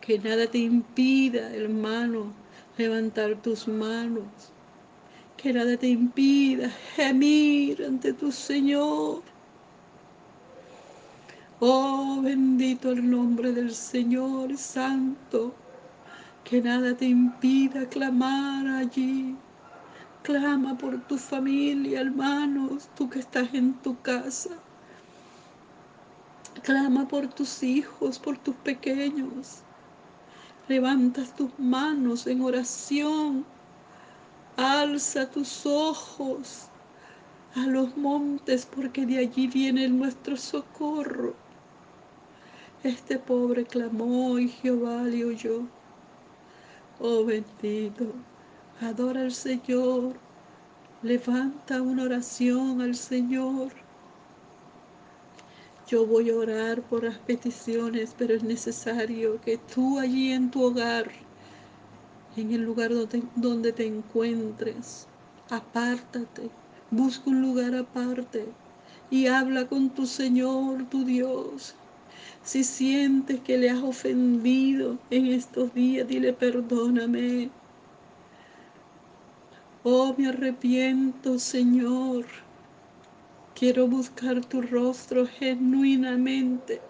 Que 0.02 0.20
nada 0.20 0.46
te 0.46 0.58
impida, 0.58 1.56
hermano, 1.56 2.34
levantar 2.78 3.42
tus 3.42 3.68
manos. 3.68 4.52
Que 5.38 5.54
nada 5.54 5.78
te 5.78 5.88
impida 5.88 6.70
gemir 6.96 7.84
ante 7.86 8.12
tu 8.12 8.32
Señor. 8.32 9.22
Oh, 11.62 12.20
bendito 12.22 12.92
el 12.92 13.10
nombre 13.10 13.54
del 13.54 13.74
Señor 13.74 14.58
Santo. 14.58 15.54
Que 16.44 16.62
nada 16.62 16.94
te 16.96 17.06
impida 17.06 17.88
clamar 17.88 18.68
allí. 18.68 19.34
Clama 20.24 20.78
por 20.78 21.00
tu 21.08 21.18
familia, 21.18 22.02
hermanos, 22.02 22.90
tú 22.98 23.10
que 23.10 23.20
estás 23.20 23.54
en 23.54 23.74
tu 23.82 24.00
casa. 24.02 24.52
Clama 26.62 27.08
por 27.08 27.28
tus 27.28 27.64
hijos, 27.64 28.20
por 28.20 28.38
tus 28.38 28.56
pequeños. 28.56 29.64
Levantas 30.68 31.36
tus 31.36 31.50
manos 31.58 32.28
en 32.28 32.42
oración. 32.42 33.46
Alza 34.56 35.30
tus 35.30 35.66
ojos 35.66 36.68
a 37.56 37.66
los 37.68 37.98
montes 37.98 38.66
porque 38.66 39.06
de 39.06 39.18
allí 39.18 39.48
viene 39.48 39.90
nuestro 39.90 40.38
socorro. 40.38 41.36
Este 42.84 43.18
pobre 43.18 43.66
clamó 43.66 44.40
y 44.40 44.50
Jehová 44.50 45.04
le 45.04 45.26
oyó. 45.26 45.62
Oh 47.00 47.26
bendito. 47.26 48.14
Adora 48.82 49.22
al 49.22 49.34
Señor. 49.34 50.16
Levanta 51.02 51.82
una 51.82 52.04
oración 52.04 52.82
al 52.82 52.96
Señor. 52.96 53.83
Yo 55.86 56.06
voy 56.06 56.30
a 56.30 56.36
orar 56.38 56.82
por 56.84 57.04
las 57.04 57.18
peticiones, 57.20 58.16
pero 58.18 58.34
es 58.34 58.44
necesario 58.44 59.40
que 59.42 59.58
tú 59.58 60.00
allí 60.00 60.32
en 60.32 60.50
tu 60.50 60.64
hogar, 60.64 61.12
en 62.38 62.54
el 62.54 62.62
lugar 62.62 62.92
donde, 63.36 63.74
te 63.74 63.86
encuentres, 63.86 65.08
apártate, 65.50 66.50
busca 66.90 67.30
un 67.30 67.42
lugar 67.42 67.76
aparte 67.76 68.46
y 69.12 69.28
habla 69.28 69.68
con 69.68 69.90
tu 69.90 70.06
Señor, 70.06 70.86
tu 70.90 71.04
Dios. 71.04 71.76
Si 72.46 72.64
sientes 72.64 73.42
que 73.42 73.58
le 73.58 73.70
has 73.70 73.84
ofendido 73.84 74.98
en 75.10 75.26
estos 75.28 75.74
días, 75.74 76.08
dile 76.08 76.32
perdóname. 76.32 77.50
Oh, 79.84 80.16
me 80.18 80.28
arrepiento, 80.28 81.38
Señor. 81.40 82.26
Quiero 83.64 83.88
buscar 83.88 84.44
tu 84.44 84.62
rostro 84.62 85.26
genuinamente. 85.26 86.82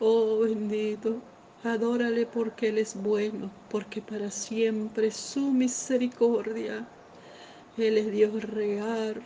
Oh, 0.00 0.40
bendito. 0.40 1.20
Adórale 1.62 2.26
porque 2.26 2.70
Él 2.70 2.78
es 2.78 3.00
bueno, 3.00 3.48
porque 3.70 4.00
para 4.02 4.28
siempre 4.32 5.12
su 5.12 5.52
misericordia. 5.52 6.84
Él 7.78 7.96
es 7.96 8.10
Dios 8.10 8.42
real, 8.42 9.22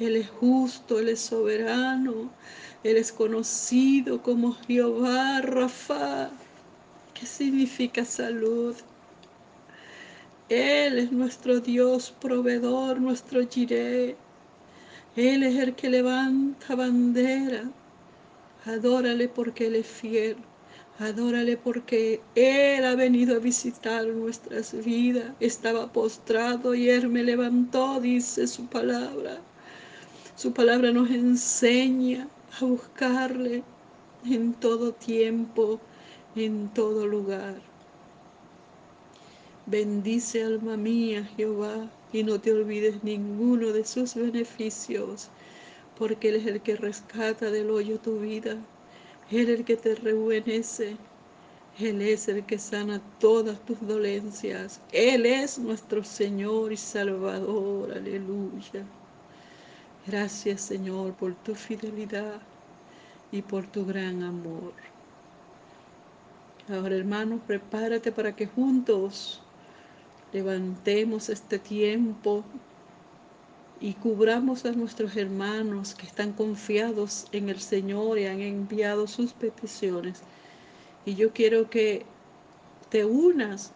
Él 0.00 0.16
es 0.16 0.28
justo, 0.28 0.98
Él 0.98 1.10
es 1.10 1.20
soberano, 1.20 2.28
Él 2.82 2.96
es 2.96 3.12
conocido 3.12 4.20
como 4.20 4.54
Jehová 4.66 5.40
Rafa, 5.42 6.28
¿Qué 7.14 7.24
significa 7.24 8.04
salud. 8.04 8.74
Él 10.48 10.98
es 10.98 11.12
nuestro 11.12 11.60
Dios 11.60 12.12
proveedor, 12.20 13.00
nuestro 13.00 13.46
Jireh. 13.46 14.16
Él 15.18 15.42
es 15.42 15.56
el 15.56 15.74
que 15.74 15.90
levanta 15.90 16.76
bandera. 16.76 17.68
Adórale 18.64 19.26
porque 19.26 19.66
Él 19.66 19.74
es 19.74 19.86
fiel. 19.88 20.36
Adórale 21.00 21.56
porque 21.56 22.20
Él 22.36 22.84
ha 22.84 22.94
venido 22.94 23.34
a 23.34 23.40
visitar 23.40 24.06
nuestras 24.06 24.72
vidas. 24.84 25.32
Estaba 25.40 25.92
postrado 25.92 26.72
y 26.72 26.88
Él 26.88 27.08
me 27.08 27.24
levantó, 27.24 28.00
dice 28.00 28.46
su 28.46 28.66
palabra. 28.66 29.38
Su 30.36 30.52
palabra 30.52 30.92
nos 30.92 31.10
enseña 31.10 32.28
a 32.60 32.64
buscarle 32.64 33.64
en 34.24 34.54
todo 34.54 34.92
tiempo, 34.92 35.80
en 36.36 36.68
todo 36.74 37.08
lugar. 37.08 37.60
Bendice 39.66 40.44
alma 40.44 40.76
mía 40.76 41.28
Jehová 41.36 41.90
y 42.12 42.22
no 42.22 42.40
te 42.40 42.52
olvides 42.52 43.02
ninguno 43.04 43.72
de 43.72 43.84
sus 43.84 44.14
beneficios, 44.14 45.28
porque 45.98 46.30
Él 46.30 46.36
es 46.36 46.46
el 46.46 46.60
que 46.60 46.76
rescata 46.76 47.50
del 47.50 47.70
hoyo 47.70 47.98
tu 47.98 48.18
vida, 48.20 48.56
Él 49.30 49.50
es 49.50 49.58
el 49.58 49.64
que 49.64 49.76
te 49.76 49.94
rejuvenece, 49.94 50.96
Él 51.78 52.00
es 52.02 52.28
el 52.28 52.44
que 52.44 52.58
sana 52.58 53.00
todas 53.18 53.60
tus 53.66 53.80
dolencias, 53.86 54.80
Él 54.92 55.26
es 55.26 55.58
nuestro 55.58 56.02
Señor 56.04 56.72
y 56.72 56.76
Salvador, 56.76 57.92
aleluya. 57.92 58.84
Gracias 60.06 60.62
Señor 60.62 61.12
por 61.12 61.34
tu 61.34 61.54
fidelidad 61.54 62.40
y 63.30 63.42
por 63.42 63.66
tu 63.66 63.84
gran 63.84 64.22
amor. 64.22 64.72
Ahora 66.70 66.96
hermanos, 66.96 67.40
prepárate 67.46 68.12
para 68.12 68.34
que 68.34 68.46
juntos 68.46 69.42
levantemos 70.32 71.28
este 71.28 71.58
tiempo 71.58 72.44
y 73.80 73.94
cubramos 73.94 74.64
a 74.64 74.72
nuestros 74.72 75.16
hermanos 75.16 75.94
que 75.94 76.06
están 76.06 76.32
confiados 76.32 77.26
en 77.32 77.48
el 77.48 77.60
Señor 77.60 78.18
y 78.18 78.26
han 78.26 78.40
enviado 78.40 79.06
sus 79.06 79.32
peticiones. 79.32 80.20
Y 81.06 81.14
yo 81.14 81.32
quiero 81.32 81.70
que 81.70 82.04
te 82.90 83.04
unas 83.04 83.72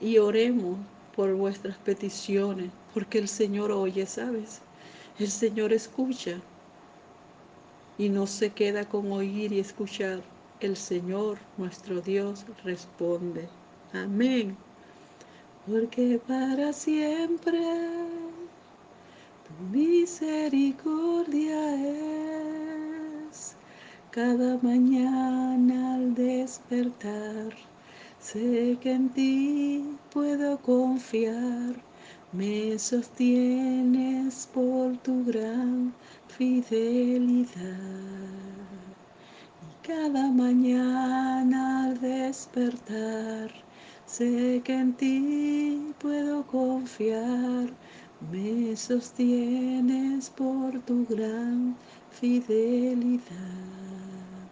y 0.00 0.18
oremos 0.18 0.78
por 1.16 1.34
vuestras 1.34 1.76
peticiones, 1.78 2.70
porque 2.94 3.18
el 3.18 3.28
Señor 3.28 3.72
oye, 3.72 4.06
¿sabes? 4.06 4.60
El 5.18 5.28
Señor 5.28 5.72
escucha 5.72 6.40
y 7.98 8.08
no 8.08 8.26
se 8.26 8.50
queda 8.50 8.88
con 8.88 9.10
oír 9.12 9.52
y 9.52 9.58
escuchar. 9.58 10.22
El 10.60 10.76
Señor, 10.76 11.38
nuestro 11.56 12.00
Dios, 12.00 12.46
responde. 12.64 13.48
Amén 13.92 14.56
porque 15.66 16.20
para 16.26 16.72
siempre 16.72 17.60
tu 19.46 19.52
misericordia 19.76 21.74
es. 21.86 23.56
Cada 24.10 24.58
mañana 24.62 25.94
al 25.94 26.14
despertar, 26.14 27.54
sé 28.18 28.76
que 28.80 28.92
en 28.92 29.08
ti 29.10 29.98
puedo 30.12 30.58
confiar. 30.58 31.76
Me 32.32 32.78
sostienes 32.78 34.48
por 34.54 34.96
tu 34.98 35.24
gran 35.24 35.92
fidelidad. 36.28 37.50
Y 39.62 39.86
cada 39.86 40.30
mañana 40.30 41.84
al 41.84 42.00
despertar, 42.00 43.50
Sé 44.10 44.60
que 44.64 44.74
en 44.74 44.92
ti 44.94 45.94
puedo 46.00 46.44
confiar, 46.48 47.70
me 48.32 48.76
sostienes 48.76 50.30
por 50.30 50.80
tu 50.80 51.06
gran 51.06 51.76
fidelidad, 52.10 53.20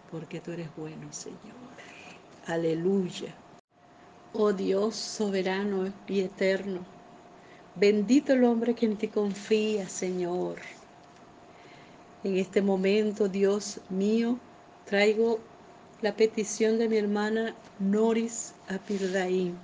porque 0.09 0.39
tú 0.39 0.53
eres 0.53 0.69
bueno, 0.77 1.11
Señor. 1.11 1.73
Aleluya. 2.47 3.35
Oh 4.31 4.53
Dios 4.53 4.95
soberano 4.95 5.91
y 6.07 6.21
eterno, 6.21 6.79
bendito 7.75 8.31
el 8.31 8.45
hombre 8.45 8.75
que 8.75 8.85
en 8.85 8.95
ti 8.95 9.09
confía, 9.09 9.89
Señor. 9.89 10.55
En 12.23 12.37
este 12.37 12.61
momento, 12.61 13.27
Dios 13.27 13.81
mío, 13.89 14.37
traigo 14.85 15.48
la 16.01 16.15
petición 16.15 16.77
de 16.77 16.87
mi 16.87 16.97
hermana 16.97 17.53
Noris 17.79 18.53
Apirdaín. 18.69 19.57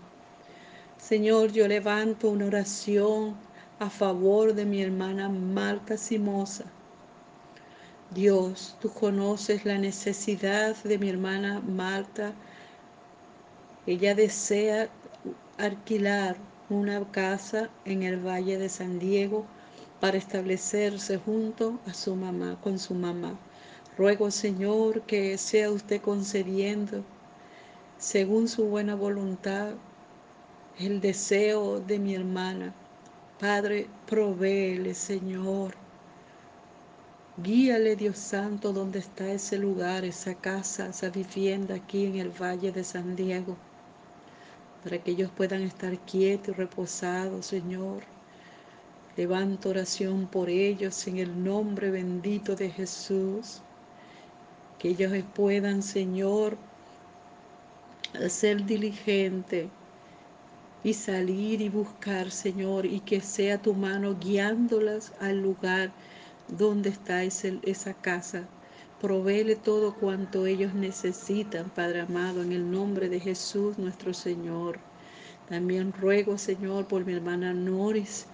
Señor, 0.98 1.54
yo 1.54 1.66
levanto 1.66 2.30
una 2.30 2.48
oración 2.48 3.36
a 3.80 3.90
favor 3.90 4.54
de 4.54 4.66
mi 4.66 4.82
hermana 4.82 5.30
Marta 5.30 5.96
Simosa. 5.96 6.66
Dios, 8.12 8.76
tú 8.82 8.92
conoces 8.92 9.64
la 9.64 9.78
necesidad 9.78 10.76
de 10.84 10.98
mi 10.98 11.08
hermana 11.10 11.62
Marta. 11.62 12.34
Ella 13.88 14.14
desea 14.14 14.90
alquilar 15.58 16.36
una 16.70 17.10
casa 17.12 17.70
en 17.86 18.04
el 18.04 18.20
Valle 18.20 18.58
de 18.58 18.68
San 18.68 19.00
Diego 19.00 19.46
para 20.02 20.18
establecerse 20.18 21.18
junto 21.18 21.80
a 21.88 21.94
su 21.94 22.14
mamá, 22.16 22.60
con 22.62 22.78
su 22.78 22.94
mamá. 22.94 23.40
Ruego, 23.98 24.30
Señor, 24.30 25.04
que 25.04 25.38
sea 25.38 25.72
usted 25.72 26.02
concediendo, 26.02 27.06
según 27.98 28.50
su 28.50 28.66
buena 28.66 28.94
voluntad, 28.94 29.72
el 30.78 31.00
deseo 31.00 31.80
de 31.80 31.98
mi 31.98 32.14
hermana. 32.14 32.74
Padre, 33.40 33.88
provéele, 34.06 34.94
Señor. 34.94 35.76
Guíale, 37.38 37.96
Dios 37.96 38.18
Santo, 38.18 38.74
donde 38.74 39.00
está 39.00 39.32
ese 39.32 39.58
lugar, 39.58 40.04
esa 40.04 40.36
casa, 40.36 40.88
esa 40.88 41.10
vivienda 41.10 41.76
aquí 41.76 42.06
en 42.06 42.18
el 42.18 42.32
Valle 42.32 42.74
de 42.74 42.84
San 42.84 43.16
Diego, 43.16 43.56
para 44.84 45.02
que 45.02 45.12
ellos 45.12 45.32
puedan 45.38 45.62
estar 45.62 45.98
quietos 46.00 46.50
y 46.50 46.52
reposados, 46.52 47.46
Señor. 47.46 48.04
Levanto 49.16 49.70
oración 49.70 50.28
por 50.28 50.50
ellos 50.50 51.08
en 51.08 51.20
el 51.20 51.44
nombre 51.44 51.92
bendito 51.92 52.58
de 52.58 52.70
Jesús. 52.70 53.62
Que 54.80 54.90
ellos 54.90 55.12
puedan, 55.34 55.82
Señor, 55.82 56.58
ser 58.30 58.66
diligente 58.66 59.70
y 60.84 60.94
salir 60.94 61.62
y 61.62 61.70
buscar, 61.70 62.32
Señor, 62.32 62.86
y 62.86 63.00
que 63.00 63.22
sea 63.22 63.62
tu 63.62 63.74
mano 63.74 64.16
guiándolas 64.20 65.14
al 65.20 65.42
lugar 65.42 65.92
donde 66.48 66.90
está 66.90 67.24
esa 67.24 67.94
casa. 67.94 68.44
Provéle 69.02 69.56
todo 69.56 69.96
cuanto 69.96 70.46
ellos 70.46 70.74
necesitan, 70.74 71.70
Padre 71.70 72.02
amado, 72.02 72.44
en 72.44 72.52
el 72.52 72.70
nombre 72.72 73.10
de 73.10 73.20
Jesús 73.20 73.78
nuestro 73.78 74.14
Señor. 74.14 74.80
También 75.50 75.94
ruego, 75.94 76.38
Señor, 76.38 76.86
por 76.86 77.06
mi 77.06 77.14
hermana 77.14 77.54
Noris, 77.54 78.28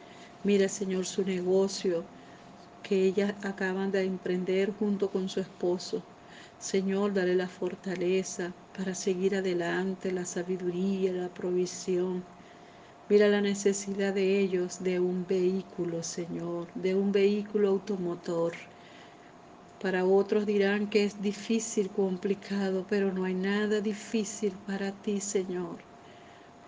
Mira, 0.44 0.68
Señor, 0.70 1.06
su 1.06 1.24
negocio 1.24 2.04
que 2.82 3.06
ellas 3.06 3.36
acaban 3.44 3.92
de 3.92 4.04
emprender 4.04 4.74
junto 4.80 5.12
con 5.12 5.30
su 5.30 5.40
esposo. 5.40 6.02
Señor, 6.62 7.12
dale 7.12 7.34
la 7.34 7.48
fortaleza 7.48 8.54
para 8.78 8.94
seguir 8.94 9.36
adelante, 9.36 10.12
la 10.12 10.26
sabiduría, 10.26 11.12
la 11.12 11.28
provisión. 11.28 12.24
Mira 13.10 13.28
la 13.28 13.42
necesidad 13.42 14.14
de 14.14 14.40
ellos 14.40 14.84
de 14.84 15.00
un 15.00 15.26
vehículo, 15.28 16.04
Señor, 16.04 16.68
de 16.76 16.94
un 16.94 17.12
vehículo 17.12 17.70
automotor. 17.70 18.54
Para 19.82 20.06
otros 20.06 20.46
dirán 20.46 20.88
que 20.88 21.04
es 21.04 21.20
difícil, 21.20 21.90
complicado, 21.90 22.86
pero 22.88 23.12
no 23.12 23.24
hay 23.24 23.34
nada 23.34 23.82
difícil 23.82 24.54
para 24.68 24.92
ti, 24.92 25.20
Señor. 25.20 25.78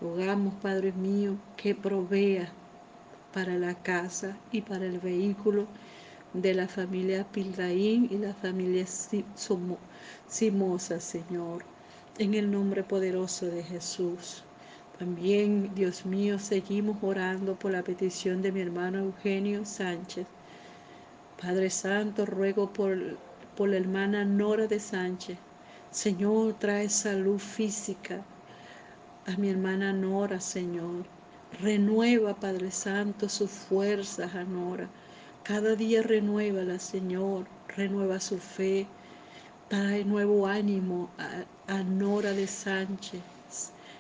Rogamos, 0.02 0.56
Padre 0.56 0.92
mío, 0.92 1.36
que 1.56 1.76
provea 1.76 2.52
para 3.32 3.60
la 3.60 3.76
casa 3.76 4.36
y 4.52 4.62
para 4.62 4.86
el 4.86 4.98
vehículo 4.98 5.68
de 6.34 6.54
la 6.54 6.68
familia 6.68 7.26
Pildaín 7.32 8.08
y 8.12 8.18
la 8.18 8.34
familia 8.34 8.86
Simosa, 10.28 11.00
Señor, 11.00 11.64
en 12.18 12.34
el 12.34 12.52
nombre 12.52 12.84
poderoso 12.84 13.46
de 13.46 13.64
Jesús. 13.64 14.44
También, 14.98 15.74
Dios 15.76 16.06
mío, 16.06 16.40
seguimos 16.40 16.98
orando 17.04 17.56
por 17.56 17.72
la 17.72 17.84
petición 17.84 18.42
de 18.42 18.52
mi 18.52 18.62
hermano 18.62 19.00
Eugenio 19.00 19.66
Sánchez. 19.66 20.26
Padre 21.42 21.70
Santo, 21.70 22.26
ruego 22.26 22.72
por, 22.72 22.98
por 23.56 23.70
la 23.70 23.78
hermana 23.78 24.26
Nora 24.26 24.68
de 24.68 24.80
Sánchez. 24.80 25.38
Señor, 25.92 26.54
trae 26.54 26.90
salud 26.90 27.38
física 27.38 28.24
a 29.26 29.38
mi 29.38 29.50
hermana 29.50 29.94
Nora, 29.94 30.40
Señor. 30.40 31.06
Renueva, 31.62 32.34
Padre 32.34 32.72
Santo, 32.72 33.30
sus 33.30 33.52
fuerzas, 33.52 34.34
Anora. 34.34 34.90
Cada 35.44 35.76
día 35.76 36.02
renuévala, 36.02 36.80
Señor. 36.80 37.46
Renueva 37.76 38.22
su 38.22 38.38
fe. 38.38 38.88
Trae 39.68 40.06
nuevo 40.06 40.48
ánimo 40.48 41.10
a, 41.68 41.84
Nora 41.84 42.32
de 42.32 42.48
Sánchez. 42.48 43.22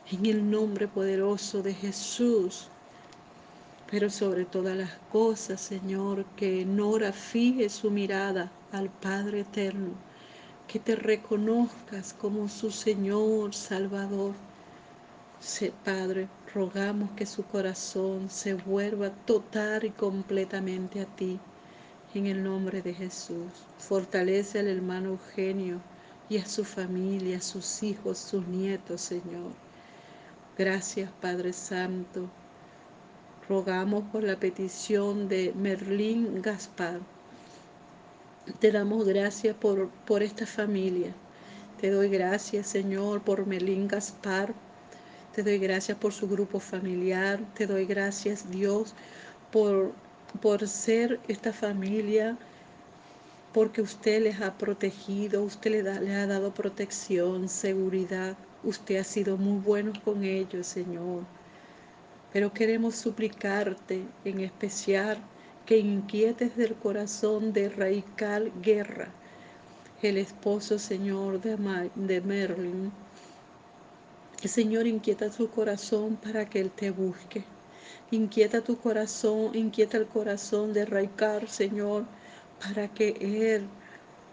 En 0.09 0.25
el 0.25 0.49
nombre 0.49 0.87
poderoso 0.87 1.61
de 1.61 1.73
Jesús. 1.73 2.69
Pero 3.91 4.09
sobre 4.09 4.45
todas 4.45 4.77
las 4.77 4.93
cosas, 5.11 5.59
Señor, 5.59 6.23
que 6.37 6.63
Nora 6.63 7.11
fije 7.11 7.67
su 7.67 7.91
mirada 7.91 8.49
al 8.71 8.89
Padre 8.89 9.41
Eterno. 9.41 9.91
Que 10.65 10.79
te 10.79 10.95
reconozcas 10.95 12.13
como 12.13 12.47
su 12.47 12.71
Señor, 12.71 13.53
Salvador. 13.53 14.33
Padre, 15.83 16.29
rogamos 16.53 17.09
que 17.11 17.25
su 17.25 17.43
corazón 17.43 18.29
se 18.29 18.53
vuelva 18.53 19.09
total 19.25 19.85
y 19.85 19.89
completamente 19.89 21.01
a 21.01 21.05
ti. 21.05 21.39
En 22.13 22.27
el 22.27 22.43
nombre 22.43 22.83
de 22.83 22.93
Jesús, 22.93 23.51
fortalece 23.79 24.59
al 24.59 24.67
hermano 24.67 25.09
Eugenio 25.09 25.81
y 26.29 26.37
a 26.37 26.45
su 26.45 26.63
familia, 26.63 27.37
a 27.37 27.41
sus 27.41 27.81
hijos, 27.81 28.19
sus 28.19 28.47
nietos, 28.47 29.01
Señor. 29.01 29.51
Gracias, 30.55 31.09
Padre 31.19 31.53
Santo. 31.53 32.29
Rogamos 33.49 34.03
por 34.11 34.23
la 34.23 34.39
petición 34.39 35.27
de 35.27 35.53
Merlín 35.55 36.41
Gaspar. 36.43 36.99
Te 38.59 38.71
damos 38.71 39.05
gracias 39.07 39.55
por, 39.55 39.89
por 40.05 40.21
esta 40.21 40.45
familia. 40.45 41.13
Te 41.81 41.89
doy 41.89 42.09
gracias, 42.09 42.67
Señor, 42.67 43.21
por 43.23 43.47
Merlín 43.47 43.87
Gaspar, 43.87 44.53
te 45.33 45.41
doy 45.41 45.57
gracias 45.57 45.97
por 45.97 46.13
su 46.13 46.27
grupo 46.27 46.59
familiar. 46.59 47.39
Te 47.55 47.65
doy 47.65 47.85
gracias, 47.85 48.49
Dios, 48.51 48.93
por, 49.51 49.91
por 50.41 50.67
ser 50.67 51.19
esta 51.27 51.51
familia, 51.51 52.37
porque 53.51 53.81
usted 53.81 54.21
les 54.21 54.41
ha 54.41 54.55
protegido, 54.57 55.43
usted 55.43 55.71
le, 55.71 55.83
da, 55.83 55.99
le 55.99 56.13
ha 56.13 56.27
dado 56.27 56.53
protección, 56.53 57.49
seguridad. 57.49 58.37
Usted 58.63 58.97
ha 58.97 59.03
sido 59.03 59.37
muy 59.37 59.59
bueno 59.59 59.91
con 60.05 60.23
ellos, 60.23 60.67
Señor. 60.67 61.23
Pero 62.31 62.53
queremos 62.53 62.95
suplicarte 62.95 64.05
en 64.25 64.39
especial 64.39 65.17
que 65.65 65.79
inquietes 65.79 66.55
del 66.55 66.75
corazón 66.75 67.53
de 67.53 67.69
Raical 67.69 68.51
Guerra, 68.61 69.09
el 70.03 70.17
esposo, 70.17 70.77
Señor, 70.77 71.41
de, 71.41 71.57
de 71.95 72.21
Merlin, 72.21 72.91
Señor, 74.47 74.87
inquieta 74.87 75.31
su 75.31 75.49
corazón 75.49 76.17
para 76.17 76.49
que 76.49 76.59
Él 76.59 76.69
te 76.69 76.91
busque. 76.91 77.45
Inquieta 78.11 78.61
tu 78.61 78.77
corazón, 78.77 79.55
inquieta 79.55 79.97
el 79.97 80.05
corazón 80.05 80.73
de 80.73 80.85
Raicar, 80.85 81.47
Señor, 81.47 82.05
para 82.59 82.89
que 82.93 83.15
Él, 83.21 83.67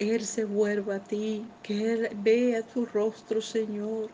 Él 0.01 0.25
se 0.25 0.45
vuelva 0.45 0.97
a 0.97 1.05
ti, 1.05 1.47
que 1.63 1.93
Él 1.93 2.09
vea 2.25 2.63
tu 2.63 2.87
rostro, 2.87 3.41
Señor, 3.41 4.11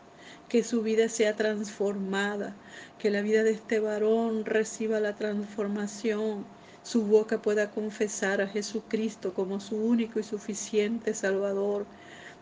que 0.50 0.62
su 0.62 0.82
vida 0.82 1.08
sea 1.08 1.34
transformada, 1.34 2.54
que 2.98 3.10
la 3.10 3.22
vida 3.22 3.42
de 3.42 3.52
este 3.52 3.80
varón 3.80 4.44
reciba 4.44 5.00
la 5.00 5.16
transformación, 5.16 6.44
su 6.82 7.06
boca 7.06 7.40
pueda 7.40 7.70
confesar 7.70 8.42
a 8.42 8.48
Jesucristo 8.48 9.32
como 9.32 9.60
su 9.60 9.76
único 9.76 10.20
y 10.20 10.24
suficiente 10.24 11.14
Salvador, 11.14 11.86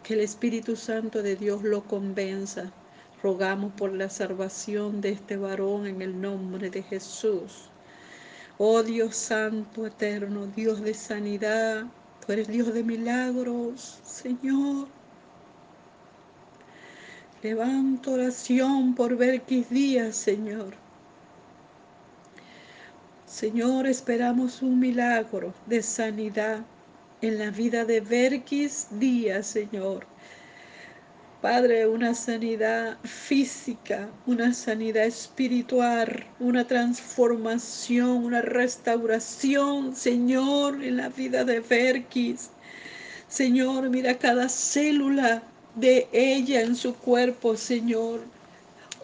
que 0.02 0.14
el 0.14 0.20
Espíritu 0.20 0.74
Santo 0.74 1.22
de 1.22 1.36
Dios 1.36 1.62
lo 1.62 1.84
convenza 1.84 2.72
Rogamos 3.24 3.72
por 3.72 3.90
la 3.94 4.10
salvación 4.10 5.00
de 5.00 5.08
este 5.08 5.38
varón 5.38 5.86
en 5.86 6.02
el 6.02 6.20
nombre 6.20 6.68
de 6.68 6.82
Jesús. 6.82 7.70
Oh 8.58 8.82
Dios 8.82 9.16
Santo, 9.16 9.86
eterno, 9.86 10.46
Dios 10.48 10.82
de 10.82 10.92
sanidad, 10.92 11.86
tú 12.20 12.34
eres 12.34 12.48
Dios 12.48 12.74
de 12.74 12.84
milagros, 12.84 13.98
Señor. 14.04 14.88
Levanto 17.42 18.12
oración 18.12 18.94
por 18.94 19.16
Berkis 19.16 19.70
Díaz, 19.70 20.16
Señor. 20.16 20.74
Señor, 23.24 23.86
esperamos 23.86 24.60
un 24.60 24.78
milagro 24.78 25.54
de 25.64 25.82
sanidad 25.82 26.58
en 27.22 27.38
la 27.38 27.48
vida 27.48 27.86
de 27.86 28.02
Berkis 28.02 28.88
Díaz, 28.90 29.46
Señor. 29.46 30.13
Padre, 31.44 31.86
una 31.86 32.14
sanidad 32.14 32.96
física, 33.04 34.08
una 34.26 34.54
sanidad 34.54 35.04
espiritual, 35.04 36.24
una 36.40 36.66
transformación, 36.66 38.24
una 38.24 38.40
restauración, 38.40 39.94
Señor, 39.94 40.82
en 40.82 40.96
la 40.96 41.10
vida 41.10 41.44
de 41.44 41.60
Berkis. 41.60 42.48
Señor, 43.28 43.90
mira 43.90 44.16
cada 44.16 44.48
célula 44.48 45.42
de 45.74 46.08
ella 46.12 46.62
en 46.62 46.74
su 46.74 46.94
cuerpo, 46.94 47.58
Señor. 47.58 48.22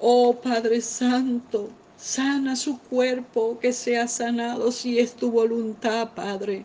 Oh 0.01 0.32
Padre 0.41 0.80
Santo, 0.80 1.68
sana 1.99 2.57
su 2.57 2.78
cuerpo, 2.78 3.59
que 3.61 3.74
sea 3.74 4.09
sanado 4.09 4.72
si 4.72 4.99
es 4.99 5.12
tu 5.12 5.30
voluntad, 5.30 6.14
Padre. 6.14 6.64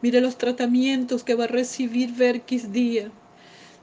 Mire 0.00 0.22
los 0.22 0.38
tratamientos 0.38 1.24
que 1.24 1.34
va 1.34 1.44
a 1.44 1.48
recibir 1.58 2.14
Verkis 2.14 2.72
Díaz. 2.72 3.12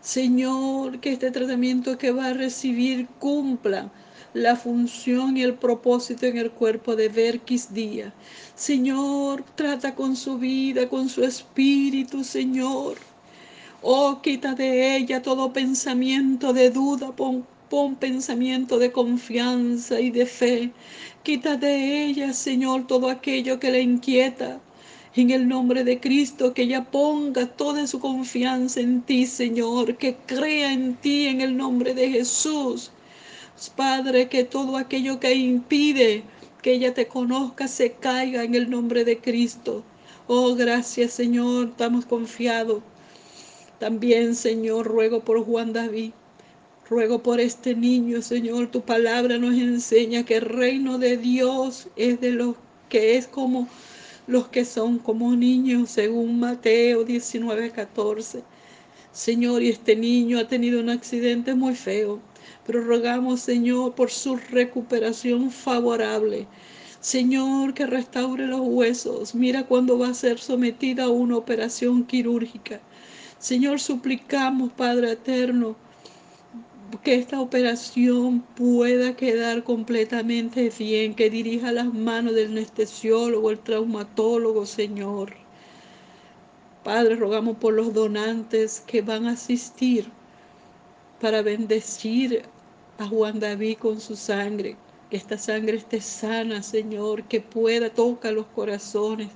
Señor, 0.01 0.99
que 0.99 1.13
este 1.13 1.31
tratamiento 1.31 1.97
que 1.97 2.11
va 2.11 2.27
a 2.27 2.33
recibir 2.33 3.07
cumpla 3.19 3.91
la 4.33 4.55
función 4.55 5.35
y 5.37 5.41
el 5.43 5.55
propósito 5.55 6.25
en 6.27 6.37
el 6.37 6.51
cuerpo 6.51 6.95
de 6.95 7.09
Verkis 7.09 7.73
Díaz. 7.73 8.13
Señor, 8.55 9.43
trata 9.55 9.95
con 9.95 10.15
su 10.15 10.37
vida, 10.37 10.87
con 10.87 11.09
su 11.09 11.23
espíritu, 11.23 12.23
Señor. 12.23 12.97
Oh, 13.81 14.21
quita 14.21 14.53
de 14.53 14.97
ella 14.97 15.21
todo 15.21 15.53
pensamiento 15.53 16.53
de 16.53 16.69
duda, 16.69 17.11
pon 17.15 17.95
pensamiento 17.95 18.79
de 18.79 18.91
confianza 18.91 19.99
y 19.99 20.11
de 20.11 20.25
fe. 20.25 20.71
Quita 21.23 21.57
de 21.57 22.05
ella, 22.05 22.33
Señor, 22.33 22.87
todo 22.87 23.09
aquello 23.09 23.59
que 23.59 23.71
le 23.71 23.81
inquieta. 23.81 24.59
En 25.17 25.31
el 25.31 25.47
nombre 25.47 25.83
de 25.83 25.99
Cristo, 25.99 26.53
que 26.53 26.61
ella 26.61 26.83
ponga 26.83 27.47
toda 27.47 27.87
su 27.87 27.99
confianza 27.99 28.81
en 28.81 29.01
ti, 29.01 29.25
Señor, 29.25 29.97
que 29.97 30.15
crea 30.27 30.71
en 30.71 30.93
ti 30.93 31.25
en 31.25 31.41
el 31.41 31.57
nombre 31.57 31.95
de 31.95 32.07
Jesús. 32.11 32.91
Padre, 33.75 34.29
que 34.29 34.43
todo 34.43 34.77
aquello 34.77 35.19
que 35.19 35.33
impide 35.33 36.23
que 36.61 36.73
ella 36.73 36.93
te 36.93 37.07
conozca 37.07 37.67
se 37.67 37.93
caiga 37.93 38.43
en 38.43 38.53
el 38.53 38.69
nombre 38.69 39.03
de 39.05 39.17
Cristo. 39.17 39.83
Oh, 40.27 40.53
gracias, 40.53 41.13
Señor, 41.13 41.69
estamos 41.69 42.05
confiados. 42.05 42.83
También, 43.79 44.35
Señor, 44.35 44.85
ruego 44.85 45.21
por 45.21 45.43
Juan 45.43 45.73
David. 45.73 46.11
Ruego 46.87 47.23
por 47.23 47.39
este 47.39 47.73
niño, 47.73 48.21
Señor, 48.21 48.69
tu 48.69 48.81
palabra 48.81 49.39
nos 49.39 49.55
enseña 49.55 50.23
que 50.23 50.35
el 50.35 50.45
reino 50.45 50.99
de 50.99 51.17
Dios 51.17 51.87
es 51.95 52.21
de 52.21 52.33
los 52.33 52.55
que 52.87 53.17
es 53.17 53.25
como 53.25 53.67
los 54.27 54.49
que 54.49 54.65
son 54.65 54.99
como 54.99 55.35
niños, 55.35 55.89
según 55.89 56.39
Mateo 56.39 57.05
19, 57.05 57.71
14. 57.71 58.43
Señor, 59.13 59.63
y 59.63 59.69
este 59.69 59.95
niño 59.95 60.37
ha 60.37 60.47
tenido 60.47 60.79
un 60.81 60.89
accidente 60.89 61.55
muy 61.55 61.75
feo, 61.75 62.19
pero 62.65 62.83
rogamos, 62.83 63.39
Señor, 63.39 63.95
por 63.95 64.11
su 64.11 64.35
recuperación 64.35 65.49
favorable. 65.49 66.45
Señor, 66.99 67.73
que 67.73 67.85
restaure 67.85 68.47
los 68.47 68.61
huesos. 68.61 69.33
Mira 69.33 69.65
cuando 69.65 69.97
va 69.97 70.09
a 70.09 70.13
ser 70.13 70.39
sometida 70.39 71.05
a 71.05 71.09
una 71.09 71.37
operación 71.37 72.03
quirúrgica. 72.03 72.81
Señor, 73.39 73.79
suplicamos, 73.79 74.73
Padre 74.73 75.11
eterno, 75.13 75.77
que 77.03 77.15
esta 77.15 77.41
operación 77.41 78.41
pueda 78.55 79.15
quedar 79.15 79.63
completamente 79.63 80.71
bien, 80.77 81.15
que 81.15 81.29
dirija 81.29 81.71
las 81.71 81.93
manos 81.93 82.35
del 82.35 82.51
anestesiólogo, 82.51 83.51
el 83.51 83.59
traumatólogo, 83.59 84.65
Señor. 84.65 85.33
Padre, 86.83 87.15
rogamos 87.15 87.57
por 87.57 87.73
los 87.73 87.93
donantes 87.93 88.81
que 88.81 89.01
van 89.01 89.25
a 89.27 89.31
asistir 89.31 90.09
para 91.19 91.41
bendecir 91.41 92.43
a 92.97 93.07
Juan 93.07 93.39
David 93.39 93.77
con 93.77 93.99
su 93.99 94.15
sangre. 94.15 94.77
Que 95.09 95.17
esta 95.17 95.37
sangre 95.37 95.77
esté 95.77 96.01
sana, 96.01 96.63
Señor, 96.63 97.23
que 97.23 97.41
pueda 97.41 97.89
tocar 97.89 98.33
los 98.33 98.45
corazones 98.47 99.29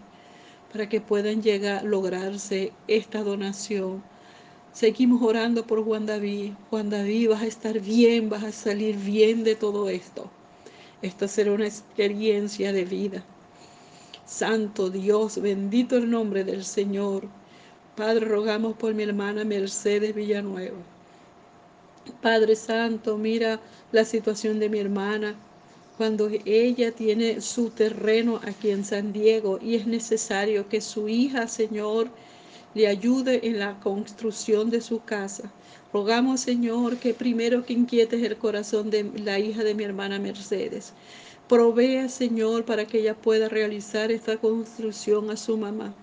para 0.71 0.87
que 0.87 1.01
puedan 1.01 1.41
llegar, 1.41 1.83
lograrse 1.83 2.71
esta 2.87 3.23
donación. 3.23 4.03
Seguimos 4.73 5.21
orando 5.21 5.67
por 5.67 5.83
Juan 5.83 6.05
David. 6.05 6.53
Juan 6.69 6.89
David, 6.89 7.29
vas 7.29 7.41
a 7.41 7.47
estar 7.47 7.79
bien, 7.79 8.29
vas 8.29 8.43
a 8.43 8.51
salir 8.51 8.95
bien 8.95 9.43
de 9.43 9.55
todo 9.55 9.89
esto. 9.89 10.29
Esto 11.01 11.27
será 11.27 11.51
una 11.51 11.67
experiencia 11.67 12.71
de 12.71 12.85
vida. 12.85 13.23
Santo 14.25 14.89
Dios, 14.89 15.41
bendito 15.41 15.97
el 15.97 16.09
nombre 16.09 16.45
del 16.45 16.63
Señor. 16.63 17.27
Padre, 17.97 18.25
rogamos 18.25 18.77
por 18.77 18.93
mi 18.93 19.03
hermana 19.03 19.43
Mercedes 19.43 20.15
Villanueva. 20.15 20.77
Padre 22.21 22.55
Santo, 22.55 23.17
mira 23.17 23.59
la 23.91 24.05
situación 24.05 24.59
de 24.59 24.69
mi 24.69 24.79
hermana 24.79 25.35
cuando 25.97 26.29
ella 26.45 26.93
tiene 26.93 27.41
su 27.41 27.71
terreno 27.71 28.39
aquí 28.43 28.71
en 28.71 28.85
San 28.85 29.11
Diego 29.11 29.59
y 29.61 29.75
es 29.75 29.85
necesario 29.85 30.69
que 30.69 30.79
su 30.79 31.09
hija, 31.09 31.47
Señor, 31.47 32.09
le 32.73 32.87
ayude 32.87 33.47
en 33.47 33.59
la 33.59 33.79
construcción 33.79 34.69
de 34.69 34.81
su 34.81 35.03
casa. 35.03 35.51
Rogamos, 35.93 36.41
Señor, 36.41 36.97
que 36.97 37.13
primero 37.13 37.65
que 37.65 37.73
inquietes 37.73 38.23
el 38.23 38.37
corazón 38.37 38.89
de 38.89 39.03
la 39.23 39.39
hija 39.39 39.63
de 39.63 39.75
mi 39.75 39.83
hermana 39.83 40.19
Mercedes. 40.19 40.93
Provea, 41.49 42.07
Señor, 42.07 42.63
para 42.63 42.85
que 42.85 42.99
ella 42.99 43.13
pueda 43.13 43.49
realizar 43.49 44.09
esta 44.11 44.37
construcción 44.37 45.29
a 45.29 45.35
su 45.35 45.57
mamá. 45.57 45.93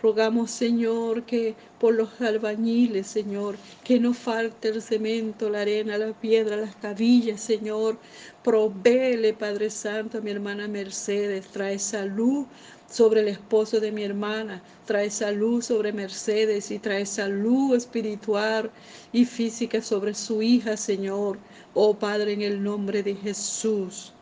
Rogamos, 0.00 0.52
Señor, 0.52 1.24
que 1.24 1.56
por 1.80 1.92
los 1.94 2.20
albañiles, 2.20 3.08
Señor, 3.08 3.56
que 3.82 3.98
no 3.98 4.14
falte 4.14 4.68
el 4.68 4.80
cemento, 4.80 5.50
la 5.50 5.62
arena, 5.62 5.98
la 5.98 6.12
piedra, 6.12 6.56
las 6.56 6.76
cabillas, 6.76 7.40
Señor. 7.40 7.98
Provéele, 8.44 9.32
Padre 9.34 9.70
Santo, 9.70 10.18
a 10.18 10.20
mi 10.20 10.30
hermana 10.30 10.68
Mercedes. 10.68 11.48
Trae 11.48 11.80
salud 11.80 12.46
sobre 12.90 13.20
el 13.20 13.28
esposo 13.28 13.80
de 13.80 13.92
mi 13.92 14.04
hermana. 14.04 14.62
Trae 14.86 15.10
salud 15.10 15.62
sobre 15.62 15.92
Mercedes 15.92 16.70
y 16.70 16.78
trae 16.78 17.04
salud 17.04 17.74
espiritual 17.74 18.70
y 19.12 19.24
física 19.24 19.82
sobre 19.82 20.14
su 20.14 20.42
hija, 20.42 20.76
Señor. 20.76 21.38
Oh 21.74 21.94
Padre, 21.94 22.32
en 22.32 22.42
el 22.42 22.62
nombre 22.62 23.02
de 23.02 23.14
Jesús. 23.14 24.12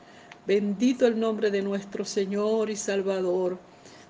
Bendito 0.47 1.07
el 1.07 1.19
nombre 1.19 1.51
de 1.51 1.63
nuestro 1.63 2.05
Señor 2.05 2.71
y 2.71 2.77
Salvador. 2.77 3.59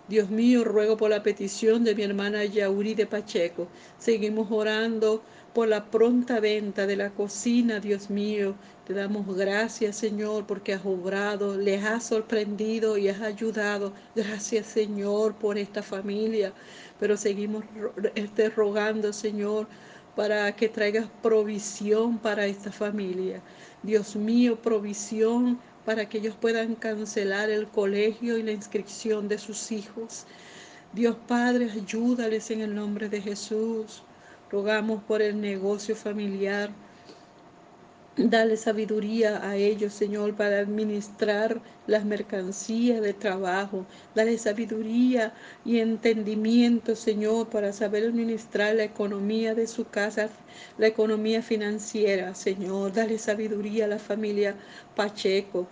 Dios 0.08 0.30
mío, 0.30 0.62
ruego 0.62 0.96
por 0.96 1.10
la 1.10 1.22
petición 1.22 1.82
de 1.82 1.94
mi 1.94 2.04
hermana 2.04 2.44
Yauri 2.44 2.94
de 2.94 3.06
Pacheco. 3.06 3.66
Seguimos 3.98 4.48
orando 4.50 5.22
por 5.56 5.68
la 5.68 5.86
pronta 5.90 6.38
venta 6.38 6.86
de 6.86 6.96
la 6.96 7.08
cocina, 7.08 7.80
Dios 7.80 8.10
mío. 8.10 8.54
Te 8.86 8.92
damos 8.92 9.26
gracias, 9.34 9.96
Señor, 9.96 10.46
porque 10.46 10.74
has 10.74 10.84
obrado, 10.84 11.56
les 11.56 11.82
has 11.82 12.04
sorprendido 12.04 12.98
y 12.98 13.08
has 13.08 13.22
ayudado. 13.22 13.94
Gracias, 14.14 14.66
Señor, 14.66 15.34
por 15.36 15.56
esta 15.56 15.82
familia. 15.82 16.52
Pero 17.00 17.16
seguimos 17.16 17.64
este, 18.14 18.50
rogando, 18.50 19.14
Señor, 19.14 19.66
para 20.14 20.54
que 20.54 20.68
traigas 20.68 21.08
provisión 21.22 22.18
para 22.18 22.44
esta 22.44 22.70
familia. 22.70 23.40
Dios 23.82 24.14
mío, 24.14 24.60
provisión 24.60 25.58
para 25.86 26.06
que 26.06 26.18
ellos 26.18 26.36
puedan 26.38 26.74
cancelar 26.74 27.48
el 27.48 27.66
colegio 27.68 28.36
y 28.36 28.42
la 28.42 28.52
inscripción 28.52 29.26
de 29.26 29.38
sus 29.38 29.72
hijos. 29.72 30.26
Dios 30.92 31.16
Padre, 31.26 31.70
ayúdales 31.70 32.50
en 32.50 32.60
el 32.60 32.74
nombre 32.74 33.08
de 33.08 33.22
Jesús. 33.22 34.02
Rogamos 34.50 35.02
por 35.02 35.22
el 35.22 35.40
negocio 35.40 35.96
familiar. 35.96 36.70
Dale 38.16 38.56
sabiduría 38.56 39.46
a 39.46 39.56
ellos, 39.56 39.92
Señor, 39.92 40.36
para 40.36 40.60
administrar 40.60 41.60
las 41.86 42.04
mercancías 42.04 43.02
de 43.02 43.12
trabajo. 43.12 43.84
Dale 44.14 44.38
sabiduría 44.38 45.34
y 45.64 45.80
entendimiento, 45.80 46.96
Señor, 46.96 47.48
para 47.48 47.72
saber 47.74 48.04
administrar 48.04 48.74
la 48.76 48.84
economía 48.84 49.54
de 49.54 49.66
su 49.66 49.84
casa, 49.84 50.30
la 50.78 50.86
economía 50.86 51.42
financiera, 51.42 52.34
Señor. 52.34 52.92
Dale 52.92 53.18
sabiduría 53.18 53.84
a 53.84 53.88
la 53.88 53.98
familia 53.98 54.54
Pacheco. 54.94 55.66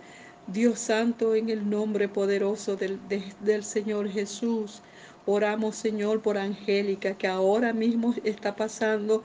Dios 0.45 0.77
Santo, 0.79 1.33
en 1.33 1.49
el 1.49 1.67
nombre 1.67 2.07
poderoso 2.09 2.75
del, 2.75 2.99
del 3.39 3.63
Señor 3.63 4.07
Jesús. 4.09 4.83
Oramos, 5.25 5.75
Señor, 5.75 6.21
por 6.21 6.37
Angélica, 6.37 7.17
que 7.17 7.27
ahora 7.27 7.73
mismo 7.73 8.13
está 8.23 8.55
pasando 8.55 9.23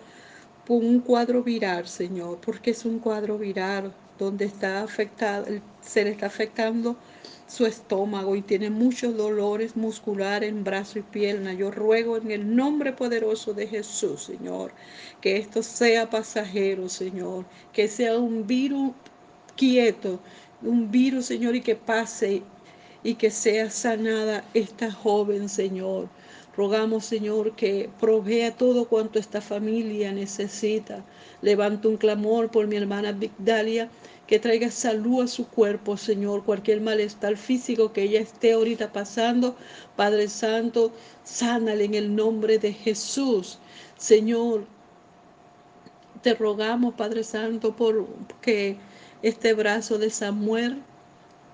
un 0.68 1.00
cuadro 1.00 1.42
viral, 1.42 1.88
Señor, 1.88 2.38
porque 2.44 2.70
es 2.70 2.84
un 2.84 3.00
cuadro 3.00 3.38
viral 3.38 3.92
donde 4.18 4.44
está 4.44 4.82
afectado, 4.82 5.46
se 5.80 6.04
le 6.04 6.10
está 6.10 6.26
afectando 6.26 6.96
su 7.48 7.66
estómago 7.66 8.36
y 8.36 8.42
tiene 8.42 8.70
muchos 8.70 9.16
dolores 9.16 9.76
musculares 9.76 10.48
en 10.48 10.62
brazo 10.62 11.00
y 11.00 11.02
pierna. 11.02 11.52
Yo 11.52 11.70
ruego 11.70 12.16
en 12.16 12.30
el 12.30 12.54
nombre 12.54 12.92
poderoso 12.92 13.52
de 13.52 13.66
Jesús, 13.66 14.22
Señor, 14.22 14.72
que 15.20 15.36
esto 15.36 15.62
sea 15.62 16.08
pasajero, 16.08 16.88
Señor, 16.88 17.44
que 17.72 17.88
sea 17.88 18.16
un 18.18 18.46
virus 18.46 18.92
quieto, 19.56 20.20
un 20.62 20.90
virus, 20.90 21.26
Señor, 21.26 21.56
y 21.56 21.62
que 21.62 21.74
pase 21.74 22.42
y 23.02 23.14
que 23.14 23.30
sea 23.30 23.70
sanada 23.70 24.44
esta 24.54 24.90
joven, 24.92 25.48
Señor. 25.48 26.08
Rogamos, 26.56 27.04
Señor, 27.04 27.54
que 27.56 27.88
provea 28.00 28.56
todo 28.56 28.86
cuanto 28.86 29.18
esta 29.18 29.40
familia 29.40 30.12
necesita. 30.12 31.04
Levanto 31.42 31.88
un 31.88 31.96
clamor 31.96 32.50
por 32.50 32.66
mi 32.66 32.76
hermana 32.76 33.12
Vigdalia, 33.12 33.88
que 34.26 34.38
traiga 34.38 34.70
salud 34.70 35.22
a 35.22 35.28
su 35.28 35.46
cuerpo, 35.48 35.96
Señor. 35.96 36.44
Cualquier 36.44 36.80
malestar 36.80 37.36
físico 37.36 37.92
que 37.92 38.02
ella 38.02 38.20
esté 38.20 38.52
ahorita 38.52 38.92
pasando, 38.92 39.56
Padre 39.96 40.28
Santo, 40.28 40.92
sánale 41.24 41.84
en 41.84 41.94
el 41.94 42.14
nombre 42.14 42.58
de 42.58 42.72
Jesús. 42.72 43.58
Señor, 43.96 44.66
te 46.22 46.34
rogamos, 46.34 46.94
Padre 46.94 47.24
Santo, 47.24 47.74
por 47.74 48.06
que 48.42 48.76
este 49.22 49.54
brazo 49.54 49.98
de 49.98 50.10
Samuel 50.10 50.82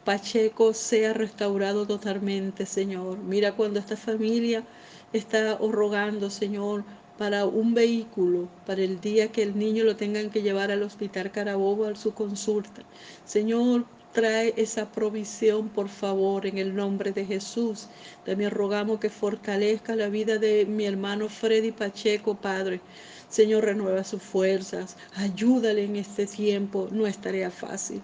Pacheco 0.06 0.72
sea 0.72 1.14
restaurado 1.14 1.84
totalmente, 1.84 2.64
Señor. 2.64 3.18
Mira 3.18 3.56
cuando 3.56 3.80
esta 3.80 3.96
familia 3.96 4.64
está 5.12 5.56
rogando, 5.58 6.30
Señor, 6.30 6.84
para 7.18 7.44
un 7.44 7.74
vehículo, 7.74 8.48
para 8.66 8.82
el 8.82 9.00
día 9.00 9.32
que 9.32 9.42
el 9.42 9.58
niño 9.58 9.82
lo 9.82 9.96
tengan 9.96 10.30
que 10.30 10.42
llevar 10.42 10.70
al 10.70 10.84
hospital 10.84 11.32
Carabobo 11.32 11.86
a 11.86 11.96
su 11.96 12.14
consulta. 12.14 12.82
Señor, 13.24 13.84
trae 14.12 14.54
esa 14.56 14.92
provisión, 14.92 15.70
por 15.70 15.88
favor, 15.88 16.46
en 16.46 16.58
el 16.58 16.76
nombre 16.76 17.10
de 17.10 17.24
Jesús. 17.24 17.88
También 18.24 18.52
rogamos 18.52 19.00
que 19.00 19.10
fortalezca 19.10 19.96
la 19.96 20.08
vida 20.08 20.38
de 20.38 20.66
mi 20.66 20.84
hermano 20.84 21.28
Freddy 21.28 21.72
Pacheco, 21.72 22.36
Padre. 22.36 22.80
Señor, 23.28 23.64
renueva 23.64 24.04
sus 24.04 24.22
fuerzas, 24.22 24.96
ayúdale 25.16 25.82
en 25.82 25.96
este 25.96 26.28
tiempo, 26.28 26.86
no 26.92 27.08
es 27.08 27.18
tarea 27.18 27.50
fácil. 27.50 28.02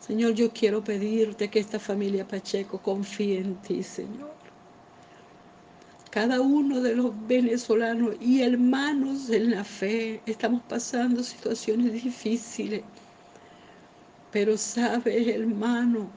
Señor, 0.00 0.34
yo 0.34 0.52
quiero 0.52 0.82
pedirte 0.82 1.48
que 1.48 1.58
esta 1.58 1.78
familia 1.78 2.26
Pacheco 2.26 2.78
confíe 2.78 3.38
en 3.38 3.56
ti, 3.56 3.82
Señor 3.82 4.36
cada 6.16 6.40
uno 6.40 6.80
de 6.80 6.94
los 6.94 7.12
venezolanos 7.28 8.16
y 8.22 8.40
hermanos 8.40 9.28
en 9.28 9.50
la 9.50 9.62
fe 9.64 10.22
estamos 10.24 10.62
pasando 10.62 11.22
situaciones 11.22 11.92
difíciles. 11.92 12.80
Pero 14.32 14.56
sabes, 14.56 15.28
hermano, 15.28 16.08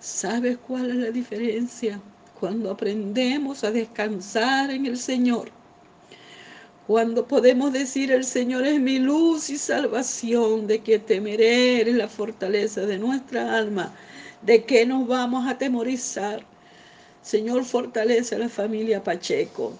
sabes 0.00 0.58
cuál 0.58 0.90
es 0.90 0.96
la 0.96 1.10
diferencia 1.12 2.00
cuando 2.40 2.72
aprendemos 2.72 3.62
a 3.62 3.70
descansar 3.70 4.72
en 4.72 4.86
el 4.86 4.98
Señor. 4.98 5.52
Cuando 6.88 7.28
podemos 7.28 7.72
decir 7.72 8.10
el 8.10 8.24
Señor 8.24 8.66
es 8.66 8.80
mi 8.80 8.98
luz 8.98 9.50
y 9.50 9.58
salvación, 9.58 10.66
de 10.66 10.80
que 10.80 10.98
temeré, 10.98 11.82
eres 11.82 11.94
la 11.94 12.08
fortaleza 12.08 12.80
de 12.80 12.98
nuestra 12.98 13.56
alma, 13.56 13.94
de 14.42 14.64
que 14.64 14.84
nos 14.86 15.06
vamos 15.06 15.46
a 15.46 15.56
temorizar 15.58 16.44
Señor, 17.22 17.66
fortalece 17.66 18.36
a 18.36 18.38
la 18.38 18.48
familia 18.48 19.04
Pacheco. 19.04 19.74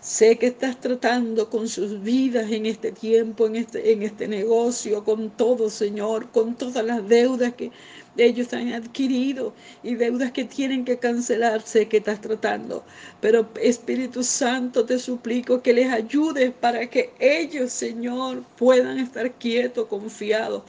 Sé 0.00 0.38
que 0.38 0.46
estás 0.46 0.80
tratando 0.80 1.50
con 1.50 1.66
sus 1.66 2.00
vidas 2.00 2.52
en 2.52 2.66
este 2.66 2.92
tiempo, 2.92 3.48
en 3.48 3.56
este, 3.56 3.92
en 3.92 4.04
este 4.04 4.28
negocio, 4.28 5.02
con 5.02 5.30
todo, 5.30 5.68
Señor, 5.68 6.30
con 6.30 6.54
todas 6.54 6.84
las 6.84 7.08
deudas 7.08 7.54
que 7.54 7.72
ellos 8.16 8.52
han 8.52 8.72
adquirido 8.72 9.54
y 9.82 9.94
deudas 9.94 10.32
que 10.32 10.44
tienen 10.44 10.84
que 10.84 10.98
cancelar. 10.98 11.62
Sé 11.62 11.88
que 11.88 11.98
estás 11.98 12.20
tratando, 12.20 12.84
pero 13.20 13.48
Espíritu 13.60 14.22
Santo, 14.22 14.84
te 14.84 14.98
suplico 14.98 15.62
que 15.62 15.74
les 15.74 15.92
ayudes 15.92 16.52
para 16.52 16.88
que 16.88 17.12
ellos, 17.18 17.72
Señor, 17.72 18.42
puedan 18.56 18.98
estar 18.98 19.32
quietos, 19.34 19.86
confiados, 19.86 20.62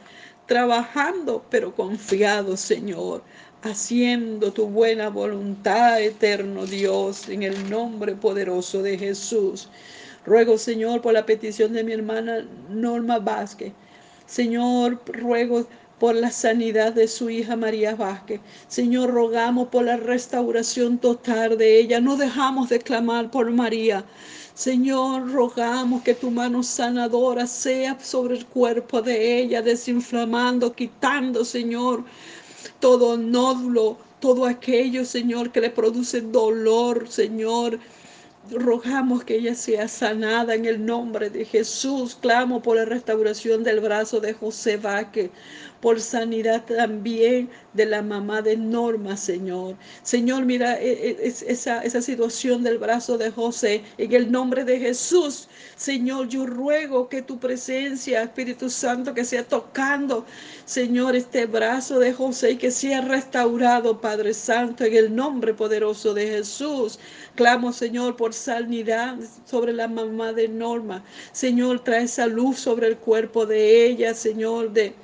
trabajando, 0.45 1.45
pero 1.49 1.75
confiados, 1.75 2.59
Señor 2.59 3.23
haciendo 3.63 4.53
tu 4.53 4.67
buena 4.67 5.09
voluntad, 5.09 6.01
eterno 6.01 6.65
Dios, 6.65 7.27
en 7.27 7.43
el 7.43 7.69
nombre 7.69 8.15
poderoso 8.15 8.81
de 8.81 8.97
Jesús. 8.97 9.69
Ruego, 10.25 10.57
Señor, 10.57 11.01
por 11.01 11.13
la 11.13 11.25
petición 11.25 11.73
de 11.73 11.83
mi 11.83 11.93
hermana 11.93 12.45
Norma 12.69 13.19
Vázquez. 13.19 13.73
Señor, 14.25 15.01
ruego 15.07 15.65
por 15.99 16.15
la 16.15 16.31
sanidad 16.31 16.93
de 16.93 17.07
su 17.07 17.29
hija 17.29 17.55
María 17.55 17.95
Vázquez. 17.95 18.39
Señor, 18.67 19.11
rogamos 19.11 19.69
por 19.69 19.85
la 19.85 19.97
restauración 19.97 20.97
total 20.99 21.57
de 21.57 21.79
ella. 21.79 21.99
No 21.99 22.15
dejamos 22.15 22.69
de 22.69 22.79
clamar 22.79 23.31
por 23.31 23.49
María. 23.51 24.05
Señor, 24.53 25.31
rogamos 25.31 26.01
que 26.03 26.15
tu 26.15 26.31
mano 26.31 26.63
sanadora 26.63 27.45
sea 27.45 27.99
sobre 27.99 28.37
el 28.37 28.45
cuerpo 28.45 29.01
de 29.01 29.39
ella, 29.39 29.61
desinflamando, 29.61 30.73
quitando, 30.73 31.45
Señor, 31.45 32.03
todo 32.79 33.17
nódulo, 33.17 33.97
todo 34.19 34.45
aquello, 34.45 35.05
Señor, 35.05 35.51
que 35.51 35.61
le 35.61 35.69
produce 35.69 36.21
dolor, 36.21 37.07
Señor. 37.07 37.79
Rogamos 38.49 39.23
que 39.25 39.35
ella 39.35 39.53
sea 39.53 39.87
sanada 39.87 40.55
en 40.55 40.65
el 40.65 40.83
nombre 40.83 41.29
de 41.29 41.45
Jesús. 41.45 42.15
Clamo 42.15 42.61
por 42.61 42.77
la 42.77 42.85
restauración 42.85 43.63
del 43.63 43.79
brazo 43.79 44.19
de 44.19 44.33
José 44.33 44.77
Vaque 44.77 45.29
por 45.81 46.01
sanidad 46.01 46.65
también 46.65 47.49
de 47.73 47.85
la 47.85 48.01
mamá 48.01 48.41
de 48.41 48.57
Norma, 48.57 49.15
Señor. 49.15 49.75
Señor, 50.03 50.45
mira 50.45 50.81
e, 50.81 51.11
e, 51.11 51.27
esa, 51.27 51.81
esa 51.83 52.01
situación 52.01 52.63
del 52.63 52.77
brazo 52.79 53.17
de 53.17 53.29
José. 53.31 53.83
En 53.97 54.11
el 54.13 54.31
nombre 54.31 54.63
de 54.63 54.79
Jesús, 54.79 55.47
Señor, 55.75 56.27
yo 56.27 56.45
ruego 56.45 57.07
que 57.07 57.21
tu 57.21 57.37
presencia, 57.39 58.23
Espíritu 58.23 58.69
Santo, 58.69 59.13
que 59.13 59.23
sea 59.23 59.43
tocando, 59.43 60.25
Señor, 60.65 61.15
este 61.15 61.45
brazo 61.45 61.99
de 61.99 62.13
José 62.13 62.51
y 62.51 62.57
que 62.57 62.71
sea 62.71 63.01
restaurado, 63.01 64.01
Padre 64.01 64.33
Santo, 64.33 64.83
en 64.83 64.95
el 64.95 65.15
nombre 65.15 65.53
poderoso 65.53 66.13
de 66.13 66.27
Jesús. 66.27 66.99
Clamo, 67.35 67.71
Señor, 67.71 68.15
por 68.15 68.33
sanidad 68.33 69.17
sobre 69.45 69.73
la 69.73 69.87
mamá 69.87 70.33
de 70.33 70.47
Norma. 70.47 71.03
Señor, 71.31 71.83
trae 71.83 72.07
salud 72.07 72.55
sobre 72.55 72.87
el 72.87 72.97
cuerpo 72.97 73.45
de 73.45 73.85
ella, 73.85 74.15
Señor, 74.15 74.71
de 74.71 74.95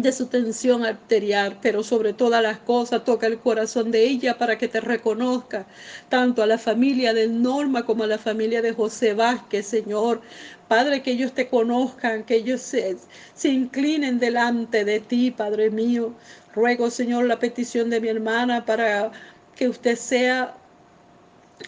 de 0.00 0.10
su 0.10 0.26
tensión 0.26 0.86
arterial, 0.86 1.58
pero 1.60 1.82
sobre 1.82 2.14
todas 2.14 2.42
las 2.42 2.58
cosas 2.58 3.04
toca 3.04 3.26
el 3.26 3.38
corazón 3.38 3.90
de 3.90 4.04
ella 4.04 4.38
para 4.38 4.56
que 4.56 4.66
te 4.66 4.80
reconozca, 4.80 5.66
tanto 6.08 6.42
a 6.42 6.46
la 6.46 6.56
familia 6.56 7.12
de 7.12 7.28
Norma 7.28 7.84
como 7.84 8.04
a 8.04 8.06
la 8.06 8.16
familia 8.16 8.62
de 8.62 8.72
José 8.72 9.12
Vázquez, 9.12 9.66
Señor. 9.66 10.22
Padre, 10.66 11.02
que 11.02 11.10
ellos 11.10 11.34
te 11.34 11.48
conozcan, 11.48 12.24
que 12.24 12.36
ellos 12.36 12.62
se, 12.62 12.96
se 13.34 13.50
inclinen 13.50 14.18
delante 14.18 14.86
de 14.86 15.00
ti, 15.00 15.30
Padre 15.30 15.68
mío. 15.68 16.14
Ruego, 16.54 16.90
Señor, 16.90 17.26
la 17.26 17.38
petición 17.38 17.90
de 17.90 18.00
mi 18.00 18.08
hermana 18.08 18.64
para 18.64 19.12
que 19.54 19.68
usted 19.68 19.96
sea 19.96 20.56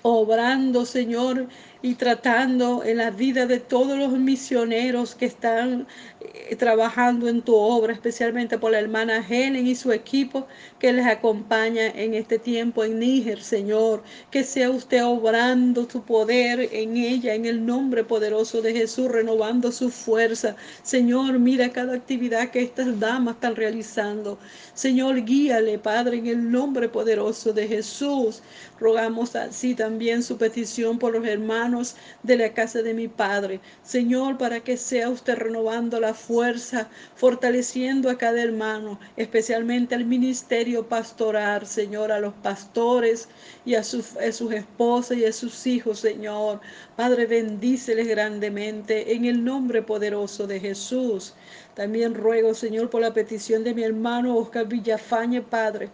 obrando, 0.00 0.86
Señor, 0.86 1.46
y 1.84 1.96
tratando 1.96 2.82
en 2.82 2.96
la 2.96 3.10
vida 3.10 3.44
de 3.44 3.60
todos 3.60 3.98
los 3.98 4.12
misioneros 4.12 5.14
que 5.14 5.26
están 5.26 5.86
eh, 6.22 6.56
trabajando 6.56 7.28
en 7.28 7.42
tu 7.42 7.54
obra, 7.54 7.92
especialmente 7.92 8.56
por 8.56 8.72
la 8.72 8.80
hermana 8.80 9.22
Helen 9.28 9.66
y 9.66 9.74
su 9.74 9.92
equipo 9.92 10.46
que 10.78 10.94
les 10.94 11.04
acompaña 11.06 11.88
en 11.88 12.14
este 12.14 12.38
tiempo 12.38 12.84
en 12.84 12.98
Níger, 12.98 13.42
Señor. 13.42 14.02
Que 14.30 14.44
sea 14.44 14.70
usted 14.70 15.04
obrando 15.04 15.86
tu 15.86 16.02
poder 16.02 16.70
en 16.72 16.96
ella, 16.96 17.34
en 17.34 17.44
el 17.44 17.66
nombre 17.66 18.02
poderoso 18.02 18.62
de 18.62 18.72
Jesús, 18.72 19.08
renovando 19.10 19.70
su 19.70 19.90
fuerza. 19.90 20.56
Señor, 20.82 21.38
mira 21.38 21.68
cada 21.70 21.94
actividad 21.94 22.48
que 22.48 22.62
estas 22.62 22.98
damas 22.98 23.34
están 23.34 23.56
realizando. 23.56 24.38
Señor, 24.74 25.24
guíale, 25.24 25.78
Padre, 25.78 26.18
en 26.18 26.26
el 26.26 26.50
nombre 26.50 26.88
poderoso 26.88 27.52
de 27.52 27.68
Jesús. 27.68 28.42
Rogamos 28.80 29.36
así 29.36 29.74
también 29.74 30.22
su 30.22 30.36
petición 30.36 30.98
por 30.98 31.12
los 31.12 31.24
hermanos 31.26 31.94
de 32.24 32.36
la 32.36 32.52
casa 32.52 32.82
de 32.82 32.92
mi 32.92 33.06
Padre. 33.06 33.60
Señor, 33.84 34.36
para 34.36 34.60
que 34.60 34.76
sea 34.76 35.10
usted 35.10 35.36
renovando 35.36 36.00
la 36.00 36.12
fuerza, 36.12 36.88
fortaleciendo 37.14 38.10
a 38.10 38.18
cada 38.18 38.42
hermano, 38.42 38.98
especialmente 39.16 39.94
al 39.94 40.04
ministerio 40.06 40.88
pastoral, 40.88 41.66
Señor, 41.66 42.10
a 42.10 42.18
los 42.18 42.34
pastores 42.34 43.28
y 43.64 43.76
a, 43.76 43.84
sus, 43.84 44.16
a 44.16 44.32
sus 44.32 44.52
esposas 44.52 45.18
y 45.18 45.24
a 45.24 45.32
sus 45.32 45.66
hijos, 45.68 46.00
Señor. 46.00 46.60
Padre, 46.96 47.26
bendíceles 47.26 48.06
grandemente 48.08 49.14
en 49.14 49.24
el 49.24 49.44
nombre 49.44 49.82
poderoso 49.82 50.46
de 50.46 50.60
Jesús. 50.60 51.34
También 51.74 52.14
ruego, 52.14 52.54
Señor, 52.54 52.90
por 52.90 53.00
la 53.00 53.12
petición 53.12 53.64
de 53.64 53.74
mi 53.74 53.82
hermano 53.82 54.36
Oscar 54.36 54.66
Villafañe, 54.66 55.42
Padre 55.42 55.90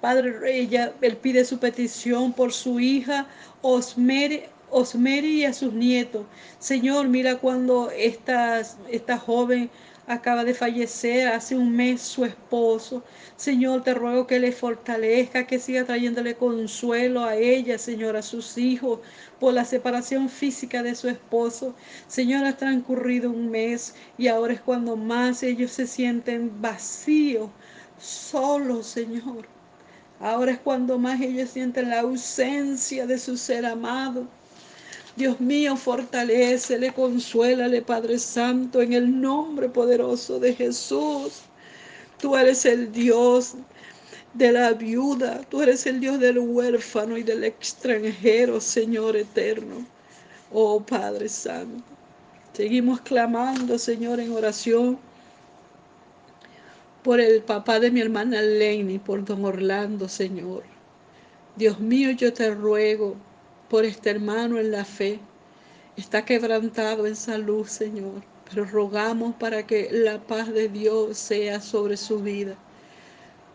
Padre, 0.00 0.36
ella, 0.44 0.92
él 1.00 1.16
pide 1.16 1.44
su 1.44 1.58
petición 1.58 2.32
por 2.32 2.52
su 2.52 2.78
hija 2.78 3.26
Osmeri, 3.62 4.44
y 5.24 5.44
a 5.44 5.52
sus 5.52 5.72
nietos. 5.72 6.26
Señor, 6.58 7.08
mira 7.08 7.36
cuando 7.36 7.90
esta, 7.90 8.60
esta 8.90 9.18
joven 9.18 9.70
acaba 10.06 10.44
de 10.44 10.54
fallecer 10.54 11.28
hace 11.28 11.56
un 11.56 11.74
mes 11.74 12.00
su 12.00 12.24
esposo. 12.24 13.02
Señor, 13.36 13.82
te 13.82 13.94
ruego 13.94 14.26
que 14.26 14.38
le 14.38 14.52
fortalezca, 14.52 15.46
que 15.46 15.58
siga 15.58 15.84
trayéndole 15.84 16.36
consuelo 16.36 17.24
a 17.24 17.36
ella, 17.36 17.78
Señor, 17.78 18.16
a 18.16 18.22
sus 18.22 18.56
hijos, 18.56 19.00
por 19.40 19.52
la 19.54 19.64
separación 19.64 20.28
física 20.28 20.82
de 20.82 20.94
su 20.94 21.08
esposo. 21.08 21.74
Señor, 22.06 22.46
ha 22.46 22.56
transcurrido 22.56 23.30
un 23.30 23.50
mes 23.50 23.94
y 24.16 24.28
ahora 24.28 24.54
es 24.54 24.60
cuando 24.60 24.96
más 24.96 25.42
ellos 25.42 25.72
se 25.72 25.86
sienten 25.86 26.60
vacíos, 26.60 27.50
solos, 27.98 28.86
Señor. 28.86 29.46
Ahora 30.20 30.52
es 30.52 30.58
cuando 30.58 30.98
más 30.98 31.20
ellos 31.20 31.50
sienten 31.50 31.90
la 31.90 32.00
ausencia 32.00 33.06
de 33.06 33.18
su 33.18 33.36
ser 33.36 33.66
amado. 33.66 34.26
Dios 35.16 35.40
mío, 35.40 35.76
fortalecele, 35.76 36.92
consuélale, 36.92 37.80
Padre 37.80 38.18
Santo, 38.18 38.82
en 38.82 38.92
el 38.92 39.18
nombre 39.18 39.66
poderoso 39.70 40.38
de 40.38 40.54
Jesús. 40.54 41.40
Tú 42.20 42.36
eres 42.36 42.66
el 42.66 42.92
Dios 42.92 43.54
de 44.34 44.52
la 44.52 44.74
viuda, 44.74 45.40
tú 45.48 45.62
eres 45.62 45.86
el 45.86 46.00
Dios 46.00 46.20
del 46.20 46.38
huérfano 46.38 47.16
y 47.16 47.22
del 47.22 47.44
extranjero, 47.44 48.60
Señor 48.60 49.16
eterno. 49.16 49.86
Oh 50.52 50.80
Padre 50.80 51.30
Santo, 51.30 51.82
seguimos 52.52 53.00
clamando, 53.00 53.78
Señor, 53.78 54.20
en 54.20 54.32
oración 54.32 54.98
por 57.02 57.20
el 57.20 57.40
papá 57.42 57.80
de 57.80 57.90
mi 57.90 58.02
hermana 58.02 58.42
Lenny, 58.42 58.98
por 58.98 59.24
don 59.24 59.46
Orlando, 59.46 60.10
Señor. 60.10 60.64
Dios 61.56 61.80
mío, 61.80 62.10
yo 62.10 62.34
te 62.34 62.50
ruego 62.50 63.16
por 63.68 63.84
este 63.84 64.10
hermano 64.10 64.58
en 64.58 64.72
la 64.72 64.84
fe. 64.84 65.20
Está 65.96 66.24
quebrantado 66.24 67.06
en 67.06 67.16
salud, 67.16 67.66
Señor, 67.66 68.22
pero 68.48 68.64
rogamos 68.64 69.34
para 69.36 69.66
que 69.66 69.88
la 69.90 70.18
paz 70.20 70.52
de 70.52 70.68
Dios 70.68 71.16
sea 71.18 71.60
sobre 71.60 71.96
su 71.96 72.20
vida. 72.20 72.56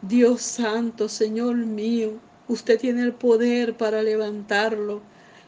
Dios 0.02 0.42
santo, 0.42 1.08
Señor 1.08 1.56
mío, 1.56 2.14
usted 2.48 2.80
tiene 2.80 3.04
el 3.04 3.14
poder 3.14 3.78
para 3.78 4.02
levantarlo 4.02 5.02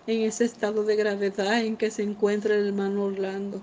en 0.05 0.21
ese 0.21 0.45
estado 0.45 0.83
de 0.83 0.95
gravedad 0.95 1.61
en 1.61 1.77
que 1.77 1.89
se 1.89 2.03
encuentra 2.03 2.55
el 2.55 2.67
hermano 2.67 3.05
Orlando. 3.05 3.61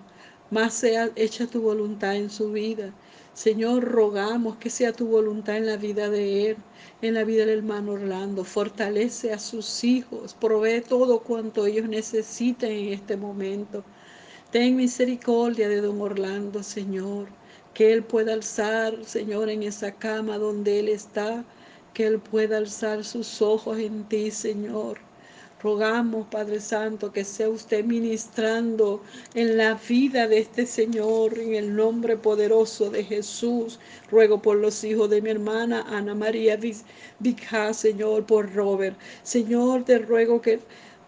Más 0.51 0.75
sea 0.75 1.11
hecha 1.15 1.47
tu 1.47 1.61
voluntad 1.63 2.17
en 2.17 2.31
su 2.31 2.51
vida. 2.51 2.93
Señor, 3.41 3.85
rogamos 3.85 4.59
que 4.59 4.69
sea 4.69 4.93
tu 4.93 5.07
voluntad 5.07 5.57
en 5.57 5.65
la 5.65 5.79
vida 5.79 6.11
de 6.11 6.51
él, 6.51 6.57
en 7.01 7.15
la 7.15 7.25
vida 7.25 7.47
del 7.47 7.61
hermano 7.61 7.93
Orlando. 7.93 8.45
Fortalece 8.45 9.33
a 9.33 9.39
sus 9.39 9.83
hijos, 9.83 10.35
provee 10.39 10.83
todo 10.83 11.21
cuanto 11.21 11.65
ellos 11.65 11.89
necesiten 11.89 12.71
en 12.71 12.93
este 12.93 13.17
momento. 13.17 13.83
Ten 14.51 14.77
misericordia 14.77 15.71
de 15.71 15.81
don 15.81 16.03
Orlando, 16.03 16.63
Señor, 16.63 17.29
que 17.73 17.95
él 17.95 18.03
pueda 18.03 18.35
alzar, 18.35 19.03
Señor, 19.07 19.49
en 19.49 19.63
esa 19.63 19.91
cama 19.93 20.37
donde 20.37 20.79
él 20.81 20.91
está, 20.91 21.43
que 21.95 22.07
él 22.09 22.19
pueda 22.21 22.59
alzar 22.59 23.07
sus 23.07 23.41
ojos 23.41 23.79
en 23.79 24.07
ti, 24.07 24.31
Señor 24.31 24.99
Rogamos, 25.63 26.27
Padre 26.29 26.59
Santo, 26.59 27.13
que 27.13 27.23
sea 27.23 27.51
usted 27.51 27.85
ministrando 27.85 29.03
en 29.35 29.59
la 29.59 29.75
vida 29.75 30.27
de 30.27 30.39
este 30.39 30.65
Señor, 30.65 31.39
en 31.39 31.55
el 31.55 31.77
nombre 31.77 32.17
poderoso 32.17 32.89
de 32.89 33.05
Jesús. 33.05 33.79
Ruego 34.11 34.41
por 34.41 34.57
los 34.57 34.83
hijos 34.85 35.11
de 35.11 35.21
mi 35.21 35.29
hermana 35.29 35.85
Ana 35.89 36.15
María 36.15 36.59
Vija, 37.19 37.75
Señor, 37.75 38.25
por 38.25 38.55
Robert. 38.55 38.97
Señor, 39.23 39.85
te 39.85 39.99
ruego 39.99 40.41
que 40.41 40.61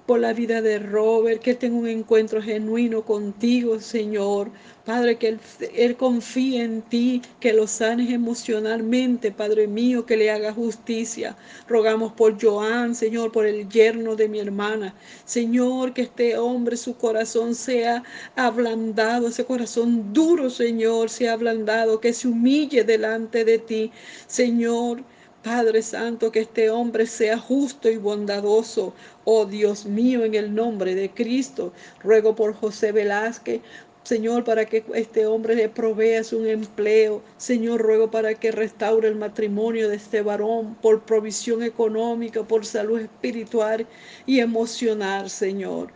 por 0.06 0.18
la 0.18 0.32
vida 0.32 0.60
de 0.60 0.78
Robert, 0.78 1.40
que 1.40 1.54
tenga 1.54 1.76
un 1.76 1.88
encuentro 1.88 2.42
genuino 2.42 3.02
contigo, 3.02 3.80
Señor. 3.80 4.50
Padre, 4.84 5.16
que 5.16 5.38
él, 5.76 5.96
confíe 5.96 6.60
en 6.60 6.82
ti, 6.82 7.22
que 7.38 7.52
lo 7.52 7.68
sanes 7.68 8.10
emocionalmente, 8.10 9.30
Padre 9.30 9.68
mío, 9.68 10.04
que 10.04 10.16
le 10.16 10.30
haga 10.30 10.52
justicia. 10.52 11.36
Rogamos 11.68 12.12
por 12.14 12.36
Joan, 12.42 12.96
Señor, 12.96 13.30
por 13.30 13.46
el 13.46 13.68
yerno 13.68 14.16
de 14.16 14.28
mi 14.28 14.40
hermana. 14.40 14.92
Señor, 15.24 15.92
que 15.94 16.02
este 16.02 16.36
hombre, 16.36 16.76
su 16.76 16.96
corazón 16.96 17.54
sea 17.54 18.02
ablandado, 18.34 19.28
ese 19.28 19.44
corazón 19.44 20.12
duro, 20.12 20.50
Señor, 20.50 21.10
sea 21.10 21.34
ablandado, 21.34 22.00
que 22.00 22.12
se 22.12 22.26
humille 22.26 22.82
delante 22.82 23.44
de 23.44 23.58
ti, 23.58 23.92
Señor. 24.26 25.04
Padre 25.42 25.82
Santo, 25.82 26.30
que 26.30 26.40
este 26.40 26.70
hombre 26.70 27.04
sea 27.06 27.36
justo 27.36 27.90
y 27.90 27.96
bondadoso. 27.96 28.94
Oh 29.24 29.44
Dios 29.44 29.86
mío, 29.86 30.24
en 30.24 30.34
el 30.34 30.54
nombre 30.54 30.94
de 30.94 31.10
Cristo, 31.10 31.72
ruego 32.00 32.36
por 32.36 32.54
José 32.54 32.92
Velázquez. 32.92 33.60
Señor, 34.04 34.44
para 34.44 34.66
que 34.66 34.84
este 34.94 35.26
hombre 35.26 35.56
le 35.56 35.68
provea 35.68 36.22
un 36.32 36.46
empleo. 36.46 37.22
Señor, 37.38 37.80
ruego 37.80 38.10
para 38.10 38.34
que 38.34 38.52
restaure 38.52 39.08
el 39.08 39.16
matrimonio 39.16 39.88
de 39.88 39.96
este 39.96 40.22
varón 40.22 40.76
por 40.76 41.02
provisión 41.02 41.62
económica, 41.62 42.44
por 42.44 42.64
salud 42.64 43.00
espiritual 43.00 43.86
y 44.26 44.38
emocional, 44.40 45.28
Señor. 45.28 45.88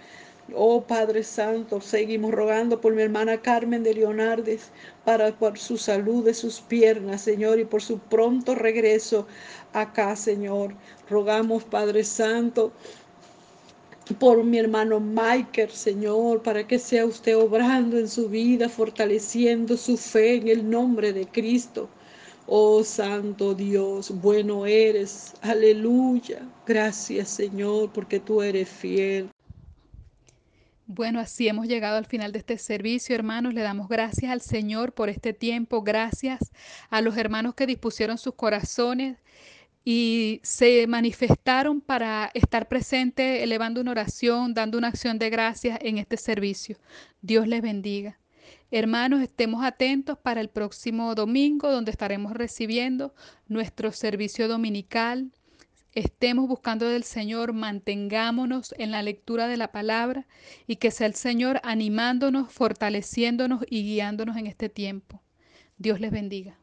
Oh 0.55 0.82
Padre 0.82 1.24
Santo, 1.24 1.81
seguimos 1.81 2.32
rogando 2.32 2.81
por 2.81 2.94
mi 2.94 3.02
hermana 3.02 3.43
Carmen 3.43 3.82
de 3.82 3.94
Leonardes, 3.94 4.70
para 5.07 5.31
por 5.31 5.57
su 5.57 5.77
salud 5.78 6.24
de 6.24 6.35
sus 6.35 6.61
piernas, 6.61 7.23
Señor, 7.23 7.61
y 7.61 7.65
por 7.65 7.81
su 7.81 8.01
pronto 8.01 8.57
regreso 8.57 9.28
acá, 9.73 10.16
Señor. 10.16 10.74
Rogamos, 11.09 11.62
Padre 11.62 12.03
Santo, 12.03 12.73
por 14.19 14.43
mi 14.43 14.59
hermano 14.59 14.99
Michael, 14.99 15.70
Señor, 15.70 16.43
para 16.43 16.66
que 16.66 16.81
sea 16.81 17.07
usted 17.07 17.37
obrando 17.37 17.99
en 17.99 18.09
su 18.09 18.28
vida, 18.28 18.69
fortaleciendo 18.69 19.77
su 19.77 19.97
fe 19.97 20.35
en 20.39 20.49
el 20.49 20.69
nombre 20.69 21.12
de 21.12 21.24
Cristo. 21.28 21.89
Oh 22.49 22.83
Santo 22.83 23.55
Dios, 23.55 24.11
bueno 24.11 24.66
eres. 24.66 25.35
Aleluya. 25.41 26.43
Gracias 26.66 27.28
Señor, 27.28 27.93
porque 27.93 28.19
tú 28.19 28.43
eres 28.43 28.69
fiel. 28.69 29.31
Bueno, 30.89 31.19
así 31.19 31.49
hemos 31.49 31.67
llegado 31.67 31.97
al 31.97 32.07
final 32.07 32.31
de 32.31 32.39
este 32.39 32.59
servicio, 32.59 33.17
hermanos. 33.17 33.55
Le 33.55 33.63
damos 33.63 33.89
gracias 33.89 34.31
al 34.31 34.41
Señor 34.41 34.93
por 34.93 35.09
este 35.09 35.33
tiempo, 35.33 35.83
gracias 35.83 36.53
a 36.91 37.01
los 37.03 37.17
hermanos 37.17 37.55
que 37.57 37.67
dispusieron 37.67 38.19
sus 38.19 38.35
corazones 38.35 39.19
y 39.85 40.41
se 40.45 40.87
manifestaron 40.87 41.81
para 41.81 42.31
estar 42.35 42.69
presentes, 42.69 43.43
elevando 43.43 43.81
una 43.81 43.91
oración, 43.91 44.55
dando 44.55 44.79
una 44.79 44.89
acción 44.89 45.19
de 45.19 45.29
gracias 45.29 45.79
en 45.83 45.99
este 45.99 46.17
servicio. 46.17 46.79
Dios 47.21 47.49
les 47.49 47.63
bendiga. 47.63 48.21
Hermanos, 48.71 49.23
estemos 49.23 49.65
atentos 49.65 50.17
para 50.19 50.41
el 50.41 50.51
próximo 50.51 51.17
domingo, 51.17 51.71
donde 51.71 51.91
estaremos 51.91 52.33
recibiendo 52.33 53.13
nuestro 53.49 53.91
servicio 53.91 54.47
dominical 54.47 55.33
estemos 55.97 56.47
buscando 56.47 56.89
del 56.89 57.02
Señor, 57.02 57.55
mantengámonos 57.55 58.74
en 58.78 58.90
la 58.93 59.02
lectura 59.02 59.48
de 59.48 59.56
la 59.56 59.73
palabra 59.73 60.27
y 60.66 60.77
que 60.77 60.90
sea 60.90 61.06
el 61.06 61.14
Señor 61.14 61.59
animándonos, 61.64 62.52
fortaleciéndonos 62.52 63.64
y 63.68 63.82
guiándonos 63.82 64.36
en 64.36 64.47
este 64.47 64.68
tiempo. 64.68 65.23
Dios 65.78 65.98
les 65.98 66.12
bendiga. 66.12 66.59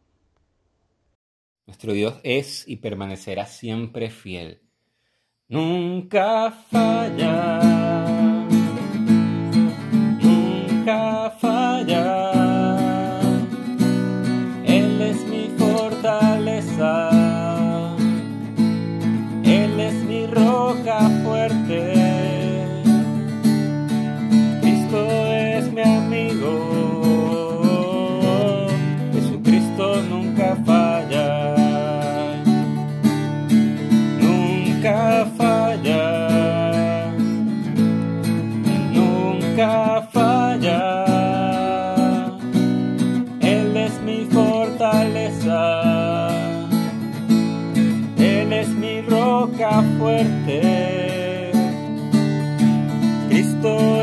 Nuestro 1.66 1.94
Dios 1.94 2.20
es 2.24 2.68
y 2.68 2.78
permanecerá 2.78 3.46
siempre 3.48 4.12
fiel. 4.12 4.62
Nunca 5.48 6.52
falla. 6.52 7.93
Fuerte. 53.64 54.03